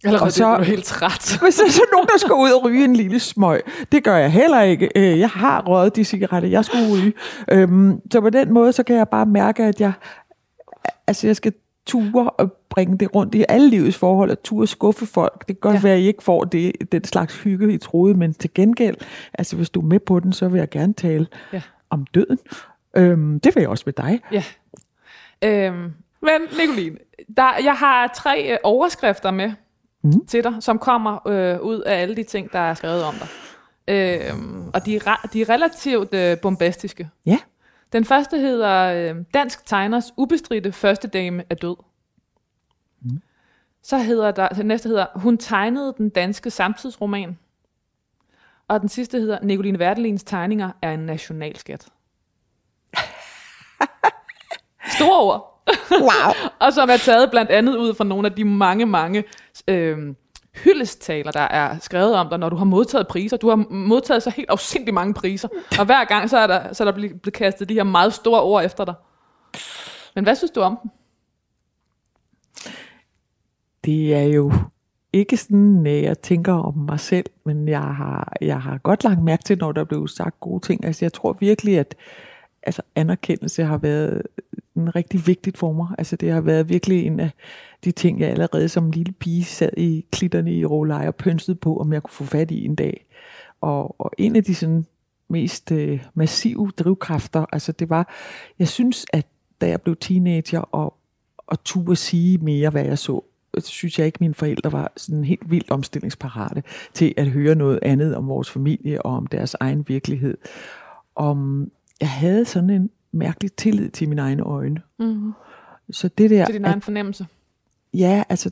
eller 0.04 0.20
Og 0.20 0.32
så 0.32 0.38
så- 0.38 0.46
er 0.48 0.64
helt 0.64 0.86
træt. 0.86 1.38
Hvis 1.44 1.56
der 1.56 1.66
er 1.66 1.70
så 1.72 1.82
nogen, 1.94 2.08
der 2.08 2.18
skal 2.18 2.34
ud 2.34 2.50
og 2.52 2.64
ryge 2.66 2.84
en 2.86 2.96
lille 2.96 3.20
smøg, 3.20 3.62
det 3.92 4.04
gør 4.04 4.16
jeg 4.18 4.32
heller 4.32 4.62
ikke. 4.62 4.90
Øh, 4.96 5.20
Jeg 5.20 5.30
har 5.30 5.62
røget 5.68 5.96
de 5.96 6.04
cigaretter, 6.04 6.50
jeg 6.50 6.66
skulle 6.66 6.94
ryge. 6.94 7.14
Øhm, 7.52 8.02
Så 8.12 8.22
på 8.22 8.30
den 8.30 8.54
måde, 8.54 8.74
så 8.74 8.84
kan 8.84 8.96
jeg 8.96 9.08
bare 9.10 9.26
mærke, 9.26 9.64
at 9.64 9.82
jeg, 9.82 9.92
altså 11.08 11.28
jeg 11.28 11.36
skal 11.36 11.54
ture 11.86 12.30
og 12.30 12.54
bringe 12.70 12.98
det 12.98 13.16
rundt 13.16 13.36
i 13.36 13.46
alle 13.50 13.70
livets 13.70 13.98
forhold, 13.98 14.32
og 14.32 14.44
ture 14.44 14.68
skuffe 14.68 15.06
folk. 15.06 15.40
Det 15.40 15.48
kan 15.48 15.56
godt 15.62 15.76
ja. 15.76 15.82
være, 15.82 15.94
at 15.94 16.00
I 16.00 16.08
ikke 16.08 16.24
får 16.24 16.44
det, 16.44 16.72
den 16.92 17.04
slags 17.04 17.36
hygge, 17.42 17.74
I 17.74 17.78
troede, 17.78 18.14
men 18.18 18.34
til 18.34 18.54
gengæld, 18.54 18.96
altså 19.34 19.56
hvis 19.56 19.70
du 19.70 19.80
er 19.82 19.86
med 19.86 20.00
på 20.00 20.20
den, 20.20 20.34
så 20.34 20.48
vil 20.48 20.60
jeg 20.60 20.70
gerne 20.70 20.94
tale 20.94 21.28
Ja. 21.54 21.62
om 21.90 22.06
døden. 22.14 22.40
Øhm, 22.98 23.40
det 23.40 23.56
vil 23.56 23.62
jeg 23.62 23.70
også 23.70 23.84
med 23.86 23.94
dig. 23.94 24.20
Ja. 24.32 24.44
Øhm, 25.44 25.94
men 26.22 26.42
Nicoline, 26.60 26.96
der, 27.38 27.50
jeg 27.64 27.74
har 27.74 28.08
tre 28.16 28.52
øh, 28.52 28.58
overskrifter 28.64 29.32
med 29.32 29.52
mm. 30.04 30.26
til 30.26 30.44
dig, 30.44 30.54
som 30.60 30.80
kommer 30.80 31.28
øh, 31.28 31.62
ud 31.62 31.80
af 31.80 32.02
alle 32.02 32.16
de 32.16 32.24
ting, 32.24 32.52
der 32.52 32.60
er 32.60 32.74
skrevet 32.74 33.04
om 33.04 33.16
dig. 33.16 33.28
Øhm, 33.88 34.70
og 34.74 34.86
de 34.86 34.96
er, 34.96 35.30
de 35.34 35.42
er 35.42 35.50
relativt 35.50 36.14
øh, 36.14 36.40
bombastiske. 36.40 37.10
Ja. 37.26 37.38
Den 37.94 38.06
første 38.06 38.38
hedder 38.38 39.14
øh, 39.14 39.24
Dansk 39.34 39.66
Tegners 39.66 40.14
ubestridte 40.18 40.72
første 40.72 41.08
dame 41.08 41.44
er 41.50 41.56
død. 41.56 41.76
Mm. 43.02 43.22
Så 43.84 43.98
hedder 43.98 44.32
der, 44.32 44.50
den 44.50 44.66
næste 44.66 44.90
hedder 44.90 45.06
Hun 45.16 45.38
tegnede 45.38 45.94
den 45.98 46.10
danske 46.10 46.50
samtidsroman. 46.50 47.38
Og 48.68 48.82
den 48.82 48.90
sidste 48.90 49.20
hedder 49.20 49.40
Nicoline 49.42 49.80
Werdelins 49.80 50.24
tegninger 50.24 50.72
er 50.82 50.92
en 50.92 51.00
nationalskat. 51.00 51.82
Store 54.96 55.20
ord. 55.20 55.61
Wow. 55.92 56.34
og 56.68 56.74
som 56.74 56.90
er 56.90 56.98
taget 56.98 57.32
blandt 57.32 57.52
andet 57.52 57.78
ud 57.78 57.94
fra 57.94 58.04
nogle 58.04 58.28
af 58.28 58.34
de 58.34 58.46
mange, 58.46 58.86
mange 58.86 59.24
øh, 59.68 59.98
hyldestaler, 60.64 61.32
der 61.32 61.42
er 61.42 61.80
skrevet 61.80 62.16
om 62.16 62.30
dig, 62.30 62.40
når 62.40 62.50
du 62.50 62.56
har 62.56 62.66
modtaget 62.66 63.08
priser. 63.08 63.38
Du 63.38 63.50
har 63.50 63.56
modtaget 63.70 64.24
så 64.24 64.30
helt 64.30 64.50
afsindig 64.50 64.94
mange 64.94 65.14
priser, 65.14 65.48
og 65.80 65.86
hver 65.86 66.06
gang 66.06 66.30
så 66.30 66.38
er 66.38 66.48
der, 66.48 66.74
så 66.74 66.84
er 66.84 66.86
der 66.86 66.94
blevet 66.94 67.34
kastet 67.34 67.70
de 67.70 67.74
her 67.74 67.84
meget 67.84 68.14
store 68.14 68.42
ord 68.42 68.66
efter 68.66 68.86
dig. 68.86 68.94
Men 70.16 70.24
hvad 70.24 70.36
synes 70.36 70.52
du 70.52 70.62
om 70.62 70.80
dem? 70.84 70.92
det 73.86 74.16
er 74.16 74.24
jo 74.24 74.54
ikke 75.14 75.38
sådan, 75.38 75.88
at 75.88 76.04
jeg 76.04 76.20
tænker 76.20 76.54
om 76.54 76.78
mig 76.78 77.00
selv, 77.00 77.26
men 77.46 77.68
jeg 77.68 77.82
har, 77.82 78.34
jeg 78.42 78.62
har 78.62 78.78
godt 78.78 79.04
lagt 79.04 79.24
mærke 79.24 79.44
til, 79.44 79.58
når 79.58 79.72
der 79.72 79.84
blev 79.84 80.08
sagt 80.08 80.40
gode 80.40 80.66
ting. 80.66 80.86
Altså 80.86 81.06
jeg 81.06 81.14
tror 81.14 81.38
virkelig, 81.40 81.80
at 81.80 81.96
altså, 82.64 82.82
anerkendelse 82.96 83.64
har 83.64 83.78
været 83.78 84.22
en 84.76 84.96
rigtig 84.96 85.28
vigtigt 85.28 85.58
for 85.58 85.74
mig. 85.74 85.88
Altså 85.98 86.16
det 86.16 86.32
har 86.32 86.42
været 86.42 86.70
virkelig 86.70 87.06
en 87.06 87.20
af 87.20 87.30
de 87.84 87.92
ting, 87.92 88.20
jeg 88.20 88.30
allerede 88.30 88.70
som 88.70 88.92
lille 88.92 89.14
pige 89.14 89.44
sad 89.44 89.78
i 89.78 90.06
klitterne 90.12 90.54
i 90.54 90.66
Rålej 90.66 91.08
og 91.08 91.16
pønsede 91.16 91.56
på, 91.56 91.78
om 91.78 91.94
jeg 91.94 92.04
kunne 92.04 92.14
få 92.14 92.24
fat 92.24 92.52
i 92.52 92.66
en 92.66 92.76
dag. 92.76 93.06
Og, 93.62 94.02
og 94.02 94.12
en 94.18 94.36
af 94.36 94.44
de 94.44 94.56
sådan 94.56 94.86
mest 95.28 95.72
øh, 95.72 96.04
massive 96.14 96.72
drivkræfter, 96.78 97.46
altså 97.52 97.72
det 97.72 97.90
var, 97.90 98.14
jeg 98.60 98.68
synes, 98.68 99.06
at 99.14 99.28
da 99.62 99.68
jeg 99.68 99.82
blev 99.82 99.96
teenager 99.96 100.60
og, 100.60 100.94
og 101.38 101.64
turde 101.64 101.96
sige 101.96 102.38
mere, 102.38 102.70
hvad 102.70 102.86
jeg 102.86 102.98
så, 102.98 103.24
så 103.60 103.68
synes 103.68 104.00
jeg 104.00 104.06
ikke, 104.06 104.16
at 104.16 104.22
mine 104.22 104.34
forældre 104.34 104.72
var 104.72 104.92
sådan 104.98 105.24
helt 105.24 105.52
vildt 105.52 105.72
omstillingsparate 105.72 106.64
til 106.94 107.14
at 107.18 107.28
høre 107.28 107.56
noget 107.56 107.80
andet 107.82 108.16
om 108.16 108.28
vores 108.28 108.50
familie 108.50 109.02
og 109.02 109.16
om 109.16 109.28
deres 109.28 109.56
egen 109.60 109.86
virkelighed. 109.88 110.38
Om 111.16 111.72
jeg 112.02 112.10
havde 112.10 112.46
sådan 112.46 112.70
en 112.70 112.90
mærkelig 113.12 113.54
tillid 113.54 113.90
til 113.90 114.10
mine 114.10 114.22
egne 114.22 114.44
øjne. 114.44 114.82
Mm-hmm. 115.00 115.34
Så 115.92 116.08
det 116.18 116.30
der, 116.30 116.46
Til 116.46 116.54
din 116.54 116.66
egen 116.66 116.82
fornemmelse. 116.82 117.28
ja, 117.94 118.24
altså, 118.30 118.52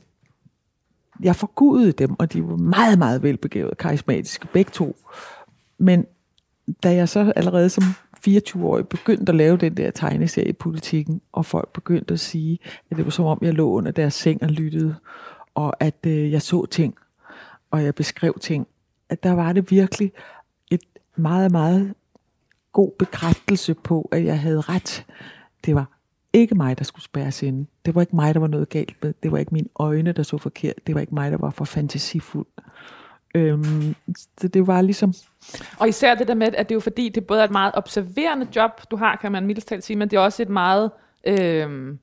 jeg 1.22 1.36
forgudede 1.36 1.92
dem, 1.92 2.14
og 2.18 2.32
de 2.32 2.48
var 2.48 2.56
meget, 2.56 2.98
meget 2.98 3.22
velbegavede, 3.22 3.74
karismatiske, 3.74 4.46
begge 4.52 4.70
to. 4.70 4.96
Men 5.78 6.06
da 6.82 6.94
jeg 6.94 7.08
så 7.08 7.32
allerede 7.36 7.68
som 7.70 7.84
24-årig 8.28 8.88
begyndte 8.88 9.30
at 9.30 9.36
lave 9.36 9.56
den 9.56 9.76
der 9.76 9.90
tegneserie 9.90 10.48
i 10.48 10.52
politikken, 10.52 11.20
og 11.32 11.46
folk 11.46 11.72
begyndte 11.72 12.14
at 12.14 12.20
sige, 12.20 12.58
at 12.90 12.96
det 12.96 13.04
var 13.04 13.10
som 13.10 13.24
om, 13.24 13.38
jeg 13.42 13.54
lå 13.54 13.70
under 13.70 13.92
deres 13.92 14.14
seng 14.14 14.42
og 14.42 14.48
lyttede, 14.48 14.94
og 15.54 15.82
at 15.82 16.06
øh, 16.06 16.32
jeg 16.32 16.42
så 16.42 16.66
ting, 16.66 16.94
og 17.70 17.84
jeg 17.84 17.94
beskrev 17.94 18.38
ting, 18.40 18.66
at 19.08 19.22
der 19.22 19.32
var 19.32 19.52
det 19.52 19.70
virkelig 19.70 20.12
et 20.70 20.80
meget, 21.16 21.52
meget 21.52 21.94
god 22.72 22.92
bekræftelse 22.98 23.74
på, 23.74 24.08
at 24.12 24.24
jeg 24.24 24.40
havde 24.40 24.60
ret. 24.60 25.06
Det 25.64 25.74
var 25.74 25.86
ikke 26.32 26.54
mig, 26.54 26.78
der 26.78 26.84
skulle 26.84 27.04
spærres 27.04 27.42
inde. 27.42 27.66
Det 27.84 27.94
var 27.94 28.00
ikke 28.00 28.16
mig, 28.16 28.34
der 28.34 28.40
var 28.40 28.46
noget 28.46 28.68
galt 28.68 28.96
med. 29.02 29.14
Det 29.22 29.32
var 29.32 29.38
ikke 29.38 29.54
mine 29.54 29.68
øjne, 29.78 30.12
der 30.12 30.22
så 30.22 30.38
forkert. 30.38 30.74
Det 30.86 30.94
var 30.94 31.00
ikke 31.00 31.14
mig, 31.14 31.32
der 31.32 31.38
var 31.38 31.50
for 31.50 31.64
fantasifuld. 31.64 32.46
Øhm, 33.34 33.94
så 34.40 34.48
det 34.48 34.66
var 34.66 34.82
ligesom... 34.82 35.14
Og 35.78 35.88
især 35.88 36.14
det 36.14 36.28
der 36.28 36.34
med, 36.34 36.46
at 36.54 36.68
det 36.68 36.74
er 36.74 36.76
jo 36.76 36.80
fordi, 36.80 37.08
det 37.08 37.26
både 37.26 37.40
er 37.40 37.44
et 37.44 37.50
meget 37.50 37.72
observerende 37.74 38.46
job, 38.56 38.70
du 38.90 38.96
har, 38.96 39.16
kan 39.16 39.32
man 39.32 39.46
mildest 39.46 39.68
talt 39.68 39.84
sige, 39.84 39.96
men 39.96 40.10
det 40.10 40.16
er 40.16 40.20
også 40.20 40.42
et 40.42 40.48
meget, 40.48 40.90
Øhm, 41.26 41.98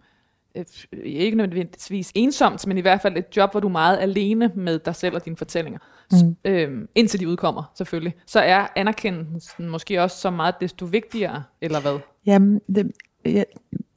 ikke 1.04 1.38
nødvendigvis 1.38 2.12
ensomt, 2.16 2.68
men 2.68 2.78
i 2.78 2.82
hvert 2.82 3.02
fald 3.02 3.18
et 3.18 3.38
job, 3.38 3.52
hvor 3.52 3.60
du 3.60 3.68
er 3.68 3.72
meget 3.72 3.98
alene 3.98 4.52
med 4.56 4.80
dig 4.80 4.96
selv 4.96 5.16
og 5.16 5.26
dine 5.26 5.38
fortællinger. 5.38 5.80
Mm. 6.12 6.36
Øh, 6.46 6.88
indtil 6.96 7.20
de 7.20 7.28
udkommer, 7.28 7.72
selvfølgelig. 7.76 8.16
Så 8.26 8.40
er 8.40 8.68
anerkendelsen 8.76 9.70
måske 9.70 10.02
også 10.04 10.18
så 10.18 10.30
meget 10.30 10.56
desto 10.62 10.86
vigtigere, 10.86 11.44
eller 11.62 11.82
hvad? 11.82 12.00
Jamen, 12.26 12.62
det, 12.76 12.92
ja, 13.26 13.44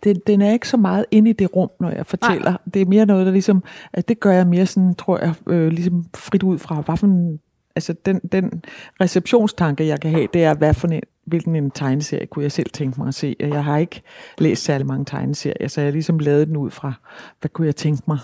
det, 0.04 0.26
den 0.26 0.42
er 0.42 0.52
ikke 0.52 0.68
så 0.68 0.76
meget 0.76 1.06
inde 1.10 1.30
i 1.30 1.32
det 1.32 1.56
rum, 1.56 1.70
når 1.80 1.90
jeg 1.90 2.06
fortæller. 2.06 2.50
Nej. 2.50 2.58
Det 2.74 2.82
er 2.82 2.86
mere 2.86 3.06
noget, 3.06 3.26
der 3.26 3.32
ligesom... 3.32 3.62
At 3.92 4.08
det 4.08 4.20
gør 4.20 4.32
jeg 4.32 4.46
mere 4.46 4.66
sådan, 4.66 4.94
tror 4.94 5.18
jeg, 5.18 5.34
øh, 5.46 5.68
ligesom 5.68 6.04
frit 6.16 6.42
ud 6.42 6.58
fra, 6.58 6.80
hvad 6.80 6.96
for 6.96 7.06
en, 7.06 7.40
altså 7.76 7.94
den, 8.06 8.20
den 8.32 8.64
receptionstanke, 9.00 9.86
jeg 9.86 10.00
kan 10.00 10.10
have, 10.10 10.28
det 10.32 10.44
er, 10.44 10.54
hvad 10.54 10.74
for 10.74 10.88
en, 10.88 11.02
hvilken 11.24 11.56
en 11.56 11.70
tegneserie 11.70 12.26
kunne 12.26 12.42
jeg 12.42 12.52
selv 12.52 12.70
tænke 12.70 13.00
mig 13.00 13.08
at 13.08 13.14
se. 13.14 13.36
Jeg 13.40 13.64
har 13.64 13.78
ikke 13.78 14.02
læst 14.38 14.64
særlig 14.64 14.86
mange 14.86 15.04
tegneserier, 15.04 15.68
så 15.68 15.80
jeg 15.80 15.86
har 15.86 15.92
ligesom 15.92 16.18
lavet 16.18 16.48
den 16.48 16.56
ud 16.56 16.70
fra, 16.70 16.92
hvad 17.40 17.48
kunne 17.48 17.66
jeg 17.66 17.76
tænke 17.76 18.02
mig. 18.06 18.18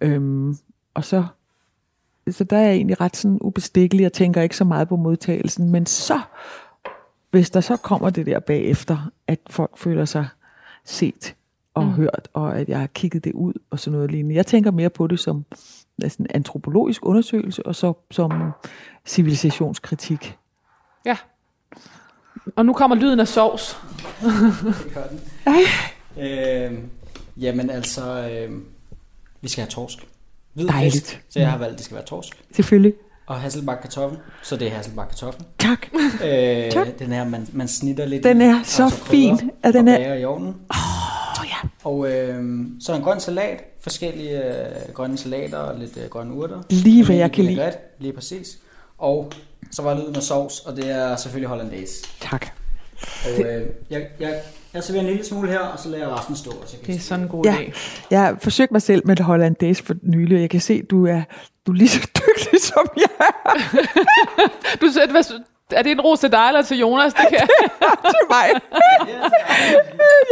Øhm, 0.00 0.56
og 0.94 1.04
så, 1.04 1.24
så 2.30 2.44
der 2.44 2.56
er 2.56 2.62
jeg 2.62 2.74
egentlig 2.74 3.00
ret 3.00 3.16
sådan 3.16 3.38
ubestikkelig 3.40 4.06
og 4.06 4.12
tænker 4.12 4.42
ikke 4.42 4.56
så 4.56 4.64
meget 4.64 4.88
på 4.88 4.96
modtagelsen. 4.96 5.70
Men 5.70 5.86
så, 5.86 6.20
hvis 7.30 7.50
der 7.50 7.60
så 7.60 7.76
kommer 7.76 8.10
det 8.10 8.26
der 8.26 8.40
bagefter, 8.40 9.10
at 9.26 9.38
folk 9.50 9.78
føler 9.78 10.04
sig 10.04 10.26
set 10.84 11.34
og 11.74 11.84
mm. 11.84 11.90
hørt, 11.90 12.28
og 12.32 12.58
at 12.58 12.68
jeg 12.68 12.78
har 12.78 12.86
kigget 12.86 13.24
det 13.24 13.32
ud 13.32 13.52
og 13.70 13.80
sådan 13.80 13.92
noget 13.94 14.10
lignende. 14.10 14.34
Jeg 14.34 14.46
tænker 14.46 14.70
mere 14.70 14.90
på 14.90 15.06
det 15.06 15.20
som 15.20 15.44
altså 16.02 16.16
en 16.22 16.26
antropologisk 16.30 17.06
undersøgelse, 17.06 17.66
og 17.66 17.74
så 17.74 17.92
som 18.10 18.52
civilisationskritik. 19.06 20.38
Ja. 21.06 21.16
Og 22.56 22.66
nu 22.66 22.72
kommer 22.72 22.96
lyden 22.96 23.20
af 23.20 23.28
sovs. 23.28 23.76
Det 24.22 24.94
gør 24.94 25.06
den. 25.06 25.20
Øh, 26.18 26.78
jamen 27.36 27.70
altså, 27.70 28.30
øh, 28.30 28.58
vi 29.40 29.48
skal 29.48 29.62
have 29.62 29.70
torsk. 29.70 30.06
Hvid 30.54 30.68
Dejligt. 30.68 30.94
fisk, 30.94 31.24
så 31.30 31.38
jeg 31.38 31.50
har 31.50 31.58
valgt, 31.58 31.72
at 31.72 31.78
det 31.78 31.84
skal 31.84 31.94
være 31.94 32.04
torsk. 32.04 32.42
Selvfølgelig. 32.56 32.94
Og 33.26 33.40
hasselbak 33.40 33.78
kartoffel, 33.82 34.18
så 34.42 34.56
det 34.56 34.66
er 34.68 34.70
hasselbak 34.72 35.08
kartoffel. 35.08 35.44
Tak. 35.58 35.86
Øh, 36.24 36.70
Tak. 36.70 36.86
den 36.98 37.12
her, 37.12 37.24
man, 37.28 37.46
man 37.52 37.68
snitter 37.68 38.04
lidt 38.06 38.24
Den 38.24 38.40
er 38.42 38.62
så 38.64 38.82
krydder, 38.82 39.36
fin, 39.36 39.50
at 39.62 39.74
den 39.74 39.88
er- 39.88 40.14
i 40.14 40.24
ovnen. 40.24 40.48
Åh 40.48 41.46
ja. 41.46 41.68
Og 41.84 42.10
øh, 42.12 42.66
så 42.80 42.94
en 42.94 43.02
grøn 43.02 43.20
salat, 43.20 43.60
forskellige 43.80 44.44
øh, 44.44 44.92
grønne 44.94 45.18
salater 45.18 45.58
og 45.58 45.78
lidt 45.78 45.96
øh, 45.96 46.08
grønne 46.10 46.34
urter. 46.34 46.62
Lige 46.70 47.04
hvad 47.04 47.16
jeg 47.16 47.32
kan 47.32 47.44
lide. 47.44 47.72
Lige 47.98 48.12
præcis. 48.12 48.58
Og 48.98 49.32
Så 49.72 49.82
var 49.82 49.94
lyden 50.00 50.16
af 50.16 50.22
sovs, 50.22 50.60
og 50.60 50.76
det 50.76 50.90
er 50.90 51.16
selvfølgelig 51.16 51.48
hollandaise. 51.48 52.04
Tak. 52.20 52.46
Og 53.24 53.44
øh, 53.44 53.66
jeg, 53.90 54.06
jeg, 54.20 54.40
jeg 54.74 54.84
serverer 54.84 55.00
en 55.04 55.10
lille 55.10 55.24
smule 55.24 55.48
her, 55.48 55.58
og 55.58 55.78
så 55.78 55.88
lader 55.88 56.08
jeg 56.08 56.16
resten 56.18 56.36
stå. 56.36 56.50
Og 56.50 56.68
så 56.68 56.76
kan 56.76 56.86
Det 56.86 56.94
er 56.94 57.00
sådan 57.00 57.22
en 57.24 57.28
god 57.30 57.44
Ja. 57.44 57.54
idé. 57.56 57.78
Jeg 58.10 58.20
har 58.20 58.36
forsøgt 58.42 58.72
mig 58.72 58.82
selv 58.82 59.02
med 59.06 59.16
det 59.16 59.24
hollandaise 59.24 59.84
for 59.84 59.94
nylig, 60.02 60.34
og 60.36 60.40
jeg 60.40 60.50
kan 60.50 60.60
se, 60.60 60.82
du 60.82 61.06
er, 61.06 61.22
du 61.66 61.72
er 61.72 61.76
lige 61.76 61.88
så 61.88 62.00
dygtig 62.26 62.60
som 62.62 62.86
jeg 62.96 63.26
er 63.44 63.58
Du 64.80 64.88
sagde, 64.92 65.10
hvad, 65.10 65.24
er 65.70 65.82
det 65.82 65.92
en 65.92 66.00
ros 66.00 66.20
til 66.20 66.32
dig 66.32 66.46
eller 66.48 66.62
til 66.62 66.78
Jonas? 66.78 67.14
Det 67.14 67.26
kan, 67.28 67.48
til 68.14 68.20
mig. 68.30 68.46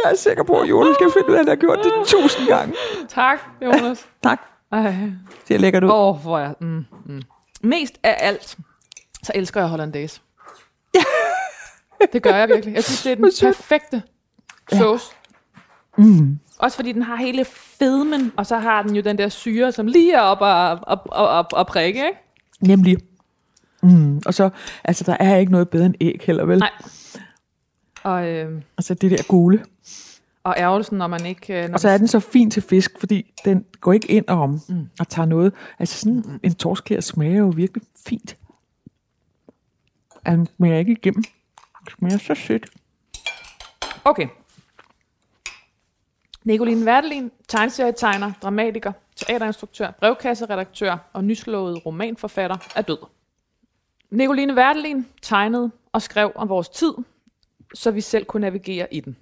Jeg 0.05 0.11
er 0.13 0.17
sikker 0.17 0.43
på, 0.45 0.61
at 0.61 0.69
Jonas 0.71 0.95
skal 0.95 1.11
finde 1.13 1.29
ud 1.31 1.35
af, 1.35 1.39
at 1.41 1.45
han 1.45 1.49
har 1.49 1.57
gjort 1.57 1.79
det 1.85 1.93
tusind 2.07 2.47
gange. 2.49 2.75
tak, 3.09 3.39
Jonas. 3.63 4.07
Tak. 4.23 4.41
Ej. 4.73 4.83
Det 4.83 5.15
ser 5.49 5.59
lækkert 5.59 5.85
ud. 5.85 5.89
Åh, 5.91 6.09
oh, 6.09 6.17
hvor 6.17 6.39
er 6.39 6.55
mm, 6.61 6.85
mm. 7.07 7.23
Mest 7.63 7.95
af 8.03 8.17
alt, 8.21 8.57
så 9.23 9.33
elsker 9.35 9.61
jeg 9.61 9.69
hollandaise. 9.69 10.21
det 12.13 12.23
gør 12.23 12.35
jeg 12.35 12.49
virkelig. 12.49 12.75
Jeg 12.75 12.85
synes, 12.85 13.03
det 13.03 13.13
er 13.13 13.17
den 13.17 13.31
perfekte 13.43 14.03
sauce. 14.73 15.07
Mm. 15.99 16.39
Også 16.59 16.77
fordi 16.77 16.93
den 16.93 17.03
har 17.03 17.17
hele 17.17 17.45
fedmen, 17.45 18.33
og 18.37 18.47
så 18.47 18.59
har 18.59 18.83
den 18.83 18.97
jo 18.97 19.03
den 19.03 19.19
der 19.19 19.29
syre, 19.29 19.73
som 19.73 19.87
lige 19.87 20.15
er 20.15 20.21
op 20.21 20.41
og, 20.41 20.71
op, 20.71 20.79
op, 20.87 21.07
op, 21.11 21.47
op 21.53 21.67
prikke, 21.67 22.07
ikke? 22.07 22.19
Nemlig. 22.61 22.97
Mm. 23.83 24.21
Og 24.27 24.35
så, 24.35 24.51
altså, 24.85 25.05
der 25.05 25.17
er 25.21 25.37
ikke 25.37 25.53
noget 25.53 25.69
bedre 25.69 25.87
end 25.87 25.95
æg 26.01 26.21
heller, 26.27 26.45
vel? 26.45 26.59
Nej. 26.59 26.71
Og, 28.03 28.29
øh, 28.29 28.63
Altså, 28.79 28.95
det 28.95 29.11
der 29.11 29.23
gule. 29.29 29.65
og 30.45 30.55
ærgelsen, 30.59 30.99
når 30.99 31.07
man 31.07 31.27
ikke... 31.27 31.63
øh, 31.63 31.69
Når 31.69 31.75
Og 31.75 31.81
så 31.81 31.89
er 31.89 31.99
den 31.99 32.09
så 32.09 32.21
fin 32.21 32.51
til 32.51 32.63
fisk, 32.63 32.99
fordi 32.99 33.33
den 33.45 33.65
går 33.81 33.93
ikke 33.93 34.11
ind 34.11 34.25
om 34.29 34.61
mm. 34.69 34.89
og 35.01 35.09
tager 35.09 35.27
noget. 35.27 35.53
Altså 35.79 35.99
sådan 35.99 36.41
en 36.43 36.55
torskær 36.55 37.01
smager 37.01 37.39
jo 37.39 37.53
virkelig 37.57 37.83
fint. 38.09 38.37
Altså, 40.25 40.37
Den 40.37 40.49
smager 40.57 40.79
ikke 40.79 40.93
igennem. 40.93 41.23
Den 41.79 41.89
smager 41.99 42.19
så 42.19 42.35
sødt. 42.35 42.67
Okay. 44.05 44.27
Nicoline 46.45 46.87
Werdelin, 46.87 47.33
tegneserietegner, 47.49 48.33
dramatiker, 48.43 48.93
teaterinstruktør, 49.17 49.91
brevkasseredaktør 49.91 50.97
og 51.13 51.25
nyslået 51.25 51.87
romanforfatter, 51.87 52.57
er 52.77 52.83
død. 52.83 52.99
Nicoline 54.11 54.55
Werdelin 54.55 55.07
tegnede 55.23 55.71
og 55.93 56.03
skrev 56.03 56.33
om 56.35 56.49
vores 56.49 56.69
tid, 56.69 56.95
så 57.75 57.91
vi 57.91 58.01
selv 58.01 58.25
kunne 58.25 58.41
navigere 58.41 58.95
i 58.95 59.01
den. 59.01 59.17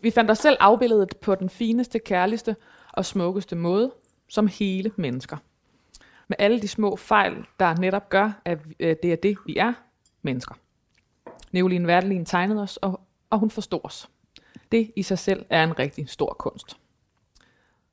Vi 0.00 0.10
fandt 0.10 0.30
os 0.30 0.38
selv 0.38 0.56
afbildet 0.60 1.16
på 1.16 1.34
den 1.34 1.50
fineste, 1.50 1.98
kærligste 1.98 2.56
og 2.92 3.04
smukkeste 3.04 3.56
måde, 3.56 3.92
som 4.28 4.46
hele 4.46 4.92
mennesker. 4.96 5.36
Med 6.28 6.36
alle 6.38 6.60
de 6.60 6.68
små 6.68 6.96
fejl, 6.96 7.46
der 7.60 7.74
netop 7.74 8.08
gør, 8.08 8.40
at 8.44 8.58
øh, 8.80 8.96
det 9.02 9.12
er 9.12 9.16
det, 9.16 9.36
vi 9.46 9.56
er, 9.56 9.72
mennesker. 10.22 10.54
Nicoline 11.52 11.88
Werdelin 11.88 12.24
tegnede 12.24 12.62
os, 12.62 12.76
og, 12.76 13.00
og 13.30 13.38
hun 13.38 13.50
forstod 13.50 13.80
os. 13.84 14.08
Det 14.74 14.90
i 14.96 15.02
sig 15.02 15.18
selv 15.18 15.46
er 15.50 15.64
en 15.64 15.78
rigtig 15.78 16.08
stor 16.08 16.36
kunst. 16.38 16.76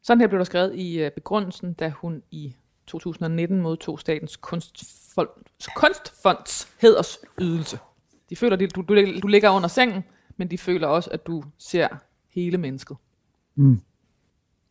Sådan 0.02 0.22
her 0.22 0.28
blev 0.28 0.38
der 0.38 0.46
skrevet 0.46 0.76
i 0.76 1.00
øh, 1.00 1.12
begrundelsen, 1.12 1.74
da 1.74 1.90
hun 1.90 2.24
i 2.32 2.56
2019 2.88 3.62
modtog 3.62 4.00
Statens 4.00 4.36
Kunstfond, 4.36 5.30
Kunstfonds 5.76 6.74
hædersydelse. 6.80 7.80
De 8.30 8.36
føler, 8.36 8.58
at 8.58 8.76
du, 8.76 8.82
du, 8.82 9.20
du 9.22 9.28
ligger 9.28 9.50
under 9.50 9.68
sengen, 9.68 10.04
men 10.38 10.52
de 10.52 10.58
føler 10.58 10.88
også, 10.88 11.10
at 11.10 11.28
du 11.28 11.44
ser 11.58 11.88
hele 12.30 12.58
mennesket. 12.58 12.98
Mm. 13.56 13.82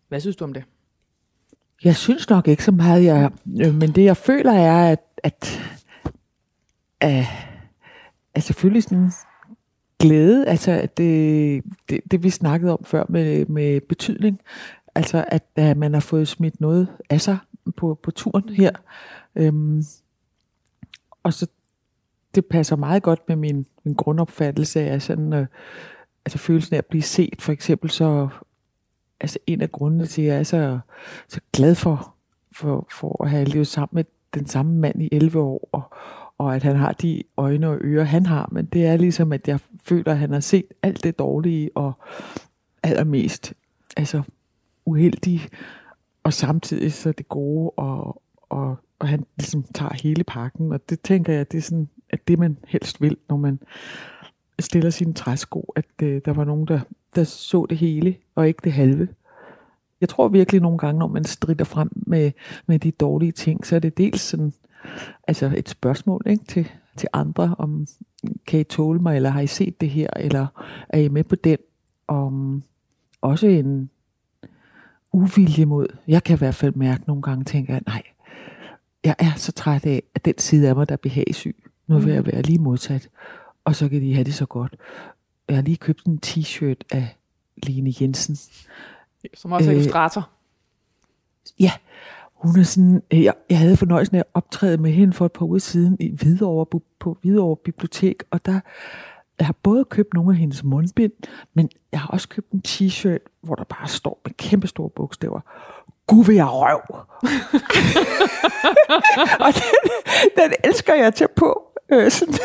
Hvad 0.09 0.21
synes 0.21 0.37
du 0.37 0.45
om 0.45 0.53
det? 0.53 0.65
Jeg 1.85 1.97
synes 1.97 2.31
nok 2.31 2.49
ikke 2.49 2.65
så 2.65 2.73
meget, 2.73 3.05
jeg, 3.05 3.31
øh, 3.47 3.75
men 3.75 3.93
det 3.95 4.05
jeg 4.05 4.17
føler 4.17 4.53
er, 4.53 4.93
at, 4.93 5.05
at, 5.23 5.61
at, 7.01 7.25
at 8.35 8.43
selvfølgelig 8.43 8.83
sådan 8.83 9.13
glæde, 10.01 10.47
altså 10.47 10.71
at 10.71 10.97
det, 10.97 11.63
det, 11.89 12.01
det 12.11 12.23
vi 12.23 12.31
snakkede 12.31 12.73
om 12.73 12.85
før 12.85 13.05
med, 13.09 13.47
med 13.47 13.81
betydning, 13.81 14.41
altså 14.95 15.25
at, 15.29 15.45
at 15.57 15.77
man 15.77 15.95
har 15.95 16.01
fået 16.01 16.29
smidt 16.29 16.61
noget 16.61 16.89
af 17.11 17.21
sig 17.21 17.39
på, 17.77 17.99
på 18.03 18.11
turen 18.11 18.49
her. 18.49 18.71
Øhm, 19.37 19.85
og 21.23 21.33
så 21.33 21.47
det 22.35 22.47
passer 22.47 22.77
meget 22.77 23.03
godt 23.03 23.21
med 23.29 23.37
min, 23.37 23.67
min 23.85 23.95
grundopfattelse 23.95 24.81
af 24.81 25.03
sådan, 25.03 25.33
øh, 25.33 25.47
altså 26.25 26.39
følelsen 26.39 26.75
af 26.75 26.79
at 26.79 26.87
blive 26.87 27.03
set, 27.03 27.43
for 27.43 27.53
eksempel 27.53 27.91
så, 27.91 28.29
altså 29.21 29.39
en 29.47 29.61
af 29.61 29.73
grundene 29.73 30.07
til, 30.07 30.23
at 30.23 30.29
jeg 30.29 30.39
er 30.39 30.43
så, 30.43 30.79
så 31.29 31.41
glad 31.53 31.75
for, 31.75 32.15
for, 32.53 32.87
for 32.93 33.25
at 33.25 33.31
have 33.31 33.45
levet 33.45 33.67
sammen 33.67 33.95
med 33.97 34.05
den 34.35 34.47
samme 34.47 34.73
mand 34.73 35.03
i 35.03 35.09
11 35.13 35.41
år, 35.41 35.69
og, 35.73 35.83
og 36.41 36.57
at 36.57 36.63
han 36.63 36.77
har 36.77 36.93
de 36.93 37.23
øjne 37.37 37.69
og 37.69 37.79
ører, 37.81 38.05
han 38.05 38.27
har, 38.27 38.49
men 38.53 38.65
det 38.65 38.87
er 38.87 38.97
ligesom, 38.97 39.33
at 39.33 39.49
jeg 39.49 39.61
føler, 39.83 40.13
at 40.13 40.19
han 40.19 40.33
har 40.33 40.41
set 40.41 40.65
alt 40.83 41.05
det 41.05 41.19
dårlige, 41.19 41.71
og 41.75 41.93
allermest 42.83 43.55
altså 43.97 44.23
uheldige, 44.85 45.49
og 46.23 46.33
samtidig 46.33 46.93
så 46.93 47.13
det 47.13 47.29
gode, 47.29 47.71
og, 47.71 48.23
og, 48.49 48.77
og 48.99 49.09
han 49.09 49.27
ligesom 49.37 49.63
tager 49.63 49.95
hele 50.03 50.25
pakken, 50.25 50.73
og 50.73 50.81
det 50.91 51.01
tænker 51.01 51.33
jeg, 51.33 51.53
det 51.53 51.59
er 51.59 51.63
sådan, 51.63 51.89
at 52.11 52.29
det 52.29 52.39
man 52.39 52.57
helst 52.69 53.01
vil, 53.01 53.17
når 53.29 53.37
man 53.37 53.59
stiller 54.61 54.91
sine 54.91 55.13
træsko, 55.13 55.73
at 55.77 56.03
øh, 56.03 56.21
der 56.25 56.33
var 56.33 56.45
nogen, 56.45 56.67
der, 56.67 56.81
der 57.15 57.25
så 57.25 57.67
det 57.71 57.79
hele, 57.79 58.17
og 58.35 58.49
ikke 58.49 58.61
det 58.65 58.73
halve. 58.73 59.09
Jeg 60.01 60.09
tror 60.09 60.29
virkelig 60.29 60.61
nogle 60.61 60.79
gange, 60.79 60.99
når 60.99 61.09
man 61.09 61.25
strider 61.25 61.65
frem 61.65 61.91
med, 61.95 62.33
med 62.67 62.79
de 62.79 62.91
dårlige 62.91 63.33
ting, 63.33 63.67
så 63.67 63.77
er 63.77 63.81
det 63.81 63.99
dels 63.99 64.21
sådan, 64.21 64.53
altså 65.29 65.53
et 65.57 65.69
spørgsmål 65.69 66.23
ikke, 66.27 66.45
til, 66.45 66.71
til 66.97 67.09
andre, 67.13 67.55
om 67.59 67.87
kan 68.47 68.61
I 68.61 68.65
tåle 68.65 69.01
mig, 69.01 69.17
eller 69.17 69.31
har 69.31 69.41
I 69.41 69.47
set 69.47 69.81
det 69.81 69.91
her, 69.91 70.09
eller 70.17 70.47
er 70.89 70.99
I 70.99 71.09
med 71.09 71.25
på 71.25 71.37
den? 71.37 71.59
Om 72.09 72.63
også 73.21 73.47
en 73.47 73.91
uvilje 75.13 75.65
mod, 75.65 75.87
jeg 76.09 76.25
kan 76.25 76.37
i 76.37 76.39
hvert 76.39 76.55
fald 76.55 76.75
mærke 76.75 77.05
nogle 77.07 77.23
gange, 77.23 77.45
tænker 77.45 77.73
jeg, 77.75 77.83
nej, 77.87 78.03
jeg 79.05 79.15
er 79.19 79.33
så 79.37 79.53
træt 79.53 79.87
af, 79.87 80.03
at 80.15 80.25
den 80.25 80.39
side 80.39 80.69
af 80.69 80.77
mig, 80.77 80.89
der 80.89 80.93
er 80.93 80.97
behagesyg, 80.97 81.71
nu 81.87 81.99
vil 81.99 82.13
jeg 82.13 82.27
være 82.27 82.43
lige 82.43 82.59
modsat, 82.59 83.09
og 83.65 83.75
så 83.77 83.89
kan 83.89 84.01
de 84.01 84.15
have 84.15 84.25
det 84.25 84.35
så 84.35 84.47
godt. 84.47 84.77
Jeg 85.49 85.57
har 85.57 85.63
lige 85.63 85.77
købt 85.77 86.05
en 86.07 86.21
t-shirt 86.27 86.83
af 86.91 87.17
Lene 87.57 87.95
Jensen, 88.01 88.37
Som 89.35 89.53
også 89.53 89.71
er 89.71 89.75
Øh, 89.75 89.79
illustrator. 89.79 90.31
Ja, 91.61 91.73
hun 92.43 92.59
er 92.59 92.63
sådan, 92.63 93.03
øh, 93.11 93.25
jeg, 93.25 93.35
jeg 93.51 93.59
havde 93.59 93.77
fornøjelsen 93.77 94.17
af 94.17 94.21
at 94.21 94.27
optræde 94.35 94.79
med 94.79 94.91
hende 94.91 95.13
for 95.13 95.27
et 95.27 95.33
par 95.33 95.47
uger 95.47 95.59
siden 95.59 95.97
i 96.01 96.17
Hvidovre, 96.17 96.81
på 97.01 97.19
Hvidovre 97.23 97.57
Bibliotek, 97.57 98.23
og 98.31 98.47
der 98.47 98.61
jeg 99.39 99.47
har 99.47 99.55
både 99.63 99.85
købt 99.85 100.15
nogle 100.15 100.31
af 100.31 100.37
hendes 100.37 100.65
mundbind, 100.65 101.13
men 101.55 101.71
jeg 101.93 102.01
har 102.01 102.09
også 102.09 102.29
købt 102.29 102.51
en 102.51 102.63
t-shirt, 102.69 103.41
hvor 103.43 103.55
der 103.55 103.65
bare 103.65 103.89
står 103.89 104.21
med 104.25 104.35
kæmpe 104.35 104.67
store 104.67 104.91
bogstaver, 104.91 105.41
Gud 106.07 106.25
vil 106.25 106.35
jeg 106.35 106.47
røv. 106.49 106.81
og 109.47 109.55
den, 109.55 109.91
den 110.37 110.53
elsker 110.65 110.95
jeg 110.95 111.15
til 111.15 111.27
på. 111.37 111.63
Øh, 111.93 112.11
sådan. 112.11 112.35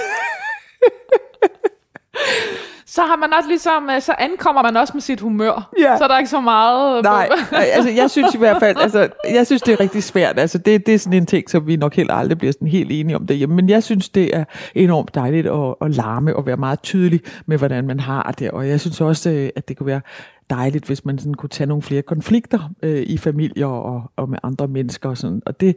Så 2.88 3.02
har 3.02 3.16
man 3.16 3.34
også 3.38 3.50
ligesom, 3.50 3.90
øh, 3.96 4.02
så 4.02 4.16
ankommer 4.18 4.62
man 4.62 4.78
også 4.78 4.94
med 4.94 5.02
sit 5.02 5.20
humør. 5.20 5.72
Ja. 5.80 5.98
Så 5.98 6.04
er 6.04 6.08
der 6.08 6.18
ikke 6.18 6.30
så 6.30 6.42
meget... 6.42 6.98
øh, 6.98 7.04
Nej, 7.04 7.30
nej, 7.52 7.66
altså 7.74 7.90
jeg 7.90 8.12
synes 8.12 8.36
i 8.36 8.38
hvert 8.38 8.60
fald, 8.60 8.78
altså 8.78 9.10
jeg 9.34 9.46
synes 9.46 9.62
det 9.62 9.74
er 9.74 9.80
rigtig 9.80 10.04
svært. 10.04 10.40
Altså 10.40 10.58
det, 10.58 10.86
det 10.86 10.94
er 10.94 11.00
sådan 11.00 11.18
en 11.18 11.26
ting, 11.26 11.50
som 11.50 11.68
vi 11.68 11.76
nok 11.76 11.96
heller 11.96 12.14
aldrig 12.14 12.38
bliver 12.38 12.52
sådan 12.54 12.68
helt 12.68 12.92
enige 12.92 13.16
om 13.16 13.28
derhjemme. 13.28 13.56
Men 13.56 13.70
jeg 13.70 13.84
synes 13.84 14.10
det 14.10 14.36
er 14.36 14.44
enormt 14.76 15.16
dejligt 15.16 15.48
at, 15.48 15.76
at 15.82 15.96
larme 15.96 16.36
og 16.36 16.46
være 16.46 16.58
meget 16.58 16.82
tydelig 16.82 17.22
med, 17.46 17.58
hvordan 17.58 17.88
man 17.88 18.00
har 18.00 18.36
det. 18.40 18.52
Og 18.52 18.70
jeg 18.70 18.80
synes 18.80 19.02
også, 19.02 19.30
øh, 19.30 19.50
at 19.56 19.68
det 19.68 19.78
kunne 19.78 19.88
være 19.88 20.02
dejligt, 20.50 20.86
hvis 20.86 21.06
man 21.06 21.20
sådan 21.20 21.34
kunne 21.34 21.50
tage 21.50 21.68
nogle 21.68 21.82
flere 21.84 22.02
konflikter 22.02 22.70
øh, 22.84 23.04
i 23.08 23.18
familier 23.18 23.68
og, 23.68 24.12
og 24.16 24.30
med 24.30 24.38
andre 24.44 24.68
mennesker 24.68 25.10
og 25.10 25.18
sådan. 25.18 25.42
Og 25.46 25.60
det, 25.60 25.76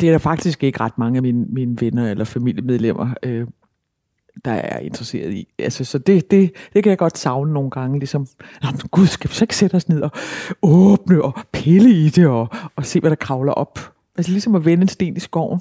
det 0.00 0.08
er 0.08 0.12
der 0.12 0.18
faktisk 0.18 0.64
ikke 0.64 0.80
ret 0.80 0.98
mange 0.98 1.16
af 1.16 1.22
mine, 1.22 1.44
mine 1.48 1.76
venner 1.80 2.10
eller 2.10 2.24
familiemedlemmer, 2.24 3.08
øh, 3.22 3.46
der 4.44 4.52
er 4.52 4.78
interesseret 4.78 5.32
i. 5.32 5.48
Altså, 5.58 5.84
så 5.84 5.98
det, 5.98 6.30
det, 6.30 6.52
det 6.74 6.82
kan 6.82 6.90
jeg 6.90 6.98
godt 6.98 7.18
savne 7.18 7.52
nogle 7.52 7.70
gange. 7.70 7.98
Ligesom, 7.98 8.26
men 8.62 8.80
gud, 8.90 9.06
skal 9.06 9.30
vi 9.30 9.34
så 9.34 9.44
ikke 9.44 9.56
sætte 9.56 9.74
os 9.74 9.88
ned 9.88 10.02
og 10.02 10.10
åbne 10.62 11.22
og 11.22 11.34
pille 11.52 11.90
i 11.90 12.08
det 12.08 12.26
og, 12.26 12.48
og 12.76 12.86
se, 12.86 13.00
hvad 13.00 13.10
der 13.10 13.16
kravler 13.16 13.52
op? 13.52 13.78
Altså 14.16 14.32
ligesom 14.32 14.54
at 14.54 14.64
vende 14.64 14.82
en 14.82 14.88
sten 14.88 15.16
i 15.16 15.20
skoven. 15.20 15.60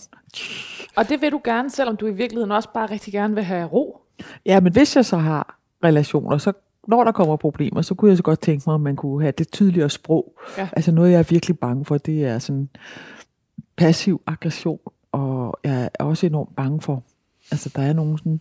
Og 0.96 1.10
det 1.10 1.22
vil 1.22 1.32
du 1.32 1.42
gerne, 1.44 1.70
selvom 1.70 1.98
du 1.98 2.08
i 2.08 2.14
virkeligheden 2.14 2.52
også 2.52 2.70
bare 2.74 2.92
rigtig 2.92 3.14
gerne 3.14 3.36
vil 3.36 3.44
have 3.44 3.66
ro. 3.66 4.02
Ja, 4.46 4.60
men 4.60 4.74
hvis 4.74 4.96
jeg 4.96 5.06
så 5.06 5.18
har 5.18 5.60
relationer, 5.84 6.38
så 6.38 6.54
når 6.88 7.04
der 7.04 7.12
kommer 7.12 7.36
problemer, 7.36 7.82
så 7.82 7.96
kunne 7.96 8.10
jeg 8.10 8.18
så 8.18 8.24
godt 8.24 8.42
tænke 8.42 8.64
mig, 8.68 8.74
at 8.74 8.82
man 8.82 8.96
kunne 8.96 9.22
have 9.22 9.34
det 9.38 9.52
tydeligere 9.52 9.90
sprog. 9.90 10.40
Ja. 10.58 10.70
Altså 10.74 10.92
noget, 10.92 11.12
jeg 11.12 11.20
er 11.20 11.24
virkelig 11.30 11.60
bange 11.60 11.86
for, 11.86 11.98
det 11.98 12.26
er 12.26 12.40
sådan 12.40 12.70
passiv 13.78 14.22
aggression, 14.28 14.80
og 15.12 15.60
jeg 15.64 15.90
er 15.94 16.04
også 16.04 16.26
enormt 16.26 16.56
bange 16.56 16.82
for, 16.82 17.04
altså 17.52 17.70
der 17.76 17.82
er 17.82 17.94
nogle 17.94 18.18
sådan 18.18 18.40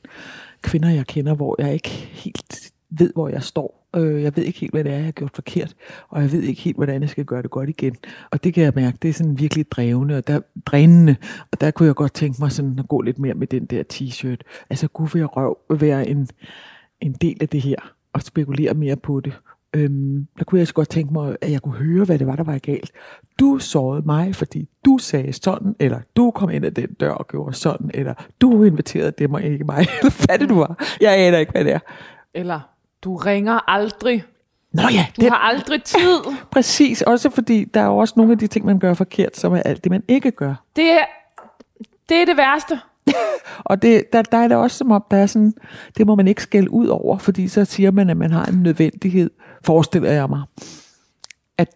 kvinder, 0.62 0.90
jeg 0.90 1.06
kender, 1.06 1.34
hvor 1.34 1.56
jeg 1.58 1.72
ikke 1.72 1.88
helt 1.88 2.72
ved, 2.90 3.12
hvor 3.14 3.28
jeg 3.28 3.42
står. 3.42 3.88
Øh, 3.96 4.22
jeg 4.22 4.36
ved 4.36 4.44
ikke 4.44 4.60
helt, 4.60 4.72
hvad 4.72 4.84
det 4.84 4.92
er, 4.92 4.96
jeg 4.96 5.04
har 5.04 5.12
gjort 5.12 5.30
forkert, 5.34 5.74
og 6.08 6.22
jeg 6.22 6.32
ved 6.32 6.42
ikke 6.42 6.62
helt, 6.62 6.76
hvordan 6.76 7.02
jeg 7.02 7.10
skal 7.10 7.24
gøre 7.24 7.42
det 7.42 7.50
godt 7.50 7.68
igen. 7.68 7.96
Og 8.30 8.44
det 8.44 8.54
kan 8.54 8.64
jeg 8.64 8.72
mærke, 8.76 8.98
det 9.02 9.08
er 9.08 9.12
sådan 9.12 9.38
virkelig 9.38 9.70
drevende 9.70 10.16
og 10.16 10.26
der, 10.26 10.40
drænende, 10.66 11.16
og 11.52 11.60
der 11.60 11.70
kunne 11.70 11.86
jeg 11.86 11.94
godt 11.94 12.14
tænke 12.14 12.36
mig 12.40 12.52
sådan 12.52 12.78
at 12.78 12.88
gå 12.88 13.00
lidt 13.00 13.18
mere 13.18 13.34
med 13.34 13.46
den 13.46 13.66
der 13.66 13.82
t-shirt. 13.92 14.64
Altså, 14.70 14.88
gud 14.88 15.08
vil 15.12 15.20
jeg 15.20 15.36
røv 15.36 15.58
være 15.70 16.08
en, 16.08 16.28
en 17.00 17.12
del 17.12 17.36
af 17.40 17.48
det 17.48 17.60
her, 17.60 17.76
og 18.12 18.22
spekulere 18.22 18.74
mere 18.74 18.96
på 18.96 19.20
det. 19.20 19.32
Øhm, 19.74 20.26
der 20.38 20.44
kunne 20.44 20.58
jeg 20.58 20.66
så 20.66 20.74
godt 20.74 20.88
tænke 20.88 21.12
mig, 21.12 21.36
at 21.40 21.50
jeg 21.50 21.62
kunne 21.62 21.74
høre, 21.74 22.04
hvad 22.04 22.18
det 22.18 22.26
var, 22.26 22.36
der 22.36 22.44
var 22.44 22.58
galt. 22.58 22.92
Du 23.40 23.58
sårede 23.58 24.02
mig, 24.06 24.34
fordi 24.34 24.68
du 24.84 24.98
sagde 24.98 25.32
sådan, 25.32 25.76
eller 25.80 26.00
du 26.16 26.30
kom 26.30 26.50
ind 26.50 26.64
ad 26.64 26.70
den 26.70 26.94
dør 27.00 27.12
og 27.12 27.28
gjorde 27.28 27.54
sådan, 27.54 27.90
eller 27.94 28.14
du 28.40 28.64
inviterede 28.64 29.12
dem 29.18 29.34
og 29.34 29.42
ikke 29.42 29.64
mig, 29.64 29.78
eller 30.00 30.26
hvad 30.26 30.38
det 30.38 30.48
du 30.48 30.54
var. 30.54 30.96
Jeg 31.00 31.18
aner 31.18 31.38
ikke, 31.38 31.52
hvad 31.52 31.64
det 31.64 31.72
er. 31.72 31.78
Eller, 32.34 32.60
du 33.02 33.16
ringer 33.16 33.70
aldrig. 33.70 34.24
Nå 34.72 34.82
ja, 34.92 35.06
Du 35.20 35.28
har 35.28 35.38
aldrig 35.38 35.82
tid. 35.82 36.20
præcis. 36.52 37.02
Også 37.02 37.30
fordi, 37.30 37.64
der 37.64 37.80
er 37.80 37.86
jo 37.86 37.96
også 37.96 38.14
nogle 38.16 38.32
af 38.32 38.38
de 38.38 38.46
ting, 38.46 38.66
man 38.66 38.78
gør 38.78 38.94
forkert, 38.94 39.36
som 39.36 39.52
er 39.52 39.62
alt 39.62 39.84
det, 39.84 39.90
man 39.90 40.02
ikke 40.08 40.30
gør. 40.30 40.54
Det 40.76 40.90
er 40.90 41.04
det, 42.08 42.20
er 42.20 42.24
det 42.24 42.36
værste. 42.36 42.80
Og 43.64 43.82
det, 43.82 44.12
der, 44.12 44.22
der 44.22 44.38
er 44.38 44.48
det 44.48 44.56
også 44.56 44.76
som 44.76 44.90
om, 44.90 45.04
der 45.10 45.16
er 45.16 45.26
sådan, 45.26 45.54
det 45.98 46.06
må 46.06 46.14
man 46.14 46.28
ikke 46.28 46.42
skælde 46.42 46.70
ud 46.70 46.86
over, 46.86 47.18
fordi 47.18 47.48
så 47.48 47.64
siger 47.64 47.90
man, 47.90 48.10
at 48.10 48.16
man 48.16 48.30
har 48.30 48.44
en 48.44 48.62
nødvendighed, 48.62 49.30
forestiller 49.64 50.12
jeg 50.12 50.28
mig, 50.28 50.42
at 51.58 51.68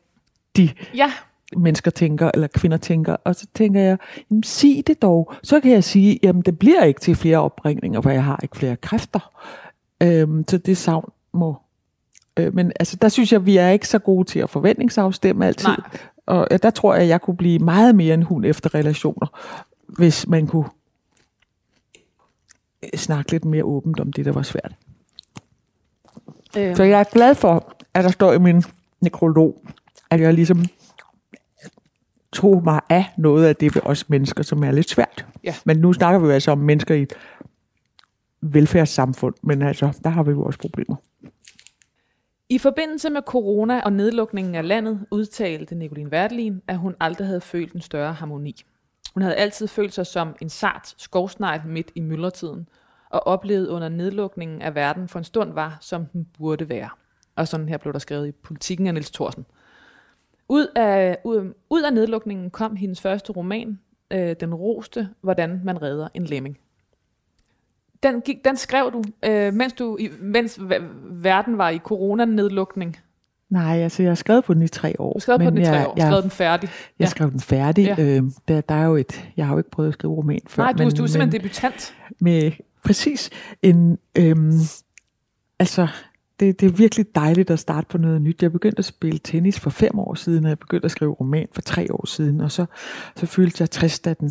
de 0.57 0.71
Ja, 0.95 1.13
mennesker 1.57 1.91
tænker, 1.91 2.31
eller 2.35 2.47
kvinder 2.47 2.77
tænker, 2.77 3.17
og 3.25 3.35
så 3.35 3.47
tænker 3.55 3.81
jeg, 3.81 3.99
jamen 4.31 4.43
sig 4.43 4.83
det 4.87 5.03
dog. 5.03 5.33
Så 5.43 5.61
kan 5.61 5.73
jeg 5.73 5.85
sige, 5.85 6.19
jamen 6.23 6.43
det 6.43 6.59
bliver 6.59 6.85
ikke 6.85 7.01
til 7.01 7.17
flere 7.17 7.39
opringninger, 7.39 8.01
for 8.01 8.11
jeg 8.11 8.25
har 8.25 8.41
ikke 8.43 8.57
flere 8.57 8.77
kræfter. 8.77 9.33
Øhm, 10.03 10.45
så 10.49 10.59
det 10.59 10.77
savn 10.77 11.13
må... 11.33 11.57
Øh, 12.37 12.55
men 12.55 12.73
altså, 12.81 12.97
der 12.97 13.09
synes 13.09 13.33
jeg, 13.33 13.47
vi 13.47 13.57
er 13.57 13.69
ikke 13.69 13.89
så 13.89 13.99
gode 13.99 14.29
til 14.29 14.39
at 14.39 14.51
forventningsafstemme 14.51 15.47
altid. 15.47 15.69
Nej. 15.69 15.77
Og 16.27 16.49
ja, 16.51 16.57
der 16.57 16.71
tror 16.71 16.95
jeg, 16.95 17.09
jeg 17.09 17.21
kunne 17.21 17.37
blive 17.37 17.59
meget 17.59 17.95
mere 17.95 18.15
en 18.15 18.23
hund 18.23 18.45
efter 18.45 18.75
relationer, 18.75 19.27
hvis 19.87 20.27
man 20.27 20.47
kunne 20.47 20.69
øh, 22.83 22.99
snakke 22.99 23.31
lidt 23.31 23.45
mere 23.45 23.65
åbent 23.65 24.01
om 24.01 24.13
det, 24.13 24.25
der 24.25 24.33
var 24.33 24.43
svært. 24.43 24.73
øh, 26.57 26.77
Så 26.77 26.83
jeg 26.83 27.01
er 27.01 27.05
glad 27.05 27.35
for, 27.35 27.77
at 27.99 28.05
der 28.05 28.11
står 28.11 28.33
i 28.33 28.39
min 28.39 28.63
nekrolog, 29.01 29.67
at 30.11 30.21
jeg 30.21 30.35
ligesom 30.35 30.65
tog 32.33 32.65
mig 32.65 32.81
af 32.89 33.05
noget 33.19 33.47
af 33.47 33.57
det 33.57 33.75
ved 33.75 33.83
os 33.85 34.09
mennesker, 34.09 34.43
som 34.43 34.65
er 34.65 34.71
lidt 34.71 34.91
svært. 34.91 35.27
Ja. 35.45 35.55
Men 35.65 35.77
nu 35.79 35.93
snakker 35.93 36.21
vi 36.21 36.27
jo 36.27 36.33
altså 36.33 36.51
om 36.51 36.59
mennesker 36.59 36.95
i 36.95 37.03
et 37.03 37.13
velfærdssamfund, 38.41 39.35
men 39.43 39.63
altså, 39.63 39.99
der 40.05 40.11
har 40.11 40.23
vi 40.23 40.31
jo 40.31 40.43
også 40.43 40.59
problemer. 40.59 40.97
I 42.49 42.59
forbindelse 42.59 43.11
med 43.11 43.23
corona 43.27 43.81
og 43.81 43.93
nedlukningen 43.93 44.55
af 44.55 44.69
landet 44.69 45.07
udtalte 45.11 45.75
Nicoline 45.75 46.11
Wertelin, 46.11 46.63
at 46.69 46.79
hun 46.79 46.95
aldrig 47.01 47.27
havde 47.27 47.41
følt 47.41 47.73
en 47.73 47.81
større 47.81 48.13
harmoni. 48.13 48.63
Hun 49.15 49.23
havde 49.23 49.37
altid 49.37 49.69
følt 49.69 49.95
sig 49.95 50.07
som 50.07 50.37
en 50.43 50.49
sart 50.49 50.95
skovsnegl 50.99 51.61
midt 51.67 51.91
i 51.95 52.01
myldretiden, 52.01 52.69
og 53.11 53.27
oplevet 53.27 53.69
under 53.69 53.89
nedlukningen 53.89 54.63
af 54.63 54.75
verden 54.75 55.09
for 55.09 55.19
en 55.19 55.25
stund 55.25 55.53
var, 55.53 55.79
som 55.81 56.07
den 56.07 56.27
burde 56.39 56.69
være. 56.69 56.89
Og 57.39 57.49
sådan 57.49 57.69
her 57.69 57.77
blev 57.77 57.93
der 57.93 57.99
skrevet 57.99 58.29
i 58.29 58.33
politikken 58.33 58.87
af 58.87 58.95
Niels 58.95 59.11
Thorsen. 59.11 59.47
Ud 60.49 60.67
af, 60.77 61.19
ud, 61.25 61.53
ud 61.71 61.83
af 61.83 61.93
nedlukningen 61.93 62.51
kom 62.51 62.77
hendes 62.77 63.01
første 63.01 63.33
roman, 63.33 63.79
øh, 64.11 64.37
Den 64.41 64.55
roste, 64.55 65.09
hvordan 65.21 65.61
man 65.65 65.83
redder 65.83 66.09
en 66.15 66.25
lemming. 66.25 66.59
Den, 68.03 68.21
gik, 68.21 68.45
den 68.45 68.57
skrev 68.57 68.93
du, 68.93 69.03
øh, 69.25 69.55
mens, 69.55 69.73
du 69.73 69.97
i, 69.97 70.09
mens 70.21 70.61
verden 71.11 71.59
var 71.59 71.71
i 71.71 71.79
coronanedlukning. 71.79 72.97
Nej, 73.51 73.79
altså 73.79 74.03
jeg 74.03 74.11
har 74.11 74.15
skrevet 74.15 74.45
på 74.45 74.55
den 74.55 74.63
i 74.63 74.69
tre 74.69 74.95
år. 74.99 75.13
Du 75.13 75.21
skrev 75.21 75.39
på 75.39 75.51
den 75.51 75.59
i 75.59 75.65
tre 75.65 75.73
jeg, 75.73 75.89
år, 75.89 75.95
Jeg, 75.97 76.07
skrev 76.07 76.23
den 76.23 76.31
færdig. 76.31 76.69
jeg 76.99 77.05
ja. 77.05 77.07
skrev 77.07 77.31
den 77.31 77.41
færdig. 77.41 77.85
Ja. 77.99 78.17
Øh, 78.17 78.23
der, 78.49 78.61
der 78.61 78.75
er 78.75 78.85
jo 78.85 78.97
et, 78.97 79.29
jeg 79.37 79.47
har 79.47 79.55
jo 79.55 79.59
ikke 79.59 79.71
prøvet 79.71 79.89
at 79.89 79.95
skrive 79.95 80.13
roman 80.15 80.41
før. 80.47 80.63
Nej, 80.63 80.73
du, 80.73 80.79
men, 80.79 80.95
du 80.95 81.03
er 81.03 81.07
simpelthen 81.07 81.21
men, 81.21 81.33
debutant. 81.33 81.95
med 82.21 82.53
præcis 82.85 83.31
en, 83.63 83.99
øhm, 84.19 84.53
altså 85.59 85.89
det, 86.41 86.61
det 86.61 86.67
er 86.67 86.73
virkelig 86.73 87.15
dejligt 87.15 87.51
at 87.51 87.59
starte 87.59 87.87
på 87.87 87.99
noget 87.99 88.23
nyt. 88.23 88.43
Jeg 88.43 88.53
begyndte 88.53 88.79
at 88.79 88.85
spille 88.85 89.19
tennis 89.19 89.61
for 89.61 89.71
fem 89.71 89.99
år 89.99 90.15
siden, 90.15 90.45
og 90.45 90.49
jeg 90.49 90.59
begyndte 90.59 90.85
at 90.85 90.91
skrive 90.91 91.13
roman 91.13 91.49
for 91.53 91.63
tre 91.63 91.93
år 91.93 92.07
siden, 92.07 92.41
og 92.41 92.53
så, 92.53 92.67
så 93.17 93.27
følte 93.27 93.63
jeg 93.63 93.71
60, 93.71 94.01
da 94.01 94.15
den 94.15 94.31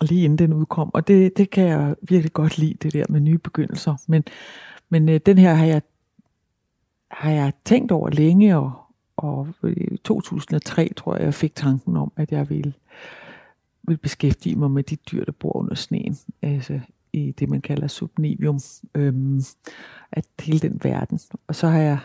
lige 0.00 0.24
inden 0.24 0.38
den 0.38 0.52
udkom. 0.52 0.90
Og 0.94 1.08
det, 1.08 1.36
det 1.36 1.50
kan 1.50 1.64
jeg 1.64 1.96
virkelig 2.02 2.32
godt 2.32 2.58
lide, 2.58 2.74
det 2.74 2.92
der 2.92 3.04
med 3.08 3.20
nye 3.20 3.38
begyndelser. 3.38 3.94
Men, 4.06 4.24
men 4.88 5.08
øh, 5.08 5.20
den 5.26 5.38
her 5.38 5.54
har 5.54 5.66
jeg, 5.66 5.82
har 7.10 7.30
jeg 7.30 7.52
tænkt 7.64 7.92
over 7.92 8.10
længe, 8.10 8.56
og, 8.56 8.72
og 9.16 9.48
øh, 9.62 9.76
i 9.76 9.96
2003 9.96 10.92
tror 10.96 11.16
jeg, 11.16 11.24
jeg 11.24 11.34
fik 11.34 11.54
tanken 11.54 11.96
om, 11.96 12.12
at 12.16 12.32
jeg 12.32 12.50
ville, 12.50 12.72
ville 13.82 13.98
beskæftige 13.98 14.56
mig 14.56 14.70
med 14.70 14.82
de 14.82 14.96
dyr, 14.96 15.24
der 15.24 15.32
bor 15.32 15.56
under 15.56 15.74
sneen. 15.74 16.16
Altså 16.42 16.80
i 17.12 17.34
det, 17.38 17.50
man 17.50 17.60
kalder 17.60 17.86
subnivium. 17.86 18.60
Øhm, 18.94 19.42
at 20.12 20.26
hele 20.40 20.58
den 20.58 20.80
verden. 20.82 21.20
Og 21.46 21.54
så 21.54 21.68
har 21.68 21.78
jeg 21.78 21.98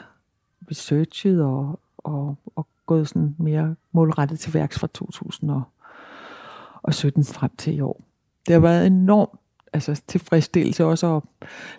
researchet 0.72 1.44
og, 1.44 1.80
og, 1.98 2.36
og 2.56 2.68
gået 2.86 3.08
sådan 3.08 3.36
mere 3.40 3.76
målrettet 3.92 4.40
til 4.40 4.54
værks 4.54 4.80
fra 4.80 4.88
2017 4.94 7.24
frem 7.24 7.52
til 7.58 7.76
i 7.76 7.82
år. 7.82 8.02
Det 8.48 8.54
har 8.54 8.60
været 8.60 8.88
enormt 8.88 9.40
altså 9.74 10.02
tilfredsstillelse 10.08 10.86
også 10.86 11.16
at 11.16 11.24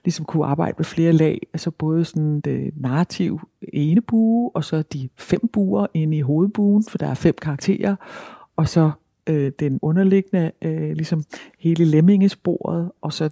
ligesom 0.05 0.25
kunne 0.25 0.47
arbejde 0.47 0.75
med 0.79 0.85
flere 0.85 1.13
lag, 1.13 1.47
altså 1.53 1.71
både 1.71 2.05
sådan 2.05 2.41
det 2.41 2.71
narrativ 2.77 3.41
ene 3.73 4.01
bue, 4.01 4.51
og 4.55 4.65
så 4.65 4.83
de 4.83 5.09
fem 5.17 5.49
buer 5.53 5.87
inde 5.95 6.17
i 6.17 6.21
hovedbuen, 6.21 6.85
for 6.89 6.99
der 6.99 7.07
er 7.07 7.15
fem 7.15 7.35
karakterer, 7.43 7.97
og 8.57 8.69
så 8.69 8.91
øh, 9.29 9.53
den 9.59 9.79
underliggende, 9.83 10.53
øh, 10.63 10.93
ligesom 10.93 11.25
hele 11.59 11.85
lemmingesporet, 11.85 12.91
og 13.01 13.13
så 13.13 13.31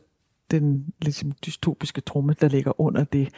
den 0.50 0.86
ligesom 1.02 1.32
dystopiske 1.46 2.00
tromme, 2.00 2.34
der 2.40 2.48
ligger 2.48 2.80
under 2.80 3.04
det. 3.04 3.28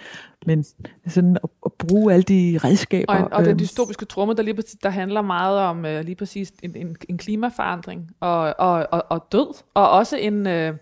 Men 0.46 0.64
sådan 1.06 1.36
at, 1.44 1.50
at 1.66 1.72
bruge 1.72 2.12
alle 2.12 2.22
de 2.22 2.60
redskaber. 2.64 3.14
Og, 3.14 3.28
og 3.32 3.40
den 3.40 3.50
øhm, 3.50 3.58
dystopiske 3.58 4.04
tromme, 4.04 4.34
der, 4.34 4.42
lige 4.42 4.54
præcis, 4.54 4.78
der 4.82 4.90
handler 4.90 5.22
meget 5.22 5.58
om 5.58 5.86
øh, 5.86 6.04
lige 6.04 6.14
præcis 6.14 6.52
en, 6.62 6.76
en, 6.76 6.96
en 7.08 7.18
klimaforandring 7.18 8.10
og, 8.20 8.54
og, 8.58 8.86
og, 8.90 9.04
og 9.08 9.26
død. 9.32 9.62
Og 9.74 9.90
også 9.90 10.16
en, 10.16 10.46
øh, 10.46 10.74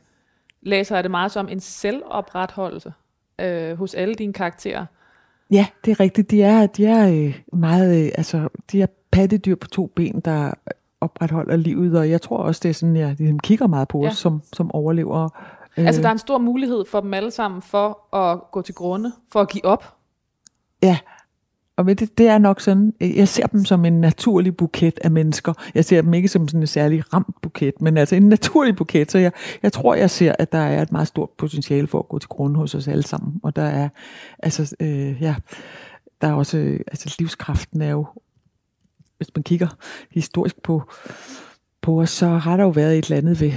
læser 0.63 0.95
jeg 0.95 1.05
det 1.05 1.11
meget 1.11 1.33
som, 1.33 1.49
en 1.49 1.61
selvopretholdelse 1.61 2.93
øh, 3.41 3.79
hos 3.79 3.95
alle 3.95 4.15
dine 4.15 4.33
karakterer. 4.33 4.87
Ja, 5.51 5.67
det 5.85 5.91
er 5.91 6.01
rigtigt. 6.01 6.31
De 6.31 6.43
er, 6.43 6.67
de 6.67 6.87
er 6.87 7.09
øh, 7.09 7.41
meget, 7.53 8.05
øh, 8.05 8.13
altså, 8.15 8.49
de 8.73 8.83
er 8.83 8.87
pattedyr 9.11 9.55
på 9.55 9.69
to 9.69 9.87
ben, 9.87 10.21
der 10.21 10.53
opretholder 11.01 11.57
livet, 11.57 11.99
og 11.99 12.11
jeg 12.11 12.23
tror 12.23 12.37
også, 12.39 12.61
det 12.63 12.69
er 12.69 12.73
sådan, 12.73 12.97
jeg 12.97 13.15
ligesom 13.19 13.39
kigger 13.39 13.67
meget 13.67 13.89
på 13.89 14.03
Ja. 14.03 14.09
os 14.09 14.17
som, 14.17 14.43
som 14.53 14.73
overlever. 14.73 15.25
Øh, 15.79 15.87
Altså, 15.87 16.03
der 16.03 16.09
er 16.09 16.13
en 16.13 16.19
stor 16.19 16.39
mulighed 16.39 16.85
for 16.91 17.01
dem 17.01 17.15
alle 17.15 17.31
sammen 17.31 17.63
for 17.63 18.17
at 18.17 18.41
gå 18.53 18.63
til 18.63 18.75
grunde, 18.75 19.13
for 19.33 19.41
at 19.41 19.49
give 19.49 19.65
op. 19.65 19.95
Ja, 20.83 20.99
og 21.77 21.85
men 21.87 21.97
det, 21.97 22.19
det 22.19 22.29
er 22.29 22.39
nok 22.39 22.61
sådan, 22.61 22.93
øh, 23.01 23.17
jeg 23.17 23.29
ser 23.29 23.47
dem 23.47 23.65
som 23.65 23.85
en 23.85 24.01
naturlig 24.01 24.57
buket 24.57 24.99
af 25.05 25.11
mennesker. 25.11 25.53
Jeg 25.75 25.85
ser 25.85 26.03
dem 26.03 26.15
ikke 26.15 26.29
som 26.29 26.49
sådan 26.49 26.61
en 26.61 26.67
særlig 26.67 27.15
ramt 27.15 27.41
buket, 27.43 27.81
men 27.81 27.97
altså 27.97 28.17
en 28.17 28.23
naturlig 28.29 28.77
buket. 28.77 29.11
Så 29.13 29.19
jeg, 29.19 29.33
jeg 29.63 29.73
tror, 29.73 29.95
jeg 29.95 30.11
ser, 30.11 30.33
at 30.39 30.53
der 30.53 30.59
er 30.59 30.83
et 30.83 30.93
meget 30.93 31.09
stort 31.09 31.31
potentiale 31.39 31.87
for 31.87 31.99
at 31.99 32.09
gå 32.09 32.19
til 32.19 32.29
grunde 32.29 32.57
hos 32.61 32.75
os 32.75 32.89
alle 32.89 33.03
sammen. 33.03 33.41
Og 33.43 33.57
der 33.57 33.63
er, 33.63 33.89
altså, 34.39 34.77
øh, 34.81 35.23
ja, 35.23 35.35
der 36.21 36.29
er 36.29 36.33
også, 36.33 36.59
øh, 36.59 36.81
altså 36.87 37.17
livskraften 37.19 37.83
er 37.83 37.91
jo, 37.91 38.07
hvis 39.17 39.29
man 39.35 39.43
kigger 39.43 39.69
historisk 40.11 40.63
på, 40.63 40.83
på 41.81 42.01
os, 42.01 42.11
så 42.11 42.29
har 42.29 42.57
der 42.57 42.65
jo 42.65 42.71
været 42.71 42.99
et 42.99 43.05
eller 43.05 43.17
andet 43.17 43.41
ved, 43.41 43.53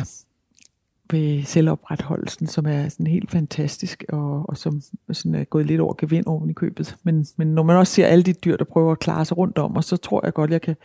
ved 1.12 1.44
selvopretholdelsen, 1.44 2.48
som 2.48 2.66
er 2.66 2.90
sådan 2.90 3.08
helt 3.08 3.32
fantastisk, 3.32 4.04
og, 4.10 4.50
og 4.50 4.58
som 4.58 4.82
sådan 5.12 5.36
er 5.36 5.44
gået 5.44 5.66
lidt 5.66 5.82
over 5.82 5.94
gevind 5.98 6.26
oven 6.26 6.50
i 6.50 6.54
købet. 6.54 6.96
Men, 7.04 7.28
men 7.38 7.48
når 7.48 7.64
man 7.64 7.76
også 7.76 7.94
ser 7.94 8.08
alle 8.08 8.24
de 8.24 8.34
dyr, 8.34 8.58
der 8.58 8.66
prøver 8.66 8.92
at 8.92 9.00
klare 9.00 9.26
sig 9.26 9.38
rundt 9.38 9.58
om, 9.58 9.76
og 9.76 9.84
så 9.84 9.98
tror 9.98 10.22
jeg 10.26 10.34
godt, 10.34 10.52
jeg 10.52 10.62
kan, 10.62 10.76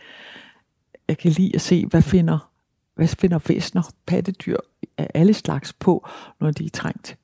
jeg 1.07 1.17
kan 1.17 1.31
lide 1.31 1.51
at 1.55 1.61
se, 1.61 1.85
hvad 1.85 2.01
finder, 2.01 2.51
hvad 2.95 3.07
finder 3.07 3.39
væsner, 3.47 3.93
pattedyr 4.05 4.57
af 4.97 5.07
alle 5.13 5.33
slags 5.33 5.73
på, 5.73 6.07
når 6.39 6.51
de 6.51 6.65
er 6.65 6.69
trængt. 6.69 7.17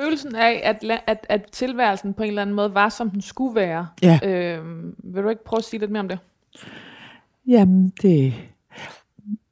Følelsen 0.00 0.34
af, 0.34 0.60
at, 0.64 1.00
at, 1.06 1.26
at 1.28 1.46
tilværelsen 1.52 2.14
på 2.14 2.22
en 2.22 2.28
eller 2.28 2.42
anden 2.42 2.56
måde 2.56 2.74
var, 2.74 2.88
som 2.88 3.10
den 3.10 3.20
skulle 3.20 3.54
være. 3.54 3.86
Ja. 4.02 4.18
Øh, 4.24 4.64
vil 4.98 5.22
du 5.22 5.28
ikke 5.28 5.44
prøve 5.44 5.58
at 5.58 5.64
sige 5.64 5.80
lidt 5.80 5.90
mere 5.90 6.00
om 6.00 6.08
det? 6.08 6.18
Jamen, 7.46 7.92
det... 8.02 8.34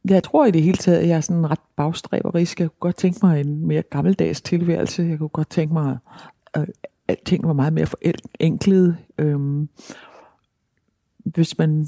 Jeg 0.05 0.23
tror 0.23 0.47
i 0.47 0.51
det 0.51 0.63
hele 0.63 0.77
taget, 0.77 0.99
at 0.99 1.09
jeg 1.09 1.17
er 1.17 1.21
sådan 1.21 1.51
ret 1.51 1.61
bagstræberisk. 1.77 2.61
Jeg 2.61 2.69
kunne 2.69 2.81
godt 2.81 2.97
tænke 2.97 3.19
mig 3.23 3.41
en 3.41 3.67
mere 3.67 3.83
gammeldags 3.83 4.41
tilværelse. 4.41 5.03
Jeg 5.03 5.19
kunne 5.19 5.29
godt 5.29 5.51
tænke 5.51 5.75
mig, 5.75 5.99
øh, 6.57 6.67
at 7.09 7.19
ting 7.25 7.47
var 7.47 7.53
meget 7.53 7.73
mere 7.73 7.87
forenklet. 7.87 8.97
Øhm, 9.19 9.69
hvis 11.25 11.59
man, 11.59 11.87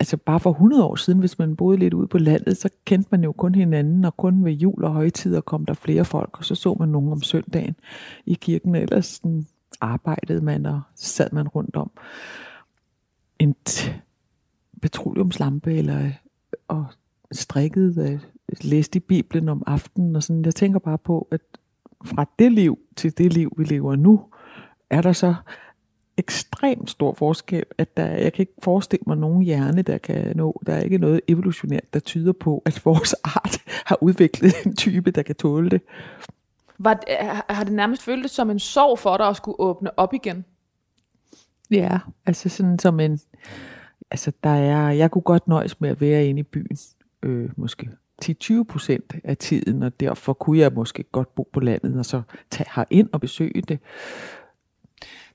altså 0.00 0.16
bare 0.16 0.40
for 0.40 0.50
100 0.50 0.84
år 0.84 0.96
siden, 0.96 1.18
hvis 1.18 1.38
man 1.38 1.56
boede 1.56 1.78
lidt 1.78 1.94
ude 1.94 2.06
på 2.06 2.18
landet, 2.18 2.56
så 2.56 2.68
kendte 2.84 3.08
man 3.10 3.24
jo 3.24 3.32
kun 3.32 3.54
hinanden, 3.54 4.04
og 4.04 4.16
kun 4.16 4.44
ved 4.44 4.52
jul 4.52 4.84
og 4.84 4.92
højtider 4.92 5.40
kom 5.40 5.66
der 5.66 5.74
flere 5.74 6.04
folk, 6.04 6.38
og 6.38 6.44
så 6.44 6.54
så 6.54 6.74
man 6.74 6.88
nogen 6.88 7.12
om 7.12 7.22
søndagen 7.22 7.76
i 8.26 8.34
kirken, 8.34 8.74
ellers 8.74 9.06
sådan, 9.06 9.46
arbejdede 9.80 10.40
man, 10.40 10.66
og 10.66 10.80
sad 10.94 11.28
man 11.32 11.48
rundt 11.48 11.76
om 11.76 11.90
en 13.38 13.54
t- 13.68 14.07
petroleumslampe, 14.82 15.74
eller 15.74 16.10
og 16.68 16.86
strikkede, 17.32 18.12
øh, 18.12 18.20
læste 18.60 18.96
i 18.96 19.00
Bibelen 19.00 19.48
om 19.48 19.62
aftenen, 19.66 20.16
og 20.16 20.22
sådan. 20.22 20.44
Jeg 20.44 20.54
tænker 20.54 20.78
bare 20.78 20.98
på, 20.98 21.28
at 21.30 21.40
fra 22.04 22.26
det 22.38 22.52
liv 22.52 22.78
til 22.96 23.18
det 23.18 23.32
liv, 23.32 23.54
vi 23.58 23.64
lever 23.64 23.96
nu, 23.96 24.24
er 24.90 25.02
der 25.02 25.12
så 25.12 25.34
ekstremt 26.16 26.90
stor 26.90 27.14
forskel, 27.14 27.64
at 27.78 27.96
der, 27.96 28.06
jeg 28.06 28.32
kan 28.32 28.42
ikke 28.42 28.52
forestille 28.62 29.02
mig 29.06 29.16
nogen 29.16 29.42
hjerne, 29.42 29.82
der 29.82 29.98
kan 29.98 30.36
nå. 30.36 30.62
Der 30.66 30.74
er 30.74 30.80
ikke 30.80 30.98
noget 30.98 31.20
evolutionært, 31.28 31.94
der 31.94 32.00
tyder 32.00 32.32
på, 32.32 32.62
at 32.64 32.84
vores 32.84 33.14
art 33.24 33.58
har 33.86 33.98
udviklet 34.00 34.52
en 34.66 34.76
type, 34.76 35.10
der 35.10 35.22
kan 35.22 35.34
tåle 35.34 35.70
det. 35.70 35.80
Var, 36.78 36.94
det- 36.94 37.16
har 37.48 37.64
det 37.64 37.72
nærmest 37.72 38.02
føltes 38.02 38.30
som 38.30 38.50
en 38.50 38.58
sorg 38.58 38.98
for 38.98 39.16
dig 39.16 39.26
at 39.28 39.36
skulle 39.36 39.60
åbne 39.60 39.98
op 39.98 40.14
igen? 40.14 40.44
Ja, 41.70 41.98
altså 42.26 42.48
sådan 42.48 42.78
som 42.78 43.00
en... 43.00 43.20
Altså 44.10 44.32
der 44.44 44.50
er... 44.50 44.90
Jeg 44.90 45.10
kunne 45.10 45.22
godt 45.22 45.48
nøjes 45.48 45.80
med 45.80 45.90
at 45.90 46.00
være 46.00 46.26
inde 46.26 46.40
i 46.40 46.42
byen. 46.42 46.76
Øh, 47.22 47.50
måske 47.56 47.90
10-20 48.24 48.62
procent 48.68 49.14
af 49.24 49.36
tiden, 49.36 49.82
og 49.82 50.00
derfor 50.00 50.32
kunne 50.32 50.58
jeg 50.58 50.72
måske 50.72 51.02
godt 51.02 51.34
bo 51.34 51.48
på 51.52 51.60
landet, 51.60 51.98
og 51.98 52.04
så 52.04 52.22
tage 52.50 52.68
her 52.76 52.84
ind 52.90 53.08
og 53.12 53.20
besøge 53.20 53.62
det. 53.62 53.78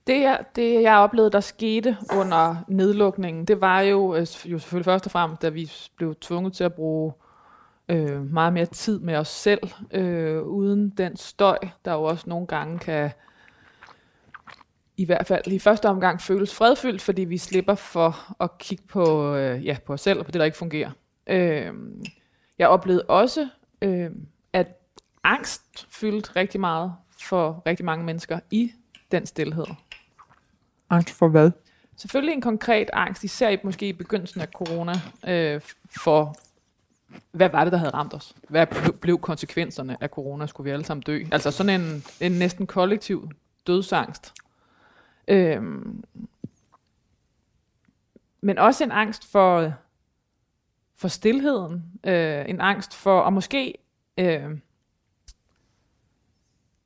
Det, 0.08 0.22
jeg- 0.22 0.46
det 0.56 0.82
jeg 0.82 0.98
oplevede, 0.98 1.32
der 1.32 1.40
skete 1.40 1.98
under 2.20 2.56
nedlukningen, 2.68 3.46
det 3.46 3.62
var 3.62 3.82
jo, 3.82 4.16
øh, 4.16 4.22
jo 4.22 4.60
selvfølgelig 4.60 4.86
først 4.86 5.06
og 5.06 5.12
fremmest, 5.12 5.42
da 5.42 5.50
vi 5.50 5.72
blev 5.96 6.16
tvunget 6.22 6.54
til 6.54 6.64
at 6.64 6.74
bruge 6.74 7.14
øh, 7.90 8.34
meget 8.34 8.54
mere 8.54 8.66
tid 8.66 9.00
med 9.00 9.16
os 9.16 9.28
selv, 9.28 9.70
øh, 9.92 10.42
uden 10.42 10.90
den 10.90 11.18
støj, 11.18 11.58
der 11.86 11.94
jo 11.94 12.04
også 12.04 12.24
nogle 12.30 12.48
gange 12.48 12.80
kan, 12.80 13.12
i 14.98 15.06
hvert 15.06 15.28
fald 15.28 15.48
i 15.48 15.60
første 15.60 15.90
omgang, 15.90 16.22
føles 16.22 16.56
fredfyldt, 16.56 17.02
fordi 17.02 17.22
vi 17.24 17.38
slipper 17.38 17.76
for 17.76 18.36
at 18.44 18.58
kigge 18.58 18.84
på, 18.88 19.36
øh, 19.36 19.66
ja, 19.66 19.78
på 19.86 19.94
os 19.94 20.02
selv 20.02 20.20
og 20.20 20.26
på 20.26 20.32
det, 20.32 20.40
der 20.40 20.46
ikke 20.46 20.58
fungerer. 20.58 20.92
Øh, 21.28 21.74
jeg 22.60 22.68
oplevede 22.68 23.04
også, 23.04 23.50
øh, 23.82 24.12
at 24.54 24.68
angst 25.24 25.88
fyldte 25.90 26.32
rigtig 26.36 26.60
meget 26.60 26.94
for 27.22 27.64
rigtig 27.66 27.86
mange 27.86 28.06
mennesker 28.06 28.40
i 28.52 28.72
den 29.12 29.26
stillhed. 29.26 29.66
Angst 30.90 31.14
for 31.16 31.28
hvad? 31.28 31.52
Selvfølgelig 31.98 32.34
en 32.34 32.42
konkret 32.42 32.90
angst, 32.94 33.24
især 33.24 33.50
i, 33.50 33.58
måske 33.64 33.88
i 33.88 33.94
begyndelsen 33.94 34.42
af 34.42 34.48
corona, 34.48 34.94
øh, 35.28 35.62
for 36.04 36.36
hvad 37.32 37.50
var 37.50 37.64
det, 37.64 37.72
der 37.72 37.78
havde 37.78 37.94
ramt 37.94 38.14
os? 38.14 38.36
Hvad 38.50 38.68
ble- 38.72 38.92
blev 38.92 39.20
konsekvenserne 39.20 39.98
af 40.02 40.10
corona? 40.10 40.46
Skulle 40.46 40.66
vi 40.66 40.72
alle 40.72 40.86
sammen 40.86 41.02
dø? 41.02 41.24
Altså 41.32 41.52
sådan 41.52 41.82
en, 41.82 42.04
en 42.20 42.32
næsten 42.32 42.68
kollektiv 42.68 43.32
dødsangst. 43.68 44.34
Øhm, 45.28 46.04
men 48.42 48.58
også 48.58 48.84
en 48.84 48.92
angst 48.92 49.32
for, 49.32 49.74
for 50.96 51.08
stillheden. 51.08 51.84
Øh, 52.04 52.46
en 52.50 52.62
angst 52.62 52.96
for, 52.96 53.20
og 53.20 53.34
måske 53.34 53.74
øh, 54.18 54.58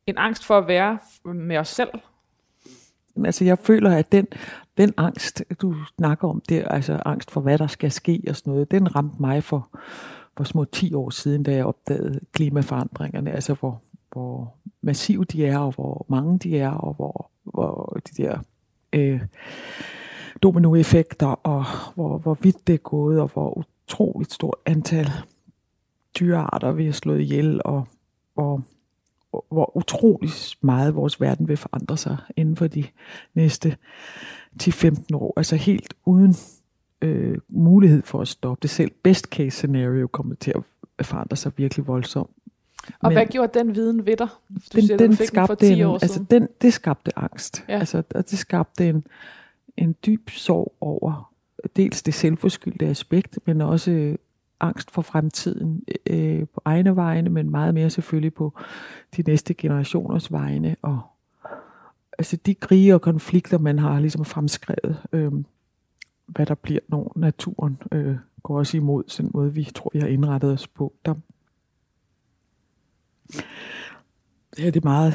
en 0.08 0.18
angst 0.18 0.46
for 0.46 0.58
at 0.58 0.68
være 0.68 1.00
med 1.24 1.58
os 1.58 1.68
selv. 1.68 1.90
Altså 3.26 3.46
jeg 3.46 3.60
føler, 3.60 3.98
at 3.98 4.12
den, 4.12 4.28
den 4.78 4.94
angst, 4.98 5.44
du 5.62 5.76
snakker 5.98 6.28
om, 6.28 6.42
det 6.50 6.58
er 6.58 6.68
altså 6.68 7.02
angst 7.06 7.32
for, 7.32 7.42
hvad 7.42 7.58
der 7.58 7.68
skal 7.68 7.92
ske 7.92 8.22
og 8.30 8.36
sådan 8.36 8.54
noget, 8.54 8.72
den 8.72 8.96
ramte 8.96 9.16
mig 9.22 9.44
for, 9.44 9.70
for 10.38 10.44
små 10.44 10.66
10 10.66 10.94
år 10.94 11.10
siden, 11.10 11.44
da 11.44 11.56
jeg 11.56 11.66
opdagede 11.66 12.20
klimaforandringerne, 12.32 13.32
altså 13.32 13.54
hvor, 13.54 13.82
hvor 14.18 14.56
massive 14.82 15.24
de 15.24 15.46
er, 15.46 15.58
og 15.58 15.72
hvor 15.72 16.06
mange 16.10 16.38
de 16.38 16.60
er, 16.60 16.70
og 16.70 16.94
hvor, 16.94 17.32
hvor 17.44 18.00
de 18.10 18.24
der 18.24 18.40
øh, 18.94 19.22
dominoeffekter, 20.42 21.28
og 21.28 21.66
hvor, 21.96 22.18
hvor 22.18 22.38
vidt 22.42 22.68
det 22.68 22.74
er 22.74 22.78
gået, 22.78 23.22
og 23.22 23.28
hvor 23.34 23.58
utroligt 23.58 24.34
stort 24.34 24.56
antal 24.66 25.10
dyrearter 26.20 26.72
vi 26.72 26.86
har 26.86 26.92
slået 26.92 27.22
ihjel, 27.22 27.62
og 27.66 27.88
hvor 28.34 28.62
hvor 29.50 29.78
utroligt 29.78 30.56
meget 30.62 30.96
vores 30.96 31.22
verden 31.22 31.48
vil 31.48 31.58
forandre 31.58 31.98
sig 31.98 32.18
inden 32.36 32.56
for 32.56 32.68
de 32.68 32.86
næste 33.34 33.78
10-15 34.64 35.06
år. 35.14 35.34
Altså 35.38 35.56
helt 35.56 35.94
uden 36.06 36.36
øh, 37.02 37.38
mulighed 37.50 38.04
for 38.04 38.22
at 38.22 38.28
stoppe 38.28 38.62
det. 38.62 38.70
Selv 38.70 38.92
best 39.04 39.26
case 39.26 39.58
scenario 39.58 40.08
kommer 40.08 40.36
til 40.36 40.54
at 40.98 41.06
forandre 41.06 41.36
sig 41.36 41.52
virkelig 41.58 41.88
voldsomt. 41.88 42.30
Og 43.00 43.10
Men- 43.10 43.14
hvad 43.14 43.26
gjorde 43.26 43.60
den 43.60 43.76
viden 43.76 44.06
ved 44.06 44.18
dig? 44.18 44.28
Du 44.50 44.60
den, 44.76 44.82
siger, 44.82 44.98
den 44.98 45.12
du 45.12 45.16
fik 45.18 45.32
den 45.32 45.48
for 45.48 45.56
10 45.56 45.66
skabte 45.66 45.74
en, 45.80 45.86
år 45.86 45.94
altså 45.94 46.14
siden. 46.14 46.28
den, 46.32 46.48
det 46.62 46.74
skabte 46.74 47.20
angst. 47.20 47.66
Ja. 47.70 47.80
Altså, 47.80 48.04
og 48.16 48.30
det 48.30 48.40
skabte 48.40 48.90
en, 48.90 49.04
en 49.78 49.96
dyb 50.06 50.30
sorg 50.30 50.74
over 50.82 51.34
dels 51.76 52.04
det 52.04 52.14
selvforskyldte 52.14 52.88
aspekt, 52.88 53.40
men 53.46 53.62
også 53.62 53.92
øh, 53.92 54.16
angst 54.60 54.92
for 54.92 55.02
fremtiden 55.02 55.84
øh, 56.06 56.46
på 56.54 56.62
egne 56.66 56.96
vegne, 56.96 57.30
men 57.30 57.50
meget 57.50 57.74
mere 57.74 57.90
selvfølgelig 57.90 58.34
på 58.34 58.54
de 59.18 59.22
næste 59.28 59.54
generationers 59.54 60.32
vegne. 60.32 60.76
Og 60.82 61.02
altså 62.18 62.38
de 62.46 62.56
krige 62.56 62.94
og 62.96 63.02
konflikter, 63.02 63.58
man 63.58 63.80
har 63.80 64.00
ligesom 64.00 64.26
fremskrevet, 64.26 64.98
øh, 65.12 65.32
hvad 66.28 66.46
der 66.46 66.56
bliver, 66.56 66.80
når 66.88 67.14
naturen 67.16 67.78
øh, 67.92 68.16
går 68.44 68.60
os 68.60 68.74
imod, 68.74 69.04
sådan 69.08 69.26
en 69.26 69.32
måde, 69.34 69.54
vi 69.54 69.64
tror, 69.76 69.90
vi 69.94 70.00
har 70.00 70.08
indrettet 70.08 70.52
os 70.52 70.68
på. 70.68 70.94
Der, 71.06 71.14
ja, 74.60 74.66
det 74.66 74.76
er 74.76 74.84
meget, 74.84 75.14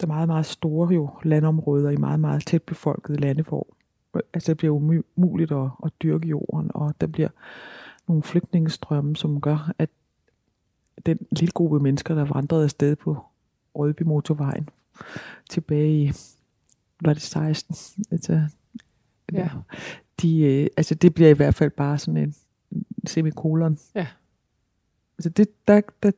der 0.00 0.06
er 0.06 0.08
meget, 0.08 0.28
meget 0.28 0.46
store 0.46 0.94
jo 0.94 1.10
landområder 1.22 1.90
i 1.90 1.96
meget, 1.96 2.20
meget 2.20 2.46
tæt 2.46 2.62
befolkede 2.62 3.18
lande, 3.18 3.42
hvor 3.42 3.66
altså, 4.34 4.50
det 4.50 4.56
bliver 4.56 4.72
umuligt 5.16 5.52
at, 5.52 5.70
at 5.84 5.92
dyrke 6.02 6.28
jorden, 6.28 6.70
og 6.74 6.94
der 7.00 7.06
bliver 7.06 7.28
nogle 8.08 8.22
flygtningestrømme, 8.22 9.16
som 9.16 9.40
gør, 9.40 9.72
at 9.78 9.90
den 11.06 11.18
lille 11.30 11.52
gruppe 11.52 11.80
mennesker, 11.80 12.14
der 12.14 12.24
vandrede 12.24 12.64
afsted 12.64 12.96
på 12.96 13.24
Rødby 13.74 14.02
Motorvejen 14.02 14.68
tilbage 15.50 16.02
i, 16.02 16.12
var 17.00 17.12
det 17.12 17.22
16? 17.22 18.04
Altså, 18.10 18.42
Ja. 19.32 19.48
De, 20.22 20.40
øh, 20.40 20.66
altså 20.76 20.94
det 20.94 21.14
bliver 21.14 21.30
i 21.30 21.32
hvert 21.32 21.54
fald 21.54 21.70
bare 21.70 21.98
sådan 21.98 22.16
en 22.16 22.34
semikolon. 23.06 23.78
Ja. 23.94 24.06
Altså 25.18 25.28
det, 25.28 25.48
der, 25.68 25.80
der, 26.02 26.10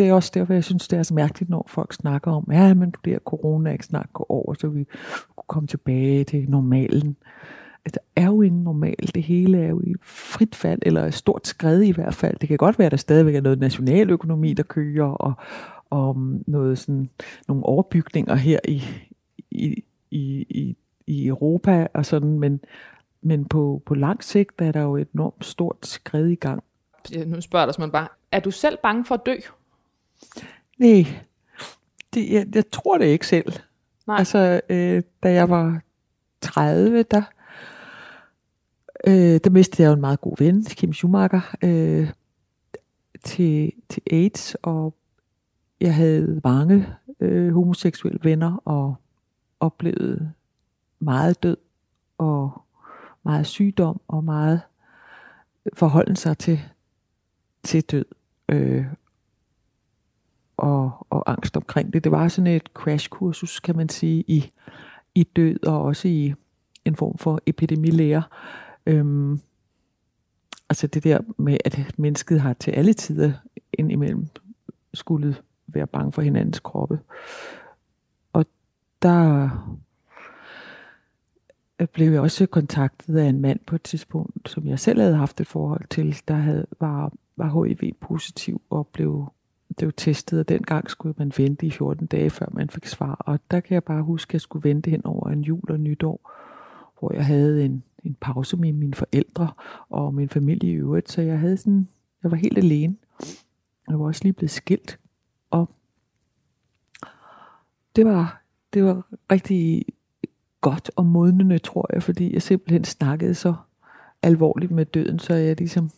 det 0.00 0.08
er 0.08 0.12
også 0.12 0.30
derfor, 0.34 0.54
jeg 0.54 0.64
synes, 0.64 0.88
det 0.88 0.98
er 0.98 1.02
så 1.02 1.14
mærkeligt, 1.14 1.50
når 1.50 1.66
folk 1.68 1.92
snakker 1.92 2.32
om, 2.32 2.48
ja, 2.52 2.74
men 2.74 2.90
det 2.90 3.04
der 3.04 3.18
corona 3.18 3.72
ikke 3.72 3.84
snart 3.84 4.12
går 4.12 4.26
over, 4.28 4.54
så 4.54 4.68
vi 4.68 4.84
kunne 5.36 5.44
komme 5.46 5.66
tilbage 5.66 6.24
til 6.24 6.50
normalen. 6.50 7.16
Altså, 7.84 8.00
der 8.14 8.22
er 8.22 8.26
jo 8.26 8.42
ingen 8.42 8.64
normal. 8.64 9.10
Det 9.14 9.22
hele 9.22 9.58
er 9.58 9.68
jo 9.68 9.80
i 9.80 9.94
frit 10.02 10.54
fald, 10.54 10.78
eller 10.82 11.04
et 11.04 11.14
stort 11.14 11.46
skred 11.46 11.82
i 11.82 11.90
hvert 11.90 12.14
fald. 12.14 12.36
Det 12.38 12.48
kan 12.48 12.58
godt 12.58 12.78
være, 12.78 12.86
at 12.86 12.92
der 12.92 12.98
stadigvæk 12.98 13.34
er 13.34 13.40
noget 13.40 13.58
nationaløkonomi, 13.58 14.52
der 14.52 14.62
kører, 14.62 15.06
og, 15.06 15.32
og 15.90 16.10
um, 16.10 16.44
noget 16.46 16.78
sådan, 16.78 17.10
nogle 17.48 17.64
overbygninger 17.64 18.34
her 18.34 18.58
i, 18.68 18.82
i, 19.50 19.84
i, 20.10 20.46
i, 20.50 20.76
i 21.06 21.26
Europa, 21.26 21.86
og 21.94 22.06
sådan, 22.06 22.38
men, 22.38 22.60
men 23.22 23.44
på, 23.44 23.82
på 23.86 23.94
lang 23.94 24.24
sigt 24.24 24.60
er 24.60 24.72
der 24.72 24.82
jo 24.82 24.96
et 24.96 25.08
enormt 25.14 25.44
stort 25.44 25.86
skred 25.86 26.26
i 26.26 26.34
gang. 26.34 26.62
Ja, 27.12 27.24
Nu 27.24 27.40
spørger 27.40 27.66
der 27.66 27.72
man 27.78 27.90
bare, 27.90 28.08
er 28.32 28.40
du 28.40 28.50
selv 28.50 28.78
bange 28.82 29.04
for 29.04 29.14
at 29.14 29.26
dø? 29.26 29.34
Nej, 30.78 31.06
det, 32.14 32.30
jeg, 32.30 32.46
jeg 32.54 32.70
tror 32.70 32.98
det 32.98 33.06
ikke 33.06 33.26
selv. 33.26 33.52
Nej. 34.06 34.18
Altså, 34.18 34.60
øh, 34.68 35.02
da 35.22 35.32
jeg 35.32 35.50
var 35.50 35.80
30, 36.40 37.02
der, 37.02 37.22
øh, 39.06 39.40
der 39.44 39.50
mistede 39.50 39.82
jeg 39.82 39.88
jo 39.88 39.94
en 39.94 40.00
meget 40.00 40.20
god 40.20 40.34
ven, 40.38 40.64
Kim 40.64 40.92
Schumacher, 40.92 41.56
øh, 41.62 42.10
til, 43.24 43.72
til 43.88 44.02
AIDS, 44.10 44.56
og 44.62 44.94
jeg 45.80 45.94
havde 45.94 46.40
mange 46.44 46.86
øh, 47.20 47.52
homoseksuelle 47.52 48.20
venner, 48.22 48.62
og 48.64 48.94
oplevede 49.60 50.32
meget 51.00 51.42
død, 51.42 51.56
og 52.18 52.62
meget 53.22 53.46
sygdom, 53.46 54.00
og 54.08 54.24
meget 54.24 54.60
forholden 55.74 56.16
sig 56.16 56.38
til, 56.38 56.60
til 57.62 57.82
død. 57.82 58.04
Øh, 58.48 58.84
og, 60.60 61.06
og 61.10 61.30
angst 61.30 61.56
omkring 61.56 61.92
det. 61.92 62.04
Det 62.04 62.12
var 62.12 62.28
sådan 62.28 62.46
et 62.46 62.68
crashkursus, 62.74 63.60
kan 63.60 63.76
man 63.76 63.88
sige, 63.88 64.24
i, 64.26 64.50
i 65.14 65.22
død 65.22 65.66
og 65.66 65.82
også 65.82 66.08
i 66.08 66.34
en 66.84 66.96
form 66.96 67.18
for 67.18 67.40
epidemilære. 67.46 68.22
Øhm, 68.86 69.40
altså 70.68 70.86
det 70.86 71.04
der 71.04 71.20
med, 71.38 71.58
at 71.64 71.98
mennesket 71.98 72.40
har 72.40 72.52
til 72.52 72.70
alle 72.70 72.92
tider 72.92 73.32
indimellem 73.72 74.28
skulle 74.94 75.36
være 75.66 75.86
bange 75.86 76.12
for 76.12 76.22
hinandens 76.22 76.60
kroppe. 76.60 77.00
Og 78.32 78.46
der 79.02 79.48
blev 81.92 82.10
jeg 82.12 82.20
også 82.20 82.46
kontaktet 82.46 83.16
af 83.16 83.28
en 83.28 83.40
mand 83.40 83.60
på 83.66 83.74
et 83.74 83.82
tidspunkt, 83.82 84.48
som 84.48 84.66
jeg 84.66 84.78
selv 84.78 85.00
havde 85.00 85.16
haft 85.16 85.40
et 85.40 85.46
forhold 85.46 85.84
til, 85.90 86.22
der 86.28 86.34
havde, 86.34 86.66
var, 86.80 87.12
var 87.36 87.64
HIV-positiv 87.64 88.62
og 88.70 88.86
blev 88.86 89.32
blev 89.76 89.92
testet, 89.92 90.40
og 90.40 90.48
dengang 90.48 90.90
skulle 90.90 91.14
man 91.18 91.32
vente 91.36 91.66
i 91.66 91.70
14 91.70 92.06
dage, 92.06 92.30
før 92.30 92.46
man 92.52 92.70
fik 92.70 92.86
svar. 92.86 93.14
Og 93.14 93.40
der 93.50 93.60
kan 93.60 93.74
jeg 93.74 93.84
bare 93.84 94.02
huske, 94.02 94.30
at 94.30 94.32
jeg 94.34 94.40
skulle 94.40 94.68
vente 94.68 94.90
hen 94.90 95.06
over 95.06 95.30
en 95.30 95.40
jul 95.40 95.70
og 95.70 95.80
nytår, 95.80 96.30
hvor 96.98 97.12
jeg 97.12 97.26
havde 97.26 97.64
en, 97.64 97.82
en 98.04 98.16
pause 98.20 98.56
med 98.56 98.72
mine 98.72 98.94
forældre 98.94 99.52
og 99.88 100.14
min 100.14 100.28
familie 100.28 100.70
i 100.70 100.74
øvrigt, 100.74 101.12
så 101.12 101.22
jeg 101.22 101.38
havde 101.38 101.56
sådan, 101.56 101.88
jeg 102.22 102.30
var 102.30 102.36
helt 102.36 102.58
alene. 102.58 102.96
Jeg 103.88 103.98
var 103.98 104.06
også 104.06 104.20
lige 104.24 104.32
blevet 104.32 104.50
skilt, 104.50 104.98
og 105.50 105.70
det 107.96 108.06
var, 108.06 108.42
det 108.74 108.84
var 108.84 109.06
rigtig 109.32 109.84
godt 110.60 110.90
og 110.96 111.06
modnende, 111.06 111.58
tror 111.58 111.90
jeg, 111.92 112.02
fordi 112.02 112.34
jeg 112.34 112.42
simpelthen 112.42 112.84
snakkede 112.84 113.34
så 113.34 113.54
alvorligt 114.22 114.72
med 114.72 114.86
døden, 114.86 115.18
så 115.18 115.34
jeg 115.34 115.56
ligesom 115.58 115.90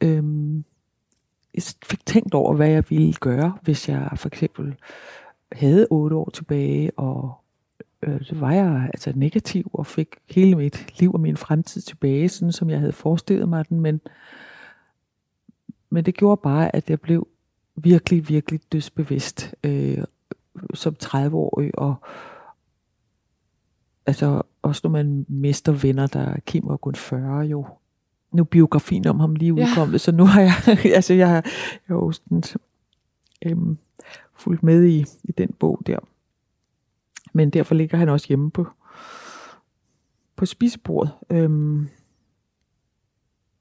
øhm, 0.00 0.64
fik 1.84 2.06
tænkt 2.06 2.34
over, 2.34 2.54
hvad 2.54 2.68
jeg 2.68 2.84
ville 2.88 3.14
gøre, 3.14 3.58
hvis 3.62 3.88
jeg 3.88 4.10
for 4.16 4.28
eksempel 4.28 4.74
havde 5.52 5.86
otte 5.90 6.16
år 6.16 6.30
tilbage, 6.30 6.90
og 6.96 7.32
øh, 8.02 8.24
så 8.24 8.34
var 8.34 8.52
jeg 8.52 8.90
altså 8.94 9.12
negativ 9.14 9.70
og 9.72 9.86
fik 9.86 10.08
hele 10.30 10.56
mit 10.56 11.00
liv 11.00 11.12
og 11.12 11.20
min 11.20 11.36
fremtid 11.36 11.80
tilbage, 11.80 12.28
sådan 12.28 12.52
som 12.52 12.70
jeg 12.70 12.78
havde 12.78 12.92
forestillet 12.92 13.48
mig 13.48 13.68
den, 13.68 13.80
men, 13.80 14.00
men 15.90 16.04
det 16.04 16.14
gjorde 16.14 16.40
bare, 16.42 16.76
at 16.76 16.90
jeg 16.90 17.00
blev 17.00 17.28
virkelig, 17.76 18.28
virkelig 18.28 18.60
dødsbevidst 18.72 19.54
øh, 19.64 20.04
som 20.74 20.96
30-årig, 21.04 21.78
og 21.78 21.94
altså 24.06 24.42
også 24.62 24.80
når 24.84 24.90
man 24.90 25.26
mister 25.28 25.72
venner, 25.72 26.06
der 26.06 26.36
Kim 26.46 26.66
og 26.66 26.80
kun 26.80 26.94
40 26.94 27.40
jo, 27.40 27.66
nu 28.34 28.44
biografien 28.44 29.06
om 29.06 29.20
ham 29.20 29.34
lige 29.34 29.52
udkommet, 29.52 29.92
ja. 29.92 29.98
så 29.98 30.12
nu 30.12 30.24
har 30.24 30.40
jeg, 30.40 30.52
altså 30.98 31.14
jeg 31.14 31.28
har 31.28 31.44
jo 31.90 32.12
sådan, 32.12 32.42
øhm, 33.46 33.78
fulgt 34.34 34.62
med 34.62 34.84
i, 34.84 35.04
i 35.24 35.32
den 35.38 35.48
bog 35.58 35.82
der. 35.86 35.98
Men 37.32 37.50
derfor 37.50 37.74
ligger 37.74 37.98
han 37.98 38.08
også 38.08 38.28
hjemme 38.28 38.50
på, 38.50 38.66
på 40.36 40.46
spisebordet. 40.46 41.12
Øhm, 41.30 41.88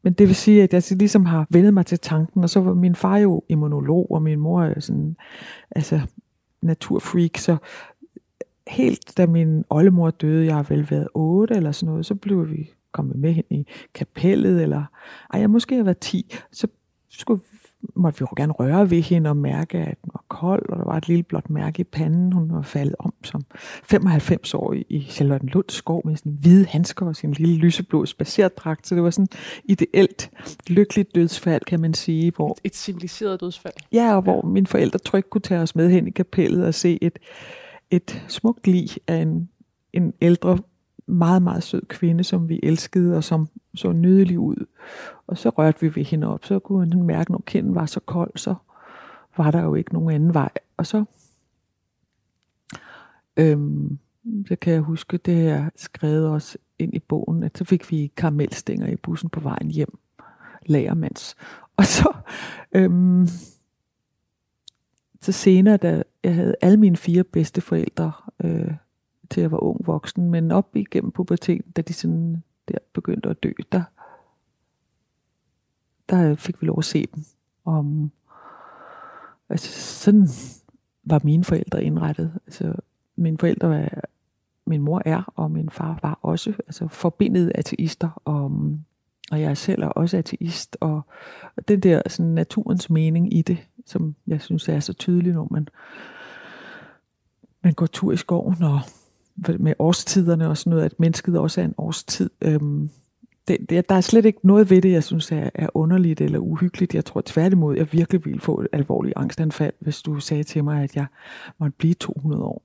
men 0.04 0.14
det 0.14 0.28
vil 0.28 0.36
sige, 0.36 0.64
at 0.64 0.74
jeg 0.74 0.98
ligesom 0.98 1.26
har 1.26 1.48
vendet 1.50 1.74
mig 1.74 1.86
til 1.86 2.00
tanken, 2.00 2.44
og 2.44 2.50
så 2.50 2.62
var 2.62 2.74
min 2.74 2.96
far 2.96 3.18
jo 3.18 3.44
immunolog, 3.50 4.12
og 4.12 4.22
min 4.22 4.40
mor 4.40 4.64
er 4.64 4.80
sådan, 4.80 5.16
altså 5.72 6.02
naturfreak, 6.62 7.38
så 7.38 7.58
helt 8.68 9.18
da 9.18 9.26
min 9.26 9.64
oldemor 9.70 10.10
døde, 10.10 10.46
jeg 10.46 10.56
har 10.56 10.66
vel 10.70 10.88
været 10.90 11.08
otte 11.14 11.56
eller 11.56 11.72
sådan 11.72 11.92
noget, 11.92 12.06
så 12.06 12.16
blev 12.16 12.50
vi 12.50 12.72
kommet 12.94 13.16
med 13.16 13.34
hen 13.34 13.44
i 13.50 13.68
kapellet, 13.94 14.64
eller 14.64 14.84
ej, 15.34 15.40
jeg 15.40 15.50
måske 15.50 15.76
har 15.76 15.84
været 15.84 16.00
10, 16.00 16.36
så 16.52 16.68
skulle, 17.10 17.42
måtte 17.96 18.20
vi 18.20 18.24
jo 18.32 18.34
gerne 18.38 18.54
røre 18.54 18.90
ved 18.90 19.02
hende 19.02 19.30
og 19.30 19.38
mærke, 19.38 19.78
at 19.78 19.98
den 20.02 20.10
var 20.14 20.24
kold, 20.28 20.70
og 20.70 20.78
der 20.78 20.84
var 20.84 20.98
et 20.98 21.08
lille 21.08 21.24
blåt 21.24 21.50
mærke 21.50 21.80
i 21.80 21.84
panden. 21.84 22.32
Hun 22.32 22.54
var 22.54 22.62
faldet 22.62 22.96
om 23.00 23.14
som 23.24 23.42
95 23.84 24.54
år 24.54 24.74
i 24.90 25.08
Charlotte 25.10 25.64
skov 25.70 26.02
med 26.06 26.16
sådan 26.16 26.38
hvide 26.42 26.66
handsker 26.66 27.06
og 27.06 27.16
sin 27.16 27.32
lille 27.32 27.56
lyseblå 27.56 28.06
spacerdragt. 28.06 28.88
Så 28.88 28.96
det 28.96 29.04
var 29.04 29.10
sådan 29.10 29.28
ideelt 29.64 30.32
lykkeligt 30.68 31.16
dødsfald, 31.16 31.62
kan 31.62 31.82
man 31.82 31.94
sige. 31.94 32.32
Hvor, 32.36 32.58
et 32.64 32.76
civiliseret 32.76 33.42
dødsfald. 33.42 33.74
Ja, 33.92 34.16
og 34.16 34.22
hvor 34.22 34.42
ja. 34.48 34.50
mine 34.50 34.68
forældre 34.68 35.00
trygt 35.00 35.30
kunne 35.30 35.42
tage 35.42 35.62
os 35.62 35.76
med 35.76 35.90
hen 35.90 36.08
i 36.08 36.12
kapellet 36.12 36.66
og 36.66 36.74
se 36.74 36.98
et, 37.02 37.20
et 37.92 38.24
smukt 38.28 38.68
lig 38.68 38.90
af 39.08 39.16
en, 39.16 39.50
en 39.94 40.14
ældre 40.22 40.58
meget, 41.06 41.42
meget 41.42 41.64
sød 41.64 41.82
kvinde, 41.82 42.24
som 42.24 42.50
vi 42.50 42.60
elskede, 42.64 43.18
og 43.18 43.24
som 43.24 43.48
så 43.76 43.92
nydelig 43.92 44.40
ud. 44.40 44.66
Og 45.28 45.38
så 45.38 45.50
rørte 45.50 45.82
vi 45.82 45.96
ved 45.96 46.04
hende 46.06 46.28
op, 46.28 46.46
så 46.46 46.60
kunne 46.60 46.94
hun 46.94 47.04
mærke, 47.04 47.32
når 47.32 47.44
kinden 47.46 47.76
var 47.76 47.86
så 47.86 48.00
kold, 48.00 48.32
så 48.36 48.56
var 49.38 49.52
der 49.52 49.62
jo 49.62 49.76
ikke 49.76 49.94
nogen 49.94 50.16
anden 50.16 50.34
vej. 50.34 50.50
Og 50.78 50.86
så, 50.86 51.04
øhm, 53.38 53.98
så 54.48 54.56
kan 54.56 54.74
jeg 54.74 54.82
huske, 54.82 55.18
det 55.18 55.36
her 55.36 55.70
skrevet 55.76 56.28
også 56.28 56.58
ind 56.80 56.94
i 56.94 57.00
bogen, 57.00 57.44
at 57.44 57.58
så 57.58 57.64
fik 57.64 57.92
vi 57.92 58.12
karamelstænger 58.18 58.88
i 58.88 58.96
bussen 58.96 59.30
på 59.30 59.40
vejen 59.40 59.72
hjem, 59.72 59.98
lagermands. 60.66 61.36
Og 61.78 61.86
så, 61.86 62.14
øhm, 62.72 63.28
så 65.22 65.32
senere, 65.32 65.78
da 65.78 66.04
jeg 66.24 66.36
havde 66.36 66.56
alle 66.62 66.78
mine 66.78 66.98
fire 66.98 67.24
bedste 67.24 67.62
forældre 67.62 68.12
øh, 68.44 68.72
til 69.34 69.42
jeg 69.42 69.52
var 69.52 69.64
ung 69.64 69.88
voksen, 69.88 70.30
men 70.30 70.52
op 70.52 70.76
igennem 70.76 71.12
puberteten, 71.12 71.72
da 71.72 71.82
de 71.82 71.94
sådan 71.94 72.44
der 72.68 72.78
begyndte 72.94 73.30
at 73.30 73.44
dø, 73.44 73.52
der, 73.72 73.84
der 76.10 76.36
fik 76.36 76.62
vi 76.62 76.68
lov 76.68 76.80
at 76.80 76.86
se 76.86 77.08
dem. 77.16 77.24
Om, 77.66 78.12
altså 79.50 79.72
sådan 80.04 80.28
var 81.04 81.22
mine 81.24 81.44
forældre 81.44 81.84
indrettet. 81.84 82.32
Altså, 82.46 82.74
mine 83.16 83.38
forældre 83.38 83.70
var, 83.70 84.02
min 84.66 84.82
mor 84.82 85.02
er, 85.06 85.34
og 85.36 85.52
min 85.52 85.70
far 85.70 86.00
var 86.02 86.20
også, 86.22 86.50
altså 86.50 86.88
forbindet 86.88 87.52
ateister, 87.56 88.22
og, 88.26 88.52
og 89.32 89.42
jeg 89.42 89.58
selv 89.58 89.84
er 89.84 89.88
også 89.88 90.18
ateist, 90.18 90.78
og, 90.82 91.02
og 91.56 91.68
den 91.68 91.80
der 91.80 92.02
sådan 92.10 92.32
naturens 92.32 92.90
mening 92.90 93.34
i 93.34 93.42
det, 93.42 93.58
som 93.86 94.16
jeg 94.28 94.42
synes 94.42 94.70
er 94.70 94.80
så 94.80 94.94
tydelig, 94.94 95.34
når 95.34 95.48
man, 95.52 95.68
man 97.64 97.74
går 97.74 97.86
tur 97.86 98.12
i 98.12 98.18
skoven, 98.18 98.64
og 98.64 98.80
med 99.36 99.74
årstiderne 99.80 100.50
og 100.50 100.58
sådan 100.58 100.70
noget, 100.70 100.86
at 100.86 101.00
mennesket 101.00 101.40
også 101.40 101.62
er 101.62 101.66
en 101.66 101.76
årstid. 101.78 102.30
Øhm, 102.42 102.90
det, 103.48 103.58
det, 103.70 103.90
der 103.90 103.96
er 103.96 104.02
slet 104.02 104.26
ikke 104.26 104.40
noget 104.44 104.70
ved 104.70 104.82
det, 104.82 104.92
jeg 104.92 105.04
synes 105.04 105.32
er, 105.32 105.50
er 105.56 105.68
underligt 105.74 106.22
eller 106.22 106.40
uhyggeligt. 106.40 106.96
Jeg 106.96 107.06
tror 107.06 107.24
tværtimod, 107.26 107.78
jeg 107.78 107.94
virkelig 107.94 108.26
ville 108.26 108.40
få 108.40 108.62
et 108.62 108.68
alvorligt 108.74 109.14
angstanfald, 109.18 109.74
hvis 109.80 110.02
du 110.02 110.20
sagde 110.20 110.44
til 110.44 110.64
mig, 110.64 110.84
at 110.84 110.96
jeg 110.96 111.06
måtte 111.58 111.76
blive 111.78 111.94
200 111.94 112.44
år. 112.44 112.64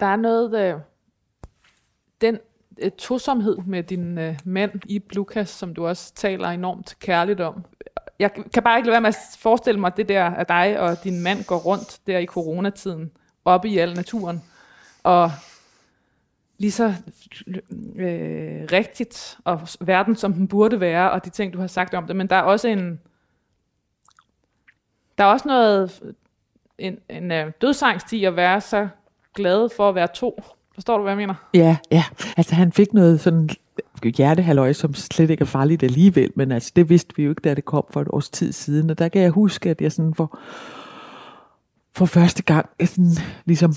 Der 0.00 0.06
er 0.06 0.16
noget, 0.16 0.74
øh, 0.74 0.80
den 2.20 2.38
øh, 2.78 2.90
tosomhed 2.90 3.56
med 3.66 3.82
din 3.82 4.18
øh, 4.18 4.38
mand 4.44 4.72
i 4.86 5.02
Lukas, 5.12 5.48
som 5.48 5.74
du 5.74 5.86
også 5.86 6.14
taler 6.14 6.48
enormt 6.48 6.96
kærligt 7.00 7.40
om. 7.40 7.64
Jeg 8.18 8.30
kan 8.54 8.62
bare 8.62 8.78
ikke 8.78 8.86
lade 8.86 8.92
være 8.92 9.00
med 9.00 9.08
at 9.08 9.38
forestille 9.38 9.80
mig 9.80 9.96
det 9.96 10.08
der, 10.08 10.24
at 10.24 10.48
dig 10.48 10.80
og 10.80 11.04
din 11.04 11.22
mand 11.22 11.44
går 11.44 11.58
rundt 11.58 12.00
der 12.06 12.18
i 12.18 12.26
coronatiden, 12.26 13.10
oppe 13.44 13.68
i 13.68 13.78
al 13.78 13.94
naturen, 13.94 14.42
og 15.02 15.30
lige 16.58 16.70
så 16.70 16.94
øh, 17.96 18.66
rigtigt, 18.72 19.38
og 19.44 19.60
verden 19.80 20.16
som 20.16 20.32
den 20.32 20.48
burde 20.48 20.80
være, 20.80 21.10
og 21.10 21.24
de 21.24 21.30
ting, 21.30 21.52
du 21.52 21.58
har 21.58 21.66
sagt 21.66 21.94
om 21.94 22.06
det, 22.06 22.16
men 22.16 22.26
der 22.26 22.36
er 22.36 22.42
også 22.42 22.68
en, 22.68 23.00
der 25.18 25.24
er 25.24 25.28
også 25.28 25.48
noget, 25.48 26.00
en, 26.78 26.98
en 27.08 27.32
øh, 27.32 27.52
dødsangst 27.60 28.12
i 28.12 28.24
at 28.24 28.36
være 28.36 28.60
så 28.60 28.88
glad 29.34 29.68
for 29.76 29.88
at 29.88 29.94
være 29.94 30.08
to. 30.14 30.42
Forstår 30.74 30.96
du, 30.96 31.02
hvad 31.02 31.12
jeg 31.12 31.18
mener? 31.18 31.34
Ja, 31.54 31.76
ja. 31.90 32.04
Altså 32.36 32.54
han 32.54 32.72
fik 32.72 32.92
noget 32.92 33.20
sådan 33.20 33.48
hjertehaløj, 34.04 34.72
som 34.72 34.94
slet 34.94 35.30
ikke 35.30 35.42
er 35.42 35.46
farligt 35.46 35.82
alligevel, 35.82 36.30
men 36.34 36.52
altså 36.52 36.72
det 36.76 36.88
vidste 36.88 37.16
vi 37.16 37.22
jo 37.22 37.30
ikke, 37.30 37.40
da 37.40 37.54
det 37.54 37.64
kom 37.64 37.84
for 37.90 38.00
et 38.00 38.08
års 38.10 38.30
tid 38.30 38.52
siden, 38.52 38.90
og 38.90 38.98
der 38.98 39.08
kan 39.08 39.22
jeg 39.22 39.30
huske, 39.30 39.70
at 39.70 39.80
jeg 39.80 39.92
sådan 39.92 40.14
for, 40.14 40.38
for 41.92 42.06
første 42.06 42.42
gang 42.42 42.68
sådan, 42.84 43.10
ligesom 43.44 43.72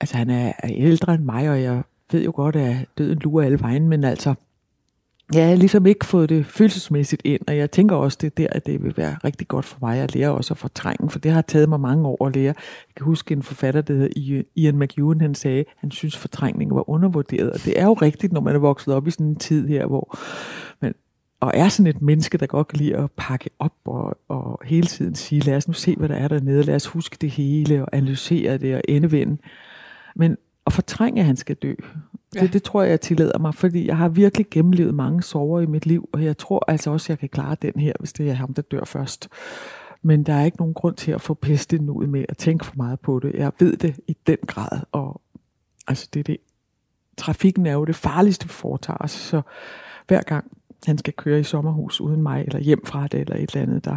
altså 0.00 0.16
han 0.16 0.30
er, 0.30 0.52
ældre 0.64 1.14
end 1.14 1.24
mig, 1.24 1.50
og 1.50 1.62
jeg 1.62 1.82
ved 2.12 2.24
jo 2.24 2.32
godt, 2.34 2.56
at 2.56 2.76
døden 2.98 3.18
lurer 3.18 3.44
alle 3.46 3.60
vejen, 3.60 3.88
men 3.88 4.04
altså, 4.04 4.34
jeg 5.34 5.48
har 5.48 5.54
ligesom 5.54 5.86
ikke 5.86 6.06
fået 6.06 6.28
det 6.28 6.46
følelsesmæssigt 6.46 7.22
ind, 7.24 7.40
og 7.48 7.56
jeg 7.56 7.70
tænker 7.70 7.96
også, 7.96 8.18
det 8.20 8.26
er 8.26 8.30
der, 8.30 8.46
at 8.50 8.66
det 8.66 8.82
vil 8.82 8.96
være 8.96 9.16
rigtig 9.24 9.48
godt 9.48 9.64
for 9.64 9.78
mig 9.82 9.98
at 9.98 10.14
lære 10.14 10.30
også 10.30 10.54
at 10.54 10.58
fortrænge, 10.58 11.10
for 11.10 11.18
det 11.18 11.32
har 11.32 11.42
taget 11.42 11.68
mig 11.68 11.80
mange 11.80 12.06
år 12.08 12.26
at 12.26 12.34
lære. 12.34 12.54
Jeg 12.88 12.94
kan 12.96 13.04
huske 13.04 13.32
en 13.32 13.42
forfatter, 13.42 13.80
der 13.80 13.94
hedder 13.94 14.42
Ian 14.56 14.78
McEwan, 14.78 15.20
han 15.20 15.34
sagde, 15.34 15.64
han 15.76 15.90
synes 15.90 16.16
fortrængning 16.16 16.74
var 16.74 16.90
undervurderet, 16.90 17.50
og 17.50 17.58
det 17.64 17.80
er 17.80 17.84
jo 17.84 17.92
rigtigt, 17.92 18.32
når 18.32 18.40
man 18.40 18.54
er 18.54 18.58
vokset 18.58 18.94
op 18.94 19.06
i 19.06 19.10
sådan 19.10 19.26
en 19.26 19.36
tid 19.36 19.68
her, 19.68 19.86
hvor 19.86 20.18
man 20.80 20.94
og 21.40 21.52
er 21.54 21.68
sådan 21.68 21.86
et 21.86 22.02
menneske, 22.02 22.38
der 22.38 22.46
godt 22.46 22.68
kan 22.68 22.78
lide 22.78 22.96
at 22.96 23.10
pakke 23.16 23.50
op 23.58 23.72
og, 23.84 24.18
og 24.28 24.60
hele 24.64 24.86
tiden 24.86 25.14
sige, 25.14 25.40
lad 25.40 25.56
os 25.56 25.68
nu 25.68 25.74
se, 25.74 25.96
hvad 25.96 26.08
der 26.08 26.14
er 26.14 26.28
dernede, 26.28 26.62
lad 26.62 26.74
os 26.74 26.86
huske 26.86 27.16
det 27.20 27.30
hele 27.30 27.82
og 27.82 27.88
analysere 27.92 28.58
det 28.58 28.74
og 28.74 28.82
endevende. 28.88 29.36
Men 30.16 30.36
at 30.66 30.72
fortrænge, 30.72 31.20
at 31.20 31.26
han 31.26 31.36
skal 31.36 31.56
dø. 31.56 31.74
Ja. 32.34 32.40
Det, 32.40 32.52
det 32.52 32.62
tror 32.62 32.82
jeg, 32.82 32.90
jeg 32.90 33.00
tillader 33.00 33.38
mig, 33.38 33.54
fordi 33.54 33.86
jeg 33.86 33.96
har 33.96 34.08
virkelig 34.08 34.46
gennemlevet 34.50 34.94
mange 34.94 35.22
sorger 35.22 35.60
i 35.60 35.66
mit 35.66 35.86
liv, 35.86 36.08
og 36.12 36.24
jeg 36.24 36.38
tror 36.38 36.64
altså 36.68 36.90
også, 36.90 37.12
jeg 37.12 37.18
kan 37.18 37.28
klare 37.28 37.56
den 37.62 37.72
her, 37.76 37.92
hvis 37.98 38.12
det 38.12 38.30
er 38.30 38.34
ham, 38.34 38.54
der 38.54 38.62
dør 38.62 38.84
først. 38.84 39.28
Men 40.02 40.22
der 40.22 40.32
er 40.34 40.44
ikke 40.44 40.56
nogen 40.56 40.74
grund 40.74 40.96
til 40.96 41.12
at 41.12 41.20
få 41.20 41.34
pestet 41.34 41.88
ud 41.88 42.06
med 42.06 42.24
at 42.28 42.36
tænke 42.36 42.64
for 42.64 42.74
meget 42.76 43.00
på 43.00 43.18
det. 43.18 43.34
Jeg 43.34 43.52
ved 43.58 43.76
det 43.76 44.00
i 44.08 44.16
den 44.26 44.38
grad, 44.46 44.80
og 44.92 45.20
altså 45.88 46.08
det 46.14 46.20
er 46.20 46.24
det. 46.24 46.36
Trafikken 47.16 47.66
er 47.66 47.72
jo 47.72 47.84
det 47.84 47.96
farligste, 47.96 48.46
vi 48.46 48.52
foretager 48.52 48.96
os, 49.00 49.10
så 49.10 49.42
hver 50.08 50.22
gang 50.22 50.50
han 50.86 50.98
skal 50.98 51.12
køre 51.12 51.40
i 51.40 51.42
sommerhus 51.42 52.00
uden 52.00 52.22
mig, 52.22 52.44
eller 52.44 52.60
hjem 52.60 52.86
fra 52.86 53.06
det, 53.06 53.20
eller 53.20 53.34
et 53.34 53.50
eller 53.50 53.62
andet, 53.62 53.84
der 53.84 53.96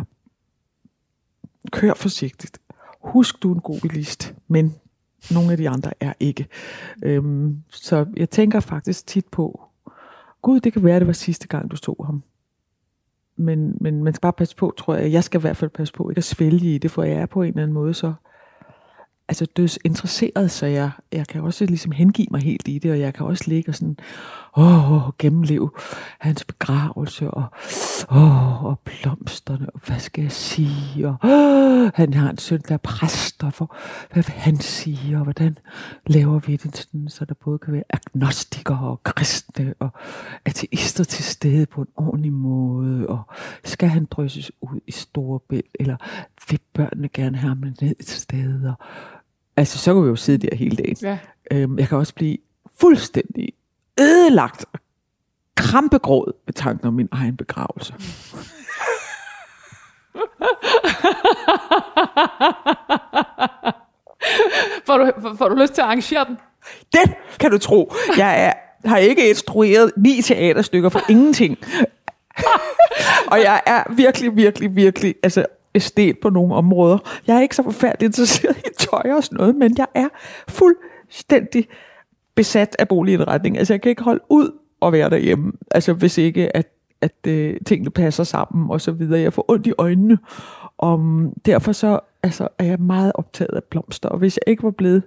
kør 1.71 1.93
forsigtigt. 1.93 2.59
Husk, 3.03 3.43
du 3.43 3.51
er 3.51 3.55
en 3.55 3.61
god 3.61 3.79
bilist, 3.81 4.35
men 4.47 4.75
nogle 5.31 5.51
af 5.51 5.57
de 5.57 5.69
andre 5.69 5.91
er 5.99 6.13
ikke. 6.19 6.47
Øhm, 7.03 7.57
så 7.71 8.05
jeg 8.17 8.29
tænker 8.29 8.59
faktisk 8.59 9.07
tit 9.07 9.25
på, 9.27 9.61
Gud, 10.41 10.59
det 10.59 10.73
kan 10.73 10.83
være, 10.83 10.99
det 10.99 11.07
var 11.07 11.13
sidste 11.13 11.47
gang, 11.47 11.71
du 11.71 11.75
så 11.75 11.95
ham. 12.05 12.23
men, 13.35 13.77
men 13.81 14.03
man 14.03 14.13
skal 14.13 14.21
bare 14.21 14.33
passe 14.33 14.55
på, 14.55 14.73
tror 14.77 14.95
jeg. 14.95 15.11
Jeg 15.11 15.23
skal 15.23 15.39
i 15.39 15.41
hvert 15.41 15.57
fald 15.57 15.69
passe 15.69 15.93
på 15.93 16.09
ikke 16.09 16.19
at 16.19 16.23
svælge 16.23 16.75
i 16.75 16.77
det, 16.77 16.91
for 16.91 17.03
jeg 17.03 17.17
er 17.17 17.25
på 17.25 17.41
en 17.41 17.47
eller 17.47 17.61
anden 17.61 17.73
måde 17.73 17.93
så 17.93 18.13
altså 19.27 19.45
døds 19.45 19.79
interesseret, 19.85 20.51
så 20.51 20.65
jeg, 20.65 20.91
jeg 21.11 21.27
kan 21.27 21.41
også 21.41 21.65
ligesom 21.65 21.91
hengive 21.91 22.27
mig 22.31 22.41
helt 22.41 22.67
i 22.67 22.79
det, 22.79 22.91
og 22.91 22.99
jeg 22.99 23.13
kan 23.13 23.25
også 23.25 23.43
ligge 23.47 23.69
og 23.69 23.75
sådan, 23.75 23.97
åh, 24.57 25.01
gennemleve 25.19 25.71
hans 26.19 26.45
begravelse, 26.45 27.31
og, 27.31 27.45
åh, 28.11 28.65
og 28.65 28.79
blomsterne, 28.79 29.69
og 29.69 29.81
hvad 29.85 29.99
skal 29.99 30.21
jeg 30.21 30.31
sige, 30.31 31.07
og 31.07 31.15
åh, 31.23 31.91
han 31.95 32.13
har 32.13 32.29
en 32.29 32.37
søn, 32.37 32.61
der 32.67 32.73
er 32.73 32.77
præst, 32.77 33.43
og 33.43 33.53
for, 33.53 33.75
hvad 34.13 34.23
vil 34.23 34.33
han 34.33 34.57
sige, 34.57 35.17
og 35.17 35.23
hvordan 35.23 35.57
laver 36.07 36.39
vi 36.39 36.55
det 36.55 36.77
sådan, 36.77 37.09
så 37.09 37.25
der 37.25 37.33
både 37.33 37.59
kan 37.59 37.73
være 37.73 37.83
agnostikere 37.89 38.79
og 38.79 39.03
kristne, 39.03 39.73
og 39.79 39.89
ateister 40.45 41.03
til 41.03 41.23
stede 41.23 41.65
på 41.65 41.81
en 41.81 41.87
ordentlig 41.95 42.33
måde, 42.33 43.07
og 43.07 43.21
skal 43.63 43.89
han 43.89 44.05
drysses 44.05 44.51
ud 44.61 44.79
i 44.87 44.91
store 44.91 45.39
bæl, 45.49 45.63
eller 45.79 45.97
vil 46.49 46.59
børnene 46.73 47.09
gerne 47.09 47.37
have 47.37 47.49
ham 47.49 47.57
ned 47.57 47.95
et 47.99 48.09
sted, 48.09 48.65
og 48.65 48.73
Altså, 49.57 49.77
så 49.77 49.93
kan 49.93 50.03
vi 50.03 50.07
jo 50.07 50.15
sidde 50.15 50.47
der 50.47 50.55
hele 50.55 50.75
dagen. 50.75 50.97
Ja. 51.01 51.17
Øhm, 51.51 51.79
jeg 51.79 51.87
kan 51.87 51.97
også 51.97 52.15
blive 52.15 52.37
fuldstændig 52.79 53.53
ødelagt 53.99 54.65
og 54.73 54.79
krampegråd 55.55 56.33
ved 56.45 56.53
tanken 56.53 56.87
om 56.87 56.93
min 56.93 57.09
egen 57.11 57.37
begravelse. 57.37 57.93
får, 64.85 64.97
du, 64.97 65.11
får, 65.37 65.49
du 65.49 65.55
lyst 65.55 65.73
til 65.73 65.81
at 65.81 65.85
arrangere 65.85 66.25
den? 66.25 66.37
Det 66.93 67.13
kan 67.39 67.51
du 67.51 67.57
tro. 67.57 67.93
Jeg 68.17 68.45
er, 68.45 68.53
har 68.89 68.97
ikke 68.97 69.29
instrueret 69.29 69.91
ni 69.97 70.21
teaterstykker 70.21 70.89
for 70.89 71.01
ingenting. 71.09 71.57
og 73.31 73.41
jeg 73.41 73.61
er 73.65 73.93
virkelig, 73.93 74.35
virkelig, 74.35 74.75
virkelig 74.75 75.15
altså, 75.23 75.45
æstet 75.75 76.19
på 76.19 76.29
nogle 76.29 76.55
områder. 76.55 76.97
Jeg 77.27 77.37
er 77.37 77.41
ikke 77.41 77.55
så 77.55 77.63
forfærdeligt 77.63 78.09
interesseret 78.09 78.57
i 78.57 78.69
tøj 78.79 79.11
og 79.15 79.23
sådan 79.23 79.37
noget, 79.37 79.55
men 79.55 79.77
jeg 79.77 79.87
er 79.95 80.07
fuldstændig 80.47 81.67
besat 82.35 82.75
af 82.79 82.87
boligindretning. 82.87 83.57
Altså, 83.57 83.73
jeg 83.73 83.81
kan 83.81 83.89
ikke 83.89 84.03
holde 84.03 84.23
ud 84.29 84.51
at 84.81 84.93
være 84.93 85.09
derhjemme, 85.09 85.51
altså 85.71 85.93
hvis 85.93 86.17
ikke, 86.17 86.57
at, 86.57 86.67
at 87.01 87.27
øh, 87.27 87.55
tingene 87.65 87.89
passer 87.89 88.23
sammen 88.23 88.69
og 88.69 88.81
så 88.81 88.91
videre. 88.91 89.21
Jeg 89.21 89.33
får 89.33 89.45
ondt 89.51 89.67
i 89.67 89.73
øjnene. 89.77 90.17
Og 90.77 90.99
derfor 91.45 91.71
så 91.71 91.99
altså, 92.23 92.47
er 92.57 92.65
jeg 92.65 92.79
meget 92.79 93.11
optaget 93.15 93.55
af 93.55 93.63
blomster, 93.63 94.09
og 94.09 94.17
hvis 94.17 94.39
jeg 94.45 94.51
ikke 94.51 94.63
var 94.63 94.71
blevet 94.71 95.03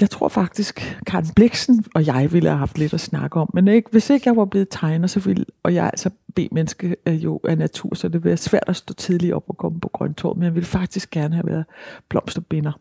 jeg 0.00 0.10
tror 0.10 0.28
faktisk, 0.28 1.00
Karen 1.06 1.26
Bliksen 1.36 1.84
og 1.94 2.06
jeg 2.06 2.32
ville 2.32 2.48
have 2.48 2.58
haft 2.58 2.78
lidt 2.78 2.94
at 2.94 3.00
snakke 3.00 3.40
om. 3.40 3.50
Men 3.54 3.68
ikke, 3.68 3.90
hvis 3.90 4.10
ikke 4.10 4.28
jeg 4.28 4.36
var 4.36 4.44
blevet 4.44 4.68
tegner, 4.70 5.06
så 5.06 5.20
ville, 5.20 5.44
og 5.62 5.74
jeg 5.74 5.86
er 5.86 5.90
altså 5.90 6.10
B-menneske 6.34 6.96
øh, 7.06 7.24
jo 7.24 7.40
af 7.48 7.58
natur, 7.58 7.94
så 7.94 8.08
det 8.08 8.14
ville 8.14 8.28
være 8.28 8.36
svært 8.36 8.64
at 8.66 8.76
stå 8.76 8.94
tidligt 8.94 9.34
op 9.34 9.44
og 9.48 9.56
komme 9.56 9.80
på 9.80 9.88
Grøntorv, 9.88 10.36
men 10.36 10.44
jeg 10.44 10.54
ville 10.54 10.66
faktisk 10.66 11.10
gerne 11.10 11.34
have 11.34 11.46
været 11.46 11.64
blomsterbinder. 12.08 12.72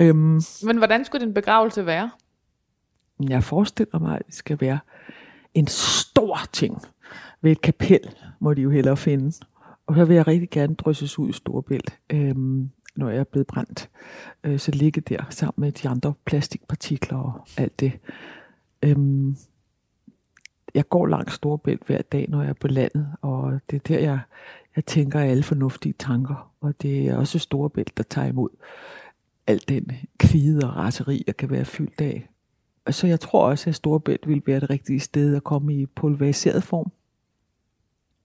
Øhm, 0.00 0.40
Men 0.62 0.76
hvordan 0.76 1.04
skulle 1.04 1.26
din 1.26 1.34
begravelse 1.34 1.86
være? 1.86 2.10
Jeg 3.28 3.44
forestiller 3.44 3.98
mig, 3.98 4.16
at 4.16 4.26
det 4.26 4.34
skal 4.34 4.60
være 4.60 4.78
en 5.54 5.66
stor 5.66 6.38
ting 6.52 6.82
ved 7.40 7.52
et 7.52 7.60
kapel, 7.60 8.14
må 8.40 8.54
de 8.54 8.62
jo 8.62 8.70
hellere 8.70 8.96
finde. 8.96 9.32
Og 9.86 9.94
her 9.94 10.04
vil 10.04 10.14
jeg 10.14 10.26
rigtig 10.26 10.50
gerne 10.50 10.74
drysses 10.74 11.18
ud 11.18 11.28
i 11.28 11.32
Storbælt, 11.32 11.98
øh, 12.10 12.36
når 12.96 13.08
jeg 13.10 13.20
er 13.20 13.24
blevet 13.24 13.46
brændt. 13.46 13.90
Øh, 14.44 14.58
så 14.58 14.70
ligge 14.70 15.00
der 15.00 15.24
sammen 15.30 15.60
med 15.60 15.72
de 15.72 15.88
andre 15.88 16.14
plastikpartikler 16.24 17.18
og 17.18 17.46
alt 17.56 17.80
det. 17.80 17.92
Øh, 18.82 18.96
jeg 20.74 20.88
går 20.88 21.06
langs 21.06 21.34
Storbælt 21.34 21.86
hver 21.86 22.02
dag, 22.02 22.26
når 22.28 22.42
jeg 22.42 22.50
er 22.50 22.54
på 22.54 22.68
landet, 22.68 23.08
og 23.22 23.60
det 23.70 23.76
er 23.76 23.80
der, 23.80 23.98
jeg, 23.98 24.18
jeg 24.76 24.84
tænker 24.84 25.20
alle 25.20 25.42
fornuftige 25.42 25.94
tanker. 25.98 26.52
Og 26.60 26.74
det 26.82 27.08
er 27.08 27.16
også 27.16 27.38
Storbælt, 27.38 27.96
der 27.96 28.02
tager 28.02 28.28
imod 28.28 28.48
al 29.46 29.62
den 29.68 29.92
kvide 30.18 30.66
og 30.70 30.76
raseri, 30.76 31.24
jeg 31.26 31.36
kan 31.36 31.50
være 31.50 31.64
fyldt 31.64 32.00
af. 32.00 32.28
Så 32.90 33.06
jeg 33.06 33.20
tror 33.20 33.46
også, 33.46 33.70
at 33.70 33.74
Storebælt 33.74 34.28
ville 34.28 34.42
være 34.46 34.60
det 34.60 34.70
rigtige 34.70 35.00
sted 35.00 35.36
at 35.36 35.44
komme 35.44 35.74
i 35.74 35.86
pulveriseret 35.86 36.62
form. 36.62 36.92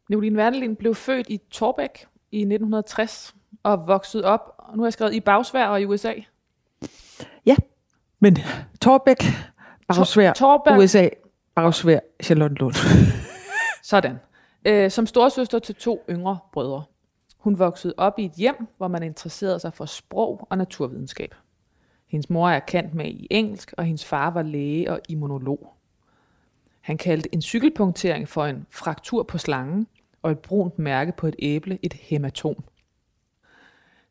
Nicoline 0.10 0.38
Werdelin 0.38 0.76
blev 0.76 0.96
født 0.96 1.30
i 1.30 1.40
Torbæk 1.52 2.08
i 2.32 2.40
1960 2.40 3.36
og 3.64 3.88
vokset 3.88 4.24
op, 4.24 4.56
og 4.58 4.78
nu 4.78 4.84
har 4.84 4.88
jeg 4.88 4.94
skrevet 4.94 5.14
i 5.14 5.20
Bagsvær 5.20 5.68
og 5.68 5.82
i 5.82 5.86
USA. 5.86 6.14
Men 8.20 8.38
Torbæk, 8.82 9.18
Bagsvær, 9.88 10.34
Torbæk, 10.34 10.78
USA, 10.78 11.10
Bagsvær, 11.56 12.00
Charlottenlund. 12.24 12.74
Sådan. 13.84 14.16
Øh, 14.66 14.92
som 14.92 15.06
storsøster 15.06 15.60
til 15.60 15.76
to 15.76 16.06
yngre 16.10 16.38
brødre. 16.54 16.84
Hun 17.38 17.60
voksede 17.60 17.94
op 17.98 18.20
i 18.20 18.26
et 18.26 18.32
hjem, 18.32 18.68
hvor 18.78 18.88
man 18.88 19.04
interesserede 19.04 19.60
sig 19.60 19.74
for 19.74 19.86
sprog 19.86 20.48
og 20.50 20.58
naturvidenskab. 20.58 21.36
Hendes 22.16 22.30
mor 22.30 22.50
er 22.50 22.60
kendt 22.60 22.94
med 22.94 23.06
i 23.06 23.28
engelsk, 23.30 23.74
og 23.78 23.86
hendes 23.86 24.06
far 24.06 24.30
var 24.30 24.42
læge 24.42 24.92
og 24.92 25.00
immunolog. 25.10 25.74
Han 26.82 26.98
kaldte 26.98 27.34
en 27.34 27.42
cykelpunktering 27.42 28.30
for 28.30 28.46
en 28.46 28.66
fraktur 28.70 29.24
på 29.24 29.38
slangen, 29.38 29.88
og 30.22 30.32
et 30.32 30.40
brunt 30.40 30.80
mærke 30.80 31.12
på 31.18 31.28
et 31.28 31.36
æble 31.40 31.80
et 31.82 31.94
hematom. 31.94 32.64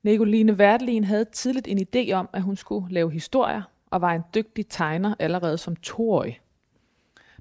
Nicoline 0.03 0.53
Wertlin 0.53 1.05
havde 1.05 1.25
tidligt 1.25 1.69
en 1.69 1.79
idé 1.79 2.13
om, 2.13 2.29
at 2.33 2.43
hun 2.43 2.57
skulle 2.57 2.95
lave 2.95 3.11
historier, 3.11 3.63
og 3.91 4.01
var 4.01 4.15
en 4.15 4.23
dygtig 4.35 4.67
tegner 4.69 5.15
allerede 5.19 5.59
som 5.59 5.77
toårig. 5.77 6.41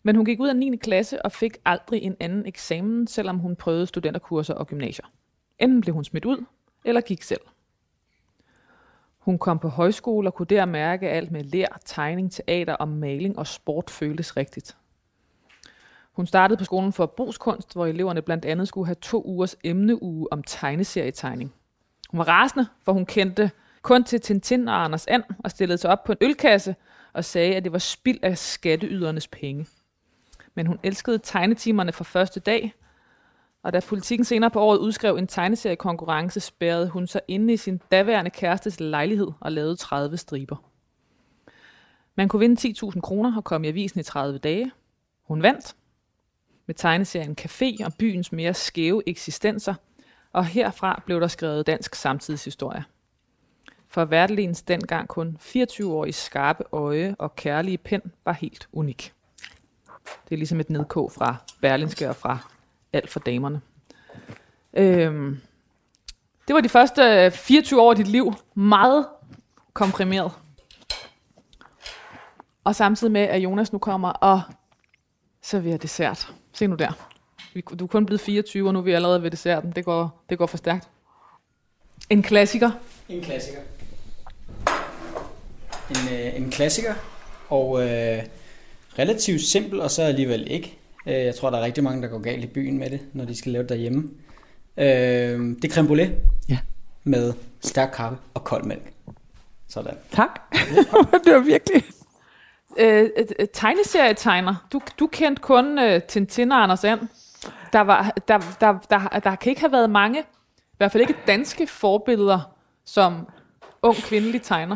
Men 0.03 0.15
hun 0.15 0.25
gik 0.25 0.39
ud 0.39 0.49
af 0.49 0.55
9. 0.55 0.75
klasse 0.75 1.25
og 1.25 1.31
fik 1.31 1.57
aldrig 1.65 2.01
en 2.01 2.15
anden 2.19 2.45
eksamen, 2.45 3.07
selvom 3.07 3.39
hun 3.39 3.55
prøvede 3.55 3.87
studenterkurser 3.87 4.53
og 4.53 4.67
gymnasier. 4.67 5.05
Enten 5.59 5.81
blev 5.81 5.95
hun 5.95 6.03
smidt 6.03 6.25
ud, 6.25 6.45
eller 6.85 7.01
gik 7.01 7.21
selv. 7.21 7.41
Hun 9.23 9.37
kom 9.37 9.59
på 9.59 9.67
højskole 9.67 10.29
og 10.29 10.33
kunne 10.33 10.45
der 10.45 10.65
mærke 10.65 11.09
alt 11.09 11.31
med 11.31 11.43
lær, 11.43 11.79
tegning, 11.85 12.31
teater 12.31 12.73
og 12.73 12.87
maling 12.87 13.39
og 13.39 13.47
sport 13.47 13.89
føltes 13.89 14.37
rigtigt. 14.37 14.77
Hun 16.11 16.27
startede 16.27 16.57
på 16.57 16.63
skolen 16.63 16.93
for 16.93 17.05
brugskunst, 17.05 17.73
hvor 17.73 17.85
eleverne 17.85 18.21
blandt 18.21 18.45
andet 18.45 18.67
skulle 18.67 18.85
have 18.85 18.95
to 19.01 19.21
ugers 19.25 19.55
emneuge 19.63 20.27
om 20.31 20.43
tegneserietegning. 20.43 21.53
Hun 22.09 22.17
var 22.17 22.27
rasende, 22.27 22.67
for 22.85 22.93
hun 22.93 23.05
kendte 23.05 23.51
kun 23.81 24.03
til 24.03 24.21
Tintin 24.21 24.67
og 24.67 24.83
Anders 24.83 25.07
And 25.07 25.23
og 25.43 25.51
stillede 25.51 25.77
sig 25.77 25.89
op 25.89 26.03
på 26.03 26.11
en 26.11 26.17
ølkasse 26.21 26.75
og 27.13 27.25
sagde, 27.25 27.55
at 27.55 27.63
det 27.63 27.71
var 27.71 27.79
spild 27.79 28.19
af 28.21 28.37
skatteydernes 28.37 29.27
penge. 29.27 29.65
Men 30.55 30.67
hun 30.67 30.79
elskede 30.83 31.19
tegnetimerne 31.23 31.91
fra 31.91 32.03
første 32.03 32.39
dag, 32.39 32.73
og 33.63 33.73
da 33.73 33.79
politikken 33.79 34.25
senere 34.25 34.51
på 34.51 34.61
året 34.61 34.77
udskrev 34.77 35.15
en 35.15 35.27
tegneseriekonkurrence, 35.27 36.39
spærrede 36.39 36.89
hun 36.89 37.07
sig 37.07 37.21
inde 37.27 37.53
i 37.53 37.57
sin 37.57 37.81
daværende 37.91 38.31
kærestes 38.31 38.79
lejlighed 38.79 39.27
og 39.39 39.51
lavede 39.51 39.75
30 39.75 40.17
striber. 40.17 40.55
Man 42.15 42.27
kunne 42.27 42.39
vinde 42.39 42.87
10.000 42.87 42.99
kroner 43.01 43.37
og 43.37 43.43
komme 43.43 43.67
i 43.67 43.69
avisen 43.69 43.99
i 43.99 44.03
30 44.03 44.37
dage. 44.37 44.71
Hun 45.23 45.41
vandt 45.41 45.75
med 46.65 46.75
tegneserien 46.75 47.37
Café 47.41 47.85
og 47.85 47.93
byens 47.99 48.31
mere 48.31 48.53
skæve 48.53 49.03
eksistenser, 49.09 49.73
og 50.33 50.45
herfra 50.45 51.03
blev 51.05 51.21
der 51.21 51.27
skrevet 51.27 51.67
dansk 51.67 51.95
samtidshistorie. 51.95 52.83
For 53.87 54.05
Verdelins 54.05 54.61
dengang 54.61 55.07
kun 55.07 55.37
24-årige 55.41 56.13
skarpe 56.13 56.63
øje 56.71 57.15
og 57.19 57.35
kærlige 57.35 57.77
pen 57.77 58.01
var 58.25 58.33
helt 58.33 58.67
unik. 58.71 59.13
Det 60.29 60.31
er 60.31 60.37
ligesom 60.37 60.59
et 60.59 60.69
nedkog 60.69 61.11
fra 61.11 61.35
Berlinske 61.61 62.09
og 62.09 62.15
fra 62.15 62.52
alt 62.93 63.09
for 63.09 63.19
damerne. 63.19 63.61
Øhm, 64.73 65.39
det 66.47 66.53
var 66.55 66.61
de 66.61 66.69
første 66.69 67.01
øh, 67.01 67.31
24 67.31 67.81
år 67.81 67.89
af 67.89 67.95
dit 67.95 68.07
liv. 68.07 68.33
Meget 68.55 69.07
komprimeret. 69.73 70.31
Og 72.63 72.75
samtidig 72.75 73.13
med, 73.13 73.21
at 73.21 73.39
Jonas 73.43 73.73
nu 73.73 73.79
kommer 73.79 74.09
og 74.09 74.41
serverer 75.41 75.77
dessert. 75.77 76.33
Se 76.53 76.67
nu 76.67 76.75
der. 76.75 76.91
Vi- 77.53 77.61
Du 77.79 77.83
er 77.83 77.87
kun 77.87 78.05
blevet 78.05 78.21
24, 78.21 78.69
og 78.69 78.73
nu 78.73 78.79
er 78.79 78.83
vi 78.83 78.91
allerede 78.91 79.23
ved 79.23 79.31
desserten. 79.31 79.71
Det 79.71 79.85
går, 79.85 80.23
det 80.29 80.37
går 80.37 80.45
for 80.45 80.57
stærkt. 80.57 80.87
En 82.09 82.23
klassiker. 82.23 82.71
En 83.09 83.21
klassiker. 83.21 83.59
En, 85.89 86.13
øh, 86.13 86.35
en 86.35 86.51
klassiker, 86.51 86.93
og 87.49 87.81
øh, 87.83 88.23
relativt 88.99 89.41
simpel, 89.41 89.81
og 89.81 89.91
så 89.91 90.01
alligevel 90.03 90.51
ikke. 90.51 90.77
Øh, 91.07 91.13
jeg 91.13 91.35
tror, 91.35 91.49
der 91.49 91.57
er 91.57 91.63
rigtig 91.63 91.83
mange, 91.83 92.01
der 92.01 92.07
går 92.07 92.19
galt 92.19 92.43
i 92.43 92.47
byen 92.47 92.77
med 92.77 92.89
det, 92.89 92.99
når 93.13 93.25
de 93.25 93.35
skal 93.37 93.51
lave 93.51 93.61
det 93.61 93.69
derhjemme. 93.69 94.09
Øh, 94.77 94.85
det 95.61 95.65
er 95.65 95.69
creme 95.69 95.89
brûlée 95.89 96.09
Ja. 96.49 96.57
med 97.03 97.33
stærk 97.61 97.91
kaffe 97.95 98.17
og 98.33 98.43
kold 98.43 98.63
mælk. 98.63 98.93
Sådan. 99.69 99.93
Tak. 100.11 100.41
det 101.25 101.33
var 101.33 101.39
virkelig... 101.45 101.83
Øh, 102.77 103.09
tegneserietegner. 103.53 104.67
Du, 104.73 104.81
du 104.99 105.07
kendte 105.07 105.41
kun 105.41 105.79
øh, 105.79 106.01
Tintin 106.01 106.51
og 106.51 106.63
Anders 106.63 106.83
And. 106.83 106.99
Der, 107.73 107.81
var, 107.81 108.13
der, 108.27 108.37
der, 108.59 108.73
der, 108.89 109.19
der 109.19 109.35
kan 109.35 109.49
ikke 109.49 109.61
have 109.61 109.71
været 109.71 109.89
mange, 109.89 110.19
i 110.19 110.75
hvert 110.77 110.91
fald 110.91 111.01
ikke 111.01 111.15
danske 111.27 111.67
forbilleder, 111.67 112.55
som 112.85 113.27
ung 113.81 113.95
kvindelig 113.95 114.41
tegner. 114.41 114.75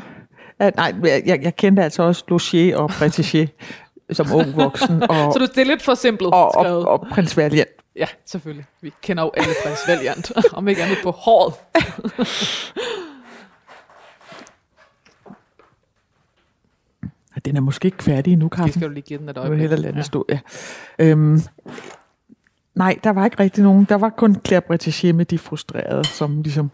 Ja, 0.60 0.70
nej, 0.70 0.94
jeg, 1.04 1.24
jeg, 1.26 1.40
jeg 1.44 1.56
kendte 1.56 1.84
altså 1.84 2.04
også 2.04 2.24
Logier 2.28 2.78
og 2.78 2.92
Pretiché 2.92 3.48
som 4.12 4.28
ung 4.34 4.56
voksen. 4.58 5.04
Og, 5.10 5.34
Så 5.34 5.40
du, 5.40 5.46
det 5.46 5.58
er 5.58 5.66
lidt 5.66 5.82
for 5.82 5.94
simpelt 5.96 6.34
og, 6.34 6.56
og, 6.56 6.88
og 6.88 7.08
prins 7.12 7.38
Valiant. 7.38 7.70
Ja, 7.96 8.08
selvfølgelig. 8.26 8.66
Vi 8.82 8.94
kender 9.02 9.24
jo 9.24 9.32
alle 9.38 9.54
prins 9.66 9.80
Valiant, 9.88 10.32
om 10.58 10.68
ikke 10.68 10.84
andet 10.84 10.98
på 11.04 11.12
håret. 11.12 11.54
Den 17.46 17.56
er 17.58 17.62
måske 17.62 17.86
ikke 17.86 18.04
færdig 18.04 18.34
endnu, 18.34 18.48
Det 18.48 18.54
Carsten. 18.58 18.80
skal 18.82 18.88
du 18.90 18.94
lige 18.94 19.04
give 19.04 19.20
den 19.20 19.30
et 19.30 19.36
Jeg 19.36 19.44
vil 19.44 19.50
øjeblik. 19.50 19.62
hellere 19.62 19.82
lade 19.82 19.94
den 19.94 20.04
stå, 20.04 20.26
ja. 20.30 20.40
Øhm, 21.00 21.40
nej, 22.76 23.00
der 23.04 23.10
var 23.10 23.26
ikke 23.26 23.40
rigtig 23.40 23.64
nogen. 23.64 23.86
Der 23.90 23.96
var 23.96 24.10
kun 24.10 24.36
Claire 24.48 24.62
Bretéché 24.72 25.12
med 25.14 25.26
de 25.26 25.38
frustrerede, 25.40 26.04
som 26.06 26.42
ligesom... 26.42 26.72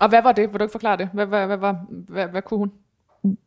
Og 0.00 0.08
hvad 0.08 0.22
var 0.22 0.32
det? 0.32 0.52
Vil 0.52 0.58
du 0.60 0.64
ikke 0.64 0.72
forklare 0.72 0.96
det? 0.96 1.08
Hvad, 1.12 1.26
hvad, 1.26 1.46
hvad, 1.46 1.56
hvad, 1.56 1.74
hvad, 2.08 2.26
hvad 2.28 2.42
kunne 2.42 2.58
hun? 2.58 2.72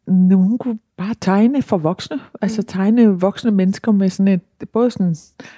Hun 0.07 0.57
kunne 0.57 0.79
bare 0.97 1.15
tegne 1.21 1.61
for 1.61 1.77
voksne. 1.77 2.19
Altså 2.41 2.63
tegne 2.63 3.19
voksne 3.19 3.51
mennesker 3.51 3.91
med 3.91 4.09
sådan 4.09 4.27
et, 4.27 4.69
både 4.69 4.91
sådan, 4.91 5.15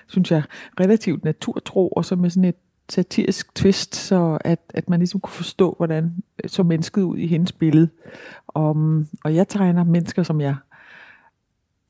synes 0.07 0.31
jeg, 0.31 0.43
relativt 0.79 1.23
naturtro, 1.23 1.87
og 1.87 2.05
så 2.05 2.15
med 2.15 2.29
sådan 2.29 2.45
et 2.45 2.55
satirisk 2.89 3.55
twist, 3.55 3.95
så 3.95 4.37
at, 4.41 4.59
at 4.73 4.89
man 4.89 4.99
ligesom 4.99 5.19
kunne 5.19 5.33
forstå, 5.33 5.73
hvordan 5.77 6.11
så 6.47 6.63
mennesket 6.63 7.01
ud 7.01 7.17
i 7.17 7.27
hendes 7.27 7.51
billede. 7.51 7.89
Og, 8.47 8.75
og 9.23 9.35
jeg 9.35 9.47
tegner 9.47 9.83
mennesker, 9.83 10.23
som 10.23 10.41
jeg, 10.41 10.55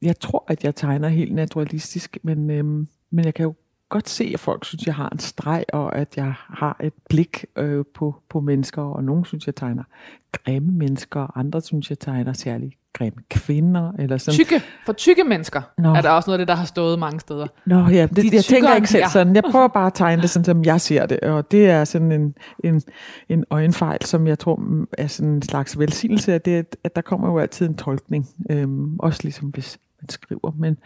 jeg 0.02 0.20
tror, 0.20 0.46
at 0.48 0.64
jeg 0.64 0.76
tegner 0.76 1.08
helt 1.08 1.36
naturalistisk, 1.36 2.18
men, 2.24 2.50
øhm, 2.50 2.88
men 3.12 3.26
jeg 3.26 3.34
kan 3.34 3.44
jo 3.44 3.54
godt 3.94 4.10
se, 4.10 4.32
at 4.34 4.40
folk 4.40 4.66
synes, 4.66 4.86
jeg 4.86 4.96
har 4.96 5.10
en 5.10 5.20
streg, 5.20 5.66
og 5.74 5.96
at 5.96 6.18
jeg 6.18 6.34
har 6.38 6.78
et 6.84 6.94
blik 7.10 7.46
øh, 7.56 7.86
på, 7.94 8.16
på 8.30 8.40
mennesker, 8.40 8.82
og 8.82 9.04
nogen 9.04 9.26
synes, 9.26 9.46
jeg 9.46 9.56
tegner 9.56 9.84
grimme 10.32 10.72
mennesker, 10.72 11.22
og 11.22 11.40
andre 11.40 11.62
synes, 11.62 11.90
jeg 11.90 12.00
tegner 12.00 12.34
særligt 12.34 12.74
grimme 12.94 13.18
kvinder, 13.30 13.92
eller 14.00 14.18
sådan. 14.18 14.36
Tykke. 14.36 14.62
For 14.86 14.94
tykke 14.94 15.24
mennesker 15.24 15.62
Nå. 15.78 15.94
er 15.94 16.02
der 16.02 16.10
også 16.10 16.30
noget 16.30 16.40
af 16.40 16.42
det, 16.42 16.48
der 16.48 16.56
har 16.56 16.66
stået 16.66 17.00
mange 17.00 17.20
steder. 17.20 17.48
Nå 17.66 17.88
ja, 17.88 18.06
det, 18.06 18.16
De 18.16 18.36
jeg 18.36 18.44
tænker 18.44 18.76
ikke 18.76 18.88
selv 18.88 19.06
sådan. 19.08 19.36
Jeg 19.36 19.44
prøver 19.52 19.68
bare 19.68 19.88
at 19.88 19.94
tegne 19.94 20.22
det 20.22 20.30
sådan, 20.30 20.46
som 20.46 20.66
jeg 20.66 20.82
ser 20.82 21.06
det. 21.06 21.20
Og 21.20 21.52
det 21.52 21.70
er 21.70 21.84
sådan 21.84 22.12
en, 22.12 22.36
en, 22.64 22.82
en 23.30 23.46
øjenfejl, 23.50 24.06
som 24.06 24.28
jeg 24.28 24.40
tror 24.40 24.86
er 24.98 25.08
sådan 25.08 25.32
en 25.32 25.42
slags 25.42 25.80
velsignelse, 25.80 26.34
at, 26.34 26.46
det, 26.46 26.76
at 26.84 26.96
der 26.96 27.02
kommer 27.02 27.32
jo 27.32 27.40
altid 27.40 27.68
en 27.68 27.78
tolkning. 27.78 28.30
Øhm, 28.50 29.00
også 29.00 29.20
ligesom 29.24 29.50
hvis 29.50 29.78
man 30.02 30.10
skriver. 30.10 30.52
Men 30.58 30.78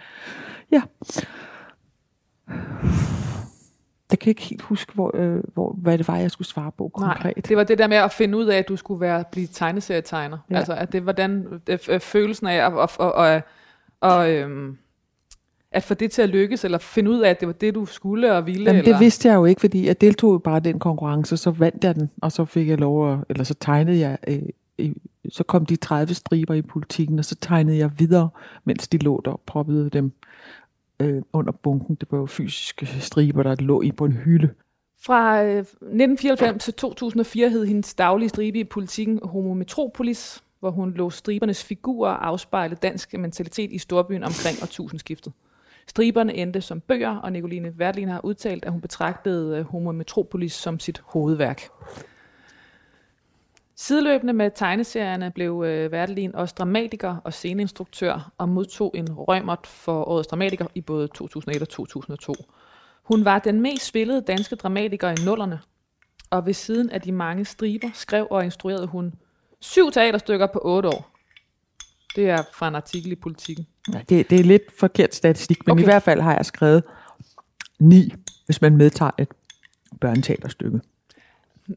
ja. 0.72 0.82
Jeg 4.12 4.20
kan 4.20 4.30
ikke 4.30 4.41
helt 4.41 4.62
huske, 4.62 4.93
hvor, 4.93 5.12
øh, 5.14 5.43
hvor, 5.54 5.76
hvad 5.82 5.98
det 5.98 6.08
var, 6.08 6.18
jeg 6.18 6.32
skulle 6.32 6.48
svare 6.48 6.72
på 6.78 6.91
konkret. 6.93 7.24
Nej, 7.24 7.34
det 7.48 7.58
var 7.58 7.64
det 7.64 7.78
der 7.78 7.88
med 7.88 7.98
at 7.98 8.12
finde 8.12 8.38
ud 8.38 8.45
af, 8.45 8.58
at 8.58 8.68
du 8.68 8.76
skulle 8.76 9.02
være 9.02 9.24
blive 9.32 9.48
tegneserietegner. 9.48 10.38
Ja. 10.50 10.58
Altså, 10.58 10.74
at 10.74 10.91
det 10.91 11.06
var 11.06 11.12
den 11.12 11.62
øh, 11.70 11.80
øh, 11.89 12.00
følelsen 12.00 12.48
af 12.48 12.66
at, 12.66 12.74
og, 12.74 12.89
og, 12.98 13.14
og, 13.14 13.41
og, 14.02 14.32
øhm, 14.32 14.78
at 15.72 15.84
få 15.84 15.93
det 15.93 16.12
til 16.12 16.22
at 16.22 16.30
lykkes, 16.30 16.66
eller 16.66 16.78
finde 16.78 17.12
ud 17.12 17.20
af, 17.20 17.30
at 17.30 17.39
det 17.39 17.48
var 17.48 17.54
det, 17.54 17.76
du 17.76 17.86
skulle 17.86 18.34
og 18.34 18.45
ville. 18.45 18.64
Jamen, 18.64 18.80
eller? 18.80 18.91
det 18.91 19.00
vidste 19.00 19.28
jeg 19.28 19.36
jo 19.36 19.45
ikke, 19.45 19.62
fordi 19.62 19.88
jeg 19.88 20.02
deltog 20.02 20.34
jo 20.34 20.38
bare 20.38 20.58
i 20.58 20.62
den 20.62 20.80
konkurrence, 20.80 21.38
så 21.38 21.52
vandt 21.52 21.84
jeg 21.84 21.95
den, 21.95 22.12
og 22.22 22.32
så 22.32 22.45
fik 22.45 22.68
jeg 22.68 22.78
lov 22.78 23.14
at, 23.14 23.20
eller 23.30 23.43
så 23.43 23.54
tegnede 23.54 24.00
jeg, 24.00 24.18
øh, 24.28 24.41
i, 24.78 24.93
så 25.30 25.43
kom 25.43 25.66
de 25.66 25.76
30 25.76 26.14
striber 26.14 26.54
i 26.54 26.62
politikken, 26.62 27.20
og 27.20 27.26
så 27.26 27.36
tegnede 27.36 27.78
jeg 27.78 27.91
videre, 27.98 28.30
mens 28.64 28.88
de 28.88 28.98
lå 28.98 29.22
der 29.26 29.32
og 29.32 29.41
proppede 29.45 29.89
dem 29.89 30.12
øh, 31.02 31.22
under 31.34 31.52
bunken. 31.52 31.95
Det 31.95 32.12
var 32.12 32.18
jo 32.18 32.26
fysiske 32.26 32.86
striber, 32.86 33.43
der 33.43 33.56
lå 33.56 33.82
i 33.82 33.91
på 33.91 34.06
en 34.06 34.12
hylde. 34.12 34.50
Fra 35.02 35.43
øh, 35.43 35.58
1994 35.58 36.64
til 36.64 36.74
2004 36.74 37.50
hed 37.50 37.66
hendes 37.66 37.93
daglige 37.93 38.30
stribe 38.30 38.60
i 38.60 38.64
politikken 38.64 39.20
Homo 39.24 39.54
Metropolis, 39.54 40.43
hvor 40.60 40.72
hun 40.72 40.93
lå 40.93 41.10
stribernes 41.10 41.64
figurer 41.64 42.12
afspejle 42.12 42.76
dansk 42.76 43.14
mentalitet 43.14 43.72
i 43.72 43.78
storbyen 43.78 44.24
omkring 44.24 44.58
årtusindskiftet. 44.62 45.34
Striberne 45.88 46.34
endte 46.34 46.62
som 46.62 46.82
bøger, 46.82 47.16
og 47.18 47.32
Nicoline 47.32 47.74
Wertlin 47.80 48.08
har 48.08 48.26
udtalt, 48.26 48.66
at 48.66 48.72
hun 48.72 48.82
betragtede 48.82 49.58
øh, 49.58 49.66
Homo 49.66 49.91
Metropolis 49.91 50.54
som 50.54 50.80
sit 50.80 51.02
hovedværk. 51.06 51.62
Sideløbende 53.80 54.34
med 54.34 54.52
tegneserierne 54.56 55.32
blev 55.32 55.64
øh, 55.66 55.92
Wertelin 55.92 56.36
også 56.36 56.56
dramatiker 56.58 57.16
og 57.24 57.34
sceneinstruktør 57.34 58.32
og 58.38 58.50
modtog 58.50 58.92
en 58.96 59.14
rømert 59.14 59.68
for 59.68 60.04
årets 60.04 60.28
dramatiker 60.28 60.66
i 60.76 60.82
både 60.82 61.08
2001 61.08 61.62
og 61.62 61.70
2002. 61.70 62.36
Hun 63.04 63.26
var 63.26 63.40
den 63.40 63.62
mest 63.62 63.86
spillede 63.86 64.22
danske 64.22 64.56
dramatiker 64.56 65.10
i 65.10 65.26
nullerne, 65.26 65.60
og 66.30 66.46
ved 66.46 66.54
siden 66.54 66.90
af 66.90 67.02
de 67.02 67.12
mange 67.12 67.46
striber 67.46 67.88
skrev 67.94 68.28
og 68.30 68.46
instruerede 68.46 68.88
hun 68.88 69.14
syv 69.60 69.92
teaterstykker 69.92 70.48
på 70.48 70.60
otte 70.64 70.90
år. 70.90 71.12
Det 72.16 72.30
er 72.30 72.44
fra 72.54 72.68
en 72.68 72.76
artikel 72.76 73.12
i 73.12 73.16
Politiken. 73.16 73.68
Ja, 73.94 74.02
det, 74.10 74.30
det 74.30 74.40
er 74.40 74.44
lidt 74.44 74.80
forkert 74.80 75.16
statistik, 75.16 75.68
men 75.68 75.72
okay. 75.72 75.82
i 75.82 75.86
hvert 75.86 76.04
fald 76.04 76.22
har 76.22 76.36
jeg 76.36 76.46
skrevet 76.46 76.84
ni, 77.80 78.14
hvis 78.46 78.62
man 78.62 78.78
medtager 78.78 79.12
et 79.18 79.30
børneteaterstykke. 80.02 80.82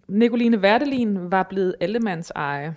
Nicoline 0.08 0.58
Wertelin 0.58 1.30
var 1.30 1.42
blevet 1.42 1.74
allemands 1.80 2.30
eje 2.30 2.76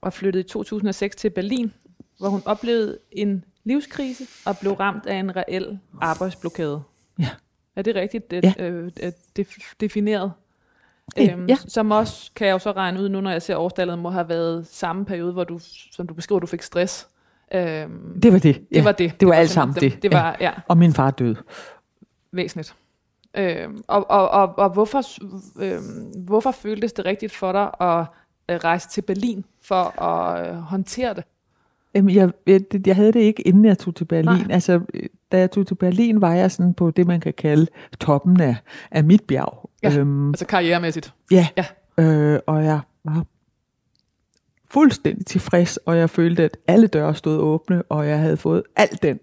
og 0.00 0.12
flyttede 0.12 0.44
i 0.44 0.48
2006 0.48 1.16
til 1.16 1.30
Berlin, 1.30 1.72
hvor 2.18 2.28
hun 2.28 2.42
oplevede 2.44 2.98
en 3.12 3.44
livskrise 3.64 4.24
og 4.46 4.58
blev 4.58 4.72
ramt 4.72 5.06
af 5.06 5.14
en 5.16 5.36
reel 5.36 5.78
arbejdsblokade. 6.00 6.82
Ja. 7.18 7.28
Er 7.76 7.82
det 7.82 7.94
rigtigt 7.94 8.30
det, 8.30 8.44
Ja. 8.44 8.64
øh, 8.64 8.90
def- 9.38 9.74
defineret? 9.80 10.32
Det- 11.16 11.32
Øhm, 11.32 11.46
ja. 11.46 11.56
Som 11.68 11.90
også, 11.90 12.30
kan 12.36 12.46
jeg 12.46 12.52
jo 12.52 12.58
så 12.58 12.72
regne 12.72 13.00
ud 13.00 13.08
nu, 13.08 13.20
når 13.20 13.30
jeg 13.30 13.42
ser 13.42 13.56
årstallet, 13.56 13.98
må 13.98 14.10
have 14.10 14.28
været 14.28 14.66
samme 14.66 15.04
periode, 15.04 15.32
hvor 15.32 15.44
du, 15.44 15.58
som 15.92 16.06
du 16.06 16.14
beskriver, 16.14 16.38
du 16.40 16.46
fik 16.46 16.62
stress. 16.62 17.08
Øhm, 17.54 18.20
Det 18.20 18.32
var 18.32 18.38
det. 18.38 18.64
det 18.74 18.84
var 18.84 18.92
det. 18.92 19.20
Det 19.20 19.28
var 19.28 19.34
var 19.34 19.40
alt 19.40 19.50
sammen 19.50 19.74
simpelthen 19.74 19.96
det. 19.96 20.02
Det 20.02 20.12
var, 20.12 20.36
ja, 20.40 20.52
Og 20.68 20.78
min 20.78 20.92
far 20.92 21.10
døde. 21.10 21.36
væsentligt. 22.32 22.74
Øhm, 23.36 23.82
og, 23.88 24.10
og, 24.10 24.28
og, 24.28 24.58
og 24.58 24.70
hvorfor, 24.70 25.02
øhm, 25.62 26.24
hvorfor 26.26 26.50
føltes 26.50 26.92
det 26.92 27.04
rigtigt 27.04 27.32
for 27.32 27.52
dig 27.52 27.70
at 27.80 28.06
øh, 28.50 28.56
rejse 28.64 28.88
til 28.88 29.02
Berlin 29.02 29.44
for 29.62 30.02
at 30.02 30.48
øh, 30.48 30.54
håndtere 30.54 31.14
det? 31.14 31.24
Jamen, 31.94 32.14
jeg, 32.14 32.30
jeg, 32.46 32.60
jeg 32.86 32.96
havde 32.96 33.12
det 33.12 33.20
ikke, 33.20 33.42
inden 33.48 33.64
jeg 33.64 33.78
tog 33.78 33.94
til 33.94 34.04
Berlin. 34.04 34.24
Nej. 34.46 34.46
Altså, 34.50 34.80
øh, 34.94 35.02
da 35.32 35.38
jeg 35.38 35.50
tog 35.50 35.66
til 35.66 35.74
Berlin, 35.74 36.20
var 36.20 36.34
jeg 36.34 36.50
sådan 36.50 36.74
på 36.74 36.90
det, 36.90 37.06
man 37.06 37.20
kan 37.20 37.32
kalde 37.38 37.66
toppen 38.00 38.40
af, 38.40 38.56
af 38.90 39.04
mit 39.04 39.24
bjerg. 39.24 39.70
Ja. 39.82 39.98
Øhm, 39.98 40.28
Altså 40.28 40.46
karrieremæssigt. 40.46 41.14
ja. 41.30 41.48
Ja. 41.56 41.64
Øh, 42.04 42.40
og 42.46 42.64
jeg 42.64 42.80
var 43.04 43.24
fuldstændig 44.70 45.26
tilfreds, 45.26 45.76
og 45.76 45.96
jeg 45.98 46.10
følte, 46.10 46.44
at 46.44 46.56
alle 46.66 46.86
døre 46.86 47.14
stod 47.14 47.38
åbne, 47.38 47.82
og 47.82 48.08
jeg 48.08 48.18
havde 48.18 48.36
fået 48.36 48.62
alt 48.76 49.02
den 49.02 49.20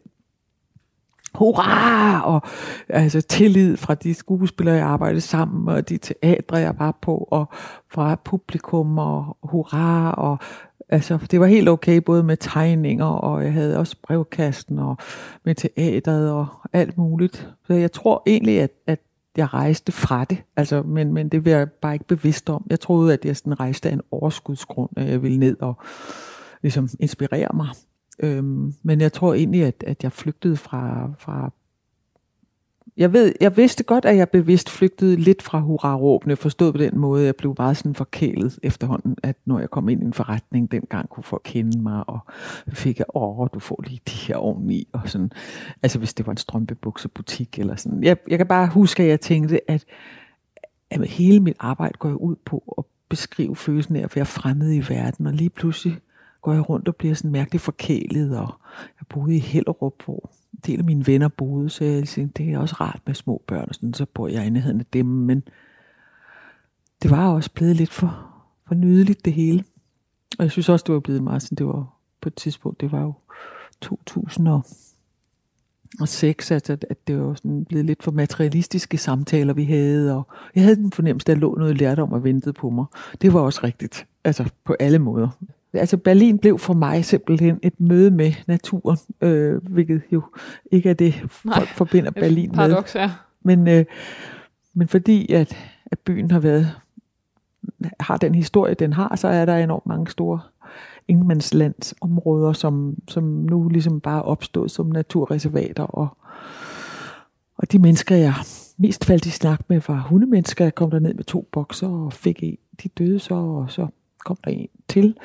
hurra, 1.38 2.22
og 2.22 2.42
altså 2.90 3.22
tillid 3.22 3.78
fra 3.78 3.96
de 3.96 4.14
skuespillere, 4.14 4.76
jeg 4.76 4.86
arbejdede 4.86 5.22
sammen 5.22 5.66
med, 5.66 5.74
og 5.74 5.90
de 5.90 5.98
teatre, 5.98 6.58
jeg 6.58 6.76
var 6.80 6.98
på, 7.02 7.28
og 7.32 7.50
fra 7.92 8.16
publikum, 8.16 8.98
og 8.98 9.38
hurra, 9.44 10.12
og 10.12 10.38
altså, 10.90 11.20
det 11.32 11.40
var 11.40 11.46
helt 11.46 11.70
okay, 11.70 11.98
både 11.98 12.24
med 12.24 12.38
tegninger, 12.38 13.06
og 13.06 13.44
jeg 13.44 13.54
havde 13.54 13.78
også 13.78 13.96
brevkasten, 14.04 14.80
og 14.80 14.98
med 15.46 15.56
teateret, 15.56 16.32
og 16.32 16.48
alt 16.74 16.98
muligt. 16.98 17.50
Så 17.68 17.74
jeg 17.74 17.92
tror 17.92 18.24
egentlig, 18.26 18.62
at, 18.62 18.72
at 18.88 19.00
jeg 19.38 19.54
rejste 19.54 19.92
fra 19.92 20.24
det, 20.24 20.44
altså, 20.56 20.82
men, 20.82 21.14
men 21.14 21.30
det 21.30 21.46
var 21.46 21.52
jeg 21.52 21.72
bare 21.72 21.94
ikke 21.94 22.08
bevidst 22.08 22.50
om. 22.50 22.66
Jeg 22.70 22.80
troede, 22.80 23.14
at 23.14 23.26
jeg 23.26 23.38
sådan 23.38 23.60
rejste 23.60 23.90
af 23.90 23.94
en 23.94 24.02
overskudsgrund, 24.12 24.90
at 24.98 25.10
jeg 25.10 25.22
ville 25.22 25.40
ned 25.40 25.58
og 25.62 25.82
ligesom 26.62 26.90
inspirere 27.00 27.50
mig. 27.54 27.68
Øhm, 28.20 28.74
men 28.84 29.02
jeg 29.02 29.14
tror 29.14 29.34
egentlig, 29.34 29.64
at, 29.64 29.84
at 29.88 30.04
jeg 30.04 30.12
flygtede 30.12 30.58
fra, 30.58 31.10
fra 31.20 31.52
jeg, 32.98 33.14
ved, 33.14 33.34
jeg 33.42 33.58
vidste 33.58 33.84
godt, 33.84 34.06
at 34.06 34.18
jeg 34.18 34.30
bevidst 34.30 34.70
flygtede 34.70 35.16
lidt 35.16 35.42
fra 35.42 35.60
hurraråbene, 35.60 36.36
forstået 36.36 36.74
på 36.74 36.78
den 36.78 36.98
måde, 36.98 37.26
jeg 37.26 37.36
blev 37.36 37.56
meget 37.58 37.78
sådan 37.78 37.96
forkælet 37.96 38.60
efterhånden, 38.64 39.18
at 39.24 39.36
når 39.46 39.60
jeg 39.60 39.70
kom 39.70 39.90
ind 39.90 40.02
i 40.02 40.06
en 40.06 40.14
forretning, 40.14 40.72
dengang 40.72 41.10
kunne 41.10 41.24
folk 41.24 41.42
kende 41.46 41.82
mig, 41.82 42.10
og 42.10 42.20
fik 42.68 43.00
jeg, 43.00 43.06
åh, 43.16 43.48
du 43.54 43.60
får 43.60 43.84
lige 43.88 44.02
de 44.08 44.12
her 44.28 44.36
oveni, 44.36 44.88
og 44.92 45.02
sådan, 45.06 45.32
altså 45.84 46.00
hvis 46.00 46.14
det 46.14 46.28
var 46.28 46.32
en 46.32 46.38
strømpebuksebutik, 46.38 47.60
eller 47.60 47.76
sådan. 47.76 48.04
Jeg, 48.04 48.18
jeg 48.28 48.38
kan 48.38 48.48
bare 48.48 48.68
huske, 48.68 49.04
at 49.04 49.10
jeg 49.10 49.22
tænkte, 49.22 49.72
at, 49.72 49.86
at 50.90 51.08
hele 51.08 51.40
mit 51.40 51.58
arbejde 51.60 51.98
går 52.00 52.10
jeg 52.10 52.18
ud 52.18 52.36
på 52.46 52.76
at 52.78 52.84
beskrive 53.10 53.56
følelsen 53.56 53.96
af 53.96 54.04
at 54.04 54.16
være 54.16 54.26
fremmed 54.26 54.74
i 54.74 54.94
verden, 54.94 55.28
og 55.28 55.34
lige 55.34 55.50
pludselig 55.50 55.98
går 56.42 56.54
jeg 56.54 56.70
rundt 56.70 56.88
og 56.88 56.96
bliver 56.96 57.14
sådan 57.14 57.32
mærkeligt 57.32 57.64
forkælet, 57.64 58.38
og 58.38 58.54
jeg 59.00 59.08
boede 59.10 59.36
i 59.36 59.40
Hellerup, 59.40 60.04
hvor 60.06 60.30
en 60.54 60.60
del 60.66 60.80
af 60.80 60.86
mine 60.86 61.08
venner 61.08 61.28
boede, 61.28 61.70
så 61.70 61.84
jeg 61.84 62.08
tænkte, 62.08 62.44
det 62.44 62.54
er 62.54 62.60
også 62.60 62.76
rart 62.80 63.02
med 63.06 63.16
små 63.16 63.42
børn, 63.48 63.66
og 63.70 63.76
sådan, 63.76 63.94
så 63.94 64.06
bor 64.06 64.28
jeg 64.28 64.48
i 64.48 64.50
nærheden 64.50 64.80
af 64.80 64.86
dem, 64.94 65.06
men 65.06 65.44
det 67.02 67.12
var 67.12 67.30
også 67.30 67.52
blevet 67.52 67.76
lidt 67.76 67.94
for, 67.94 68.28
for 68.68 68.76
nydeligt 68.76 69.26
det 69.26 69.34
hele. 69.34 69.64
Og 70.40 70.44
jeg 70.44 70.52
synes 70.52 70.70
også, 70.70 70.84
det 70.88 70.94
var 70.94 71.00
blevet 71.00 71.24
meget 71.24 71.42
sådan, 71.42 71.56
det 71.56 71.66
var 71.66 71.94
på 72.22 72.30
et 72.30 72.36
tidspunkt, 72.36 72.82
det 72.82 72.92
var 72.92 73.02
jo 73.02 73.14
2006, 73.82 76.52
altså, 76.52 76.78
at 76.90 77.08
det 77.08 77.22
var 77.22 77.34
sådan 77.34 77.66
blevet 77.66 77.86
lidt 77.86 78.04
for 78.04 78.12
materialistiske 78.12 78.98
samtaler, 78.98 79.54
vi 79.54 79.64
havde, 79.64 80.16
og 80.16 80.28
jeg 80.56 80.64
havde 80.64 80.76
den 80.76 80.92
fornemmelse, 80.92 81.24
at 81.24 81.28
der 81.28 81.36
lå 81.42 81.56
noget 81.56 81.78
lærdom 81.78 82.14
og 82.14 82.24
ventede 82.24 82.54
på 82.54 82.70
mig. 82.70 82.86
Det 83.22 83.34
var 83.34 83.40
også 83.40 83.60
rigtigt, 83.64 84.08
altså 84.24 84.50
på 84.64 84.76
alle 84.80 85.00
måder. 85.00 85.30
Altså 85.78 85.98
Berlin 85.98 86.38
blev 86.38 86.60
for 86.60 86.74
mig 86.74 87.06
simpelthen 87.06 87.60
et 87.64 87.80
møde 87.80 88.12
med 88.12 88.34
naturen, 88.48 88.98
øh, 89.22 89.68
hvilket 89.68 90.02
jo 90.12 90.22
ikke 90.72 90.90
er 90.90 90.94
det, 90.94 91.14
folk 91.14 91.46
Nej, 91.46 91.66
forbinder 91.66 92.12
Berlin 92.12 92.50
med. 92.50 92.56
Paradoks, 92.56 92.96
ja. 92.96 93.12
Men, 93.44 93.68
øh, 93.68 93.86
men 94.74 94.88
fordi 94.88 95.32
at, 95.32 95.58
at 95.86 96.00
byen 96.00 96.32
har 96.32 96.40
været 96.40 96.72
har 98.00 98.18
den 98.18 98.36
historie, 98.36 98.74
den 98.74 98.94
har, 98.94 99.16
så 99.16 99.28
er 99.28 99.46
der 99.46 99.58
enormt 99.58 99.86
mange 99.86 100.12
store 100.12 100.40
ingenmandslandsområder, 101.08 102.54
som, 102.54 102.96
som 103.08 103.24
nu 103.24 103.70
ligesom 103.70 104.00
bare 104.00 104.18
er 104.18 104.22
opstået 104.22 104.72
som 104.72 104.86
naturreservater. 104.86 105.84
Og, 105.84 106.18
og 107.58 107.72
de 107.72 107.80
mennesker, 107.80 108.16
jeg 108.16 108.34
mest 108.78 109.06
faldt 109.06 109.26
i 109.26 109.30
snak 109.30 109.62
med, 109.68 109.82
var 109.88 110.08
hundemennesker. 110.10 110.66
Jeg 110.66 110.76
kom 110.76 110.92
der 110.92 111.00
ned 111.00 111.14
med 111.14 111.24
to 111.24 111.48
bokser 111.52 111.88
og 111.88 112.14
fik 112.14 112.44
en. 112.44 112.58
De 112.84 112.90
døde 112.90 113.20
så, 113.20 113.36
og 113.36 113.72
så 113.72 113.88
kom 114.28 114.38
der 114.46 114.52
en 114.52 114.70
til. 114.88 115.16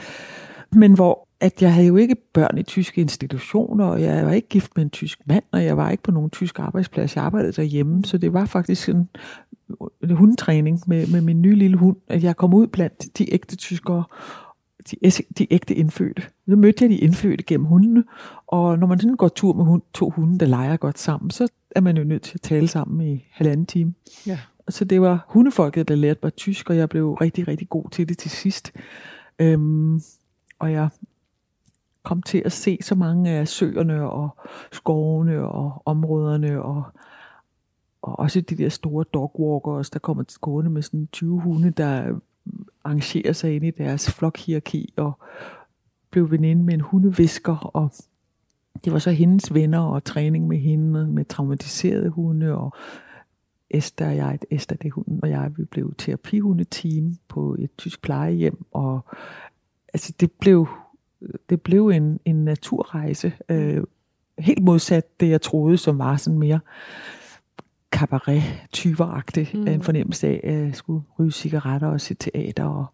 Men 0.72 0.94
hvor 0.94 1.28
at 1.42 1.62
jeg 1.62 1.74
havde 1.74 1.86
jo 1.86 1.96
ikke 1.96 2.16
børn 2.32 2.58
i 2.58 2.62
tyske 2.62 3.00
institutioner, 3.00 3.84
og 3.84 4.02
jeg 4.02 4.26
var 4.26 4.32
ikke 4.32 4.48
gift 4.48 4.72
med 4.76 4.84
en 4.84 4.90
tysk 4.90 5.18
mand, 5.26 5.44
og 5.52 5.64
jeg 5.64 5.76
var 5.76 5.90
ikke 5.90 6.02
på 6.02 6.10
nogen 6.10 6.30
tysk 6.30 6.58
arbejdsplads. 6.58 7.16
Jeg 7.16 7.24
arbejdede 7.24 7.52
derhjemme, 7.52 8.04
så 8.04 8.18
det 8.18 8.32
var 8.32 8.44
faktisk 8.44 8.88
en, 8.88 9.08
en 10.02 10.10
hundetræning 10.10 10.80
med, 10.86 11.06
med 11.06 11.20
min 11.20 11.42
nye 11.42 11.54
lille 11.54 11.76
hund, 11.76 11.96
at 12.08 12.22
jeg 12.22 12.36
kom 12.36 12.54
ud 12.54 12.66
blandt 12.66 13.18
de 13.18 13.34
ægte 13.34 13.56
tyskere, 13.56 14.04
de, 14.90 14.96
de 15.38 15.52
ægte 15.52 15.74
indfødte. 15.74 16.22
Så 16.48 16.56
mødte 16.56 16.84
jeg 16.84 16.90
de 16.90 16.96
indfødte 16.96 17.44
gennem 17.44 17.66
hundene, 17.66 18.04
og 18.46 18.78
når 18.78 18.86
man 18.86 18.98
sådan 18.98 19.16
går 19.16 19.28
tur 19.28 19.52
med 19.52 19.64
hund, 19.64 19.82
to 19.94 20.10
hunde, 20.10 20.38
der 20.38 20.46
leger 20.46 20.76
godt 20.76 20.98
sammen, 20.98 21.30
så 21.30 21.48
er 21.76 21.80
man 21.80 21.96
jo 21.96 22.04
nødt 22.04 22.22
til 22.22 22.34
at 22.34 22.40
tale 22.40 22.68
sammen 22.68 23.08
i 23.08 23.24
halvanden 23.30 23.66
time. 23.66 23.94
Ja. 24.26 24.38
Så 24.68 24.84
det 24.84 25.00
var 25.00 25.24
hundefolket, 25.28 25.88
der 25.88 25.94
lærte 25.94 26.20
mig 26.22 26.34
tysk, 26.34 26.70
og 26.70 26.76
jeg 26.76 26.88
blev 26.88 27.12
rigtig, 27.12 27.48
rigtig 27.48 27.68
god 27.68 27.90
til 27.90 28.08
det 28.08 28.18
til 28.18 28.30
sidst. 28.30 28.72
Øhm, 29.38 30.00
og 30.58 30.72
jeg 30.72 30.88
kom 32.02 32.22
til 32.22 32.42
at 32.44 32.52
se 32.52 32.78
så 32.82 32.94
mange 32.94 33.30
af 33.30 33.48
søerne 33.48 34.10
og 34.10 34.28
skovene 34.72 35.48
og 35.48 35.82
områderne 35.84 36.62
og, 36.62 36.84
og 38.02 38.18
også 38.18 38.40
de 38.40 38.56
der 38.56 38.68
store 38.68 39.04
dogwalkers, 39.14 39.90
der 39.90 39.98
kommer 39.98 40.22
til 40.22 40.40
gående 40.40 40.70
med 40.70 40.82
sådan 40.82 41.08
20 41.12 41.40
hunde, 41.40 41.70
der 41.70 42.18
arrangerer 42.84 43.32
sig 43.32 43.56
ind 43.56 43.64
i 43.64 43.70
deres 43.70 44.10
flokhierarki 44.12 44.94
og 44.96 45.12
blev 46.10 46.30
veninde 46.30 46.62
med 46.62 46.74
en 46.74 46.80
hundevisker 46.80 47.56
og 47.56 47.92
det 48.84 48.92
var 48.92 48.98
så 48.98 49.10
hendes 49.10 49.54
venner 49.54 49.80
og 49.80 50.04
træning 50.04 50.48
med 50.48 50.58
hende 50.58 51.06
med 51.06 51.24
traumatiserede 51.24 52.08
hunde 52.08 52.54
og 52.54 52.72
Esther 53.72 54.06
og 54.06 54.16
jeg, 54.16 54.38
Esther 54.50 54.76
det 54.76 54.90
hunden 54.90 55.20
og 55.22 55.30
jeg, 55.30 55.50
vi 55.56 55.64
blev 55.64 55.94
terapihundeteam 55.98 57.16
på 57.28 57.56
et 57.58 57.70
tysk 57.78 58.02
plejehjem 58.02 58.64
og 58.70 59.04
altså 59.94 60.12
det 60.20 60.32
blev 60.32 60.68
det 61.50 61.60
blev 61.60 61.88
en, 61.88 62.20
en 62.24 62.44
naturrejse. 62.44 63.32
Øh, 63.48 63.82
helt 64.38 64.62
modsat 64.62 65.20
det, 65.20 65.28
jeg 65.28 65.40
troede, 65.40 65.78
som 65.78 65.98
var 65.98 66.16
sådan 66.16 66.38
mere 66.38 66.60
cabaret 67.90 68.42
tyveragtig 68.72 69.50
mm. 69.54 69.66
en 69.66 69.82
fornemmelse 69.82 70.28
af, 70.28 70.40
at 70.44 70.54
jeg 70.54 70.74
skulle 70.74 71.02
ryge 71.18 71.32
cigaretter 71.32 71.88
og 71.88 72.00
se 72.00 72.14
teater 72.14 72.64
og 72.64 72.86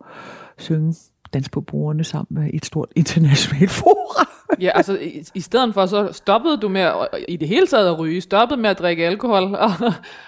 synge 0.59 0.95
dans 1.35 1.49
på 1.49 1.61
bordene 1.61 2.05
sammen 2.05 2.43
med 2.43 2.51
et 2.55 2.65
stort 2.65 2.89
internationalt 2.97 3.71
forum. 3.71 4.27
ja, 4.61 4.71
altså 4.75 4.99
i, 4.99 5.25
i 5.35 5.41
stedet 5.41 5.75
for, 5.75 5.87
så 5.87 6.13
stoppede 6.13 6.57
du 6.57 6.69
med 6.69 6.81
at, 6.81 7.09
i 7.29 7.37
det 7.37 7.49
hele 7.49 7.67
taget 7.67 7.89
at 7.89 7.99
ryge, 7.99 8.21
stoppede 8.21 8.61
med 8.61 8.71
at 8.71 8.79
drikke 8.79 9.07
alkohol. 9.07 9.55
Og, 9.55 9.71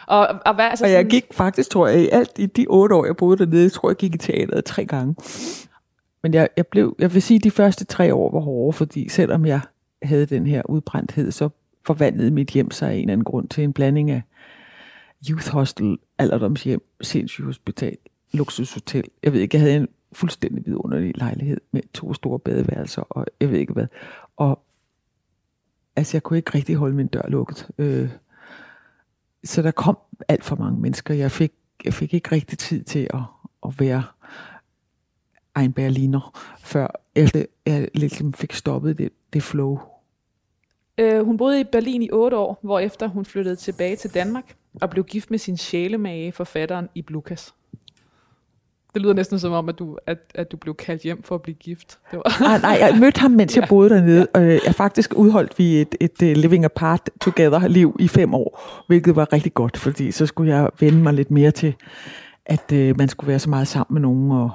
og, 0.06 0.28
og, 0.46 0.54
hvad, 0.54 0.64
altså, 0.64 0.84
og 0.84 0.90
jeg 0.90 1.06
gik 1.06 1.24
faktisk, 1.32 1.70
tror 1.70 1.88
jeg, 1.88 2.00
i 2.00 2.08
alt 2.08 2.38
i 2.38 2.46
de 2.46 2.66
otte 2.68 2.94
år, 2.94 3.04
jeg 3.06 3.16
boede 3.16 3.38
dernede, 3.38 3.62
jeg 3.62 3.72
tror 3.72 3.90
jeg 3.90 3.96
gik 3.96 4.14
i 4.14 4.18
teateret 4.18 4.64
tre 4.64 4.84
gange. 4.84 5.16
Men 6.22 6.34
jeg, 6.34 6.48
jeg, 6.56 6.66
blev, 6.66 6.96
jeg 6.98 7.14
vil 7.14 7.22
sige, 7.22 7.36
at 7.36 7.44
de 7.44 7.50
første 7.50 7.84
tre 7.84 8.14
år 8.14 8.30
var 8.32 8.40
hårde, 8.40 8.72
fordi 8.72 9.08
selvom 9.08 9.46
jeg 9.46 9.60
havde 10.02 10.26
den 10.26 10.46
her 10.46 10.62
udbrændthed, 10.68 11.30
så 11.30 11.48
forvandlede 11.86 12.30
mit 12.30 12.50
hjem 12.50 12.70
sig 12.70 12.90
af 12.90 12.94
en 12.94 13.00
eller 13.00 13.12
anden 13.12 13.24
grund 13.24 13.48
til 13.48 13.64
en 13.64 13.72
blanding 13.72 14.10
af 14.10 14.22
youth 15.30 15.48
hostel, 15.48 15.98
alderdomshjem, 16.18 16.82
sindssygehospital, 17.02 17.96
luksushotel. 18.32 19.04
Jeg 19.22 19.32
ved 19.32 19.40
ikke, 19.40 19.56
jeg 19.56 19.60
havde 19.62 19.76
en 19.76 19.88
fuldstændig 20.12 20.66
vidunderlig 20.66 21.16
lejlighed 21.16 21.60
med 21.72 21.82
to 21.94 22.14
store 22.14 22.38
badeværelser, 22.38 23.02
og 23.02 23.26
jeg 23.40 23.50
ved 23.50 23.58
ikke 23.58 23.72
hvad. 23.72 23.86
Og 24.36 24.62
altså, 25.96 26.16
jeg 26.16 26.22
kunne 26.22 26.36
ikke 26.36 26.54
rigtig 26.54 26.76
holde 26.76 26.94
min 26.94 27.06
dør 27.06 27.28
lukket. 27.28 27.68
Øh, 27.78 28.10
så 29.44 29.62
der 29.62 29.70
kom 29.70 29.98
alt 30.28 30.44
for 30.44 30.56
mange 30.56 30.80
mennesker. 30.80 31.14
Jeg 31.14 31.30
fik, 31.30 31.52
jeg 31.84 31.94
fik 31.94 32.14
ikke 32.14 32.32
rigtig 32.32 32.58
tid 32.58 32.84
til 32.84 33.08
at, 33.14 33.20
at 33.66 33.80
være 33.80 34.02
en 35.64 35.72
berliner, 35.72 36.40
før 36.58 36.86
efter 37.14 37.44
jeg 37.66 37.88
ligesom 37.94 38.32
fik 38.32 38.52
stoppet 38.52 38.98
det, 38.98 39.12
det 39.32 39.42
flow. 39.42 39.78
Øh, 40.98 41.24
hun 41.24 41.36
boede 41.36 41.60
i 41.60 41.64
Berlin 41.64 42.02
i 42.02 42.10
otte 42.10 42.36
år, 42.36 42.58
hvor 42.62 42.80
efter 42.80 43.06
hun 43.06 43.24
flyttede 43.24 43.56
tilbage 43.56 43.96
til 43.96 44.14
Danmark 44.14 44.56
og 44.80 44.90
blev 44.90 45.04
gift 45.04 45.30
med 45.30 45.38
sin 45.38 45.56
sjælemage, 45.56 46.32
forfatteren 46.32 46.88
i 46.94 47.04
Lukas. 47.08 47.54
Det 48.94 49.02
lyder 49.02 49.14
næsten 49.14 49.38
som 49.38 49.52
om, 49.52 49.68
at 49.68 49.78
du, 49.78 49.98
at, 50.06 50.18
at 50.34 50.52
du 50.52 50.56
blev 50.56 50.74
kaldt 50.74 51.02
hjem 51.02 51.22
for 51.22 51.34
at 51.34 51.42
blive 51.42 51.54
gift. 51.54 51.98
Det 52.10 52.16
var. 52.16 52.40
nej, 52.40 52.60
nej, 52.60 52.86
jeg 52.88 52.98
mødte 53.00 53.20
ham, 53.20 53.30
mens 53.30 53.56
jeg 53.56 53.66
boede 53.68 53.90
dernede. 53.90 54.26
Og 54.34 54.42
jeg 54.42 54.74
faktisk 54.74 55.14
udholdt 55.16 55.58
vi 55.58 55.80
et, 55.80 55.94
et, 56.00 56.22
et 56.22 56.36
living 56.36 56.64
apart 56.64 57.10
together 57.20 57.68
liv 57.68 57.96
i 58.00 58.08
fem 58.08 58.34
år, 58.34 58.82
hvilket 58.86 59.16
var 59.16 59.32
rigtig 59.32 59.54
godt, 59.54 59.76
fordi 59.76 60.10
så 60.10 60.26
skulle 60.26 60.54
jeg 60.54 60.70
vende 60.80 60.98
mig 60.98 61.14
lidt 61.14 61.30
mere 61.30 61.50
til, 61.50 61.74
at 62.46 62.72
uh, 62.72 62.98
man 62.98 63.08
skulle 63.08 63.28
være 63.28 63.38
så 63.38 63.50
meget 63.50 63.68
sammen 63.68 63.94
med 63.94 64.02
nogen, 64.02 64.32
og, 64.32 64.50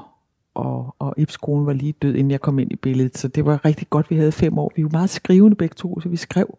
og, 0.54 0.96
og 1.00 1.14
Ibs 1.18 1.38
kone 1.38 1.66
var 1.66 1.74
lige 1.74 1.94
død, 2.02 2.16
inden 2.16 2.32
jeg 2.32 2.42
kom 2.42 2.60
ind 2.60 2.72
i 2.72 2.76
billedet. 2.76 3.18
Så 3.18 3.28
det 3.28 3.46
var 3.46 3.66
rigtig 3.66 3.90
godt, 3.90 4.10
vi 4.10 4.16
havde 4.16 4.32
fem 4.32 4.58
år. 4.58 4.72
Vi 4.76 4.84
var 4.84 4.90
meget 4.90 5.10
skrivende 5.10 5.56
begge 5.56 5.74
to, 5.74 6.00
så 6.02 6.10
vi 6.10 6.18
skrev, 6.18 6.58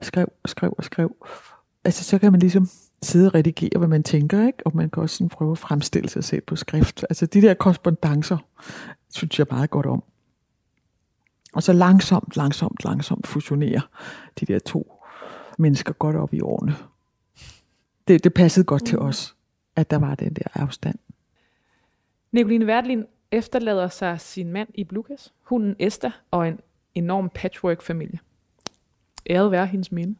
skrev 0.00 0.26
skrev 0.44 0.74
og 0.78 0.84
skrev. 0.84 1.16
Altså, 1.84 2.04
så 2.04 2.18
kan 2.18 2.32
man 2.32 2.40
ligesom 2.40 2.68
sidde 3.02 3.26
og 3.26 3.34
redigere, 3.34 3.78
hvad 3.78 3.88
man 3.88 4.02
tænker, 4.02 4.46
ikke? 4.46 4.58
og 4.66 4.76
man 4.76 4.90
kan 4.90 5.02
også 5.02 5.16
sådan 5.16 5.28
prøve 5.28 5.52
at 5.52 5.58
fremstille 5.58 6.08
sig 6.08 6.24
selv 6.24 6.42
på 6.42 6.56
skrift. 6.56 7.04
Altså, 7.10 7.26
de 7.26 7.42
der 7.42 7.54
korrespondencer, 7.54 8.38
synes 9.10 9.38
jeg 9.38 9.46
meget 9.50 9.70
godt 9.70 9.86
om. 9.86 10.02
Og 11.52 11.62
så 11.62 11.72
langsomt, 11.72 12.36
langsomt, 12.36 12.84
langsomt 12.84 13.26
fusionere 13.26 13.80
de 14.40 14.46
der 14.46 14.58
to 14.58 15.02
mennesker 15.58 15.92
godt 15.92 16.16
op 16.16 16.34
i 16.34 16.40
årene. 16.40 16.76
Det, 18.08 18.24
det 18.24 18.34
passede 18.34 18.64
godt 18.64 18.86
til 18.86 18.98
os, 18.98 19.36
at 19.76 19.90
der 19.90 19.98
var 19.98 20.14
den 20.14 20.34
der 20.34 20.44
afstand. 20.54 20.98
Nicoline 22.32 22.66
Wertlin 22.66 23.04
efterlader 23.30 23.88
sig 23.88 24.20
sin 24.20 24.52
mand 24.52 24.68
i 24.74 24.84
Blukas, 24.84 25.32
hunden 25.42 25.76
Esther 25.78 26.10
og 26.30 26.48
en 26.48 26.60
enorm 26.94 27.30
patchwork-familie. 27.34 28.18
Æret 29.30 29.50
være 29.50 29.66
hendes 29.66 29.92
minde. 29.92 30.14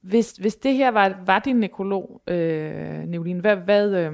Hvis, 0.00 0.32
hvis 0.32 0.56
det 0.56 0.74
her 0.74 0.90
var, 0.90 1.16
var 1.26 1.38
din 1.38 1.56
nekrolog, 1.56 2.22
øh, 2.26 3.08
Nicoline, 3.08 3.40
hvad, 3.40 3.56
hvad, 3.56 3.90
øh, 3.90 4.12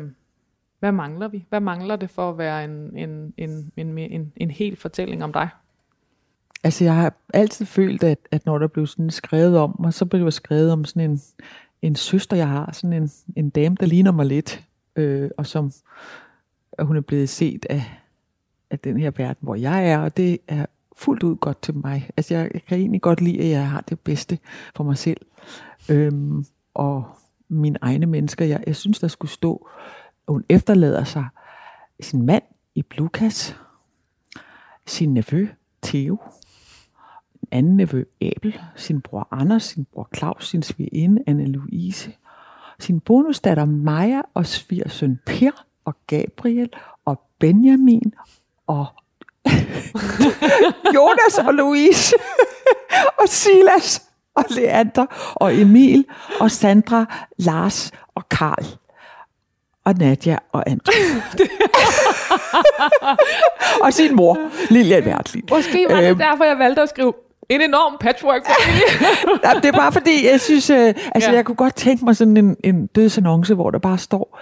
hvad 0.79 0.93
mangler 0.93 1.29
vi? 1.29 1.47
Hvad 1.49 1.61
mangler 1.61 1.97
det 1.97 2.11
for 2.11 2.31
at 2.31 2.39
være 2.39 2.65
en, 2.65 2.97
en, 2.97 3.35
en, 3.37 3.73
en, 3.77 3.99
en, 3.99 4.33
en 4.37 4.51
hel 4.51 4.77
fortælling 4.77 5.25
om 5.25 5.33
dig? 5.33 5.49
Altså, 6.65 6.85
jeg 6.85 6.95
har 6.95 7.15
altid 7.35 7.67
følt, 7.67 8.05
at, 8.05 8.19
at 8.31 8.47
når 8.47 8.59
der 8.59 8.67
blev 8.67 8.87
sådan 8.87 9.11
skrevet 9.11 9.59
om 9.59 9.77
mig, 9.79 9.95
så 9.95 10.05
blev 10.05 10.25
der 10.25 10.31
skrevet 10.31 10.73
om 10.73 10.85
sådan 10.85 11.11
en, 11.11 11.21
en 11.83 11.97
søster, 11.97 12.37
jeg 12.37 12.49
har, 12.49 12.73
sådan 12.73 12.93
en, 12.93 13.11
en 13.37 13.51
dame, 13.51 13.77
der 13.81 13.87
ligner 13.87 14.13
mig 14.13 14.27
lidt, 14.27 14.65
øh, 14.97 15.31
og 15.37 15.47
som 15.47 15.73
at 16.79 16.87
hun 16.87 16.97
er 16.97 17.01
blevet 17.01 17.29
set 17.29 17.67
af, 17.71 17.83
af 18.71 18.79
den 18.79 19.01
her 19.01 19.11
verden, 19.11 19.39
hvor 19.41 19.55
jeg 19.55 19.91
er, 19.91 19.99
og 19.99 20.17
det 20.17 20.39
er 20.49 20.67
fuldt 20.97 21.23
ud 21.23 21.37
godt 21.37 21.63
til 21.63 21.77
mig. 21.77 22.11
Altså 22.17 22.35
jeg, 22.35 22.51
jeg 22.55 22.63
kan 22.63 22.79
egentlig 22.79 23.03
godt 23.03 23.21
lide, 23.21 23.41
at 23.41 23.51
jeg 23.51 23.71
har 23.71 23.81
det 23.81 24.01
bedste 24.01 24.39
for 24.77 24.85
mig 24.85 24.99
selv. 24.99 25.21
Øhm, 25.89 26.45
og 26.75 27.05
mine 27.49 27.79
egne 27.83 28.07
mennesker. 28.07 28.45
Jeg, 28.45 28.65
jeg 28.67 28.77
synes, 28.77 28.99
der 28.99 29.09
skulle 29.09 29.33
stå, 29.33 29.69
at 30.29 30.33
hun 30.33 30.45
efterlader 30.49 31.05
sig 31.05 31.27
sin 32.01 32.27
mand 32.27 32.43
i 32.75 32.83
Blukas, 32.83 33.57
sin 34.87 35.15
nevø 35.15 35.49
Theo, 35.83 36.19
en 37.43 37.49
anden 37.51 37.77
nevø 37.77 38.05
Abel, 38.21 38.61
sin 38.77 39.01
bror 39.01 39.29
Anders, 39.31 39.63
sin 39.63 39.85
bror 39.85 40.09
Claus, 40.17 40.49
sin 40.49 40.63
svigerinde 40.63 41.23
Anne-Louise, 41.29 42.11
sin 42.79 43.01
bonusdatter 43.01 43.65
Maja 43.65 44.21
og 44.35 44.47
svigersøn 44.47 45.21
Per 45.27 45.67
og 45.85 45.97
Gabriel 46.07 46.71
og 47.05 47.21
Benjamin 47.39 48.15
og 48.67 48.87
Jonas 50.95 51.39
og 51.47 51.55
Louise 51.55 52.17
og 53.21 53.29
Silas 53.29 54.03
og 54.35 54.45
Leander 54.51 55.35
og 55.35 55.61
Emil 55.61 56.05
og 56.41 56.51
Sandra, 56.51 57.29
Lars 57.39 57.93
og 58.15 58.29
Karl 58.29 58.67
og 59.85 59.95
Nadia 59.99 60.39
og 60.53 60.71
Andre. 60.71 60.93
og 63.85 63.93
sin 63.93 64.17
mor, 64.17 64.39
Lilian 64.71 65.05
Wertlin. 65.05 65.43
Måske 65.51 65.87
var 65.91 66.01
det 66.01 66.11
øhm, 66.11 66.19
derfor, 66.19 66.45
jeg 66.45 66.59
valgte 66.59 66.83
at 66.83 66.89
skrive 66.89 67.13
en 67.49 67.61
enorm 67.61 67.97
patchwork 68.01 68.43
familie. 68.47 69.61
det 69.63 69.69
er 69.69 69.73
bare 69.73 69.93
fordi, 69.93 70.27
jeg 70.27 70.41
synes, 70.41 70.71
øh, 70.71 70.95
altså 71.15 71.31
ja. 71.31 71.37
jeg 71.37 71.45
kunne 71.45 71.57
godt 71.57 71.75
tænke 71.75 72.05
mig 72.05 72.17
sådan 72.17 72.37
en, 72.37 72.57
en 72.65 72.87
dødsannonce, 72.87 73.55
hvor 73.55 73.71
der 73.71 73.79
bare 73.79 73.99
står, 73.99 74.41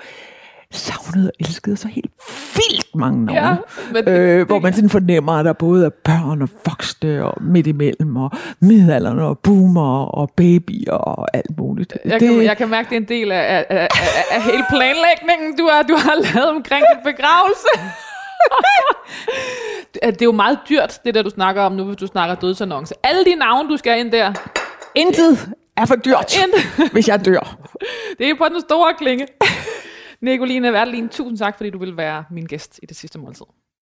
savnede 0.73 1.27
og 1.29 1.33
elskede 1.41 1.77
så 1.77 1.89
helt 1.89 2.11
vildt 2.55 2.95
mange 2.95 3.25
navne. 3.25 3.49
Ja, 3.49 3.55
men 3.93 4.05
det- 4.05 4.12
øh, 4.12 4.47
hvor 4.47 4.59
man 4.59 4.73
sådan 4.75 4.91
fornemmer, 4.91 5.33
at 5.33 5.45
der 5.45 5.53
både 5.53 5.87
er 5.87 5.91
børn 6.05 6.43
og 6.43 6.49
voksne 6.66 7.25
og 7.25 7.43
midt 7.43 7.66
imellem, 7.66 8.16
og 8.16 8.31
midalderne 8.61 9.23
og 9.25 9.39
boomer 9.39 10.05
og 10.05 10.31
babyer 10.37 10.93
og 10.93 11.37
alt 11.37 11.59
muligt. 11.59 11.95
Jeg, 12.05 12.20
det... 12.20 12.29
kan, 12.29 12.43
jeg 12.45 12.57
kan 12.57 12.68
mærke, 12.68 12.89
det 12.91 12.97
er 12.97 13.01
en 13.01 13.09
del 13.09 13.33
af, 13.33 13.39
af, 13.57 13.66
af, 13.70 13.89
af, 13.93 14.37
af 14.37 14.43
hele 14.43 14.64
planlægningen, 14.70 15.59
du 15.59 15.68
har, 15.73 15.83
du 15.83 15.95
har 15.97 16.14
lavet 16.35 16.51
omkring 16.51 16.85
din 16.95 17.12
begravelse. 17.12 17.68
Det 19.95 20.01
er- 20.03 20.25
jo 20.25 20.33
meget 20.33 20.59
dyrt, 20.68 21.01
det 21.05 21.14
der, 21.14 21.23
du 21.23 21.31
snakker 21.31 21.62
om 21.62 21.73
nu, 21.73 21.85
hvis 21.85 21.97
du 21.97 22.07
snakker 22.07 22.35
dødsannonce. 22.35 22.95
Alle 23.03 23.25
de 23.25 23.35
navne, 23.35 23.68
du 23.68 23.77
skal 23.77 23.99
ind 24.01 24.12
der, 24.12 24.33
Intet 24.95 25.49
er 25.77 25.87
for 25.87 25.95
dyrt, 25.97 26.37
ind. 26.37 26.91
hvis 26.93 27.09
jeg 27.09 27.25
dør. 27.25 27.57
det 28.18 28.31
er 28.31 28.35
på 28.39 28.45
den 28.53 28.61
store 28.61 28.95
klinge. 28.99 29.27
Nicoline 30.23 30.73
Wertelin, 30.73 31.09
tusind 31.09 31.39
tak, 31.39 31.57
fordi 31.57 31.70
du 31.70 31.79
vil 31.79 31.97
være 31.97 32.25
min 32.31 32.47
gæst 32.47 32.81
i 32.83 32.87
det 32.87 32.97
sidste 32.97 33.18
måltid. 33.18 33.47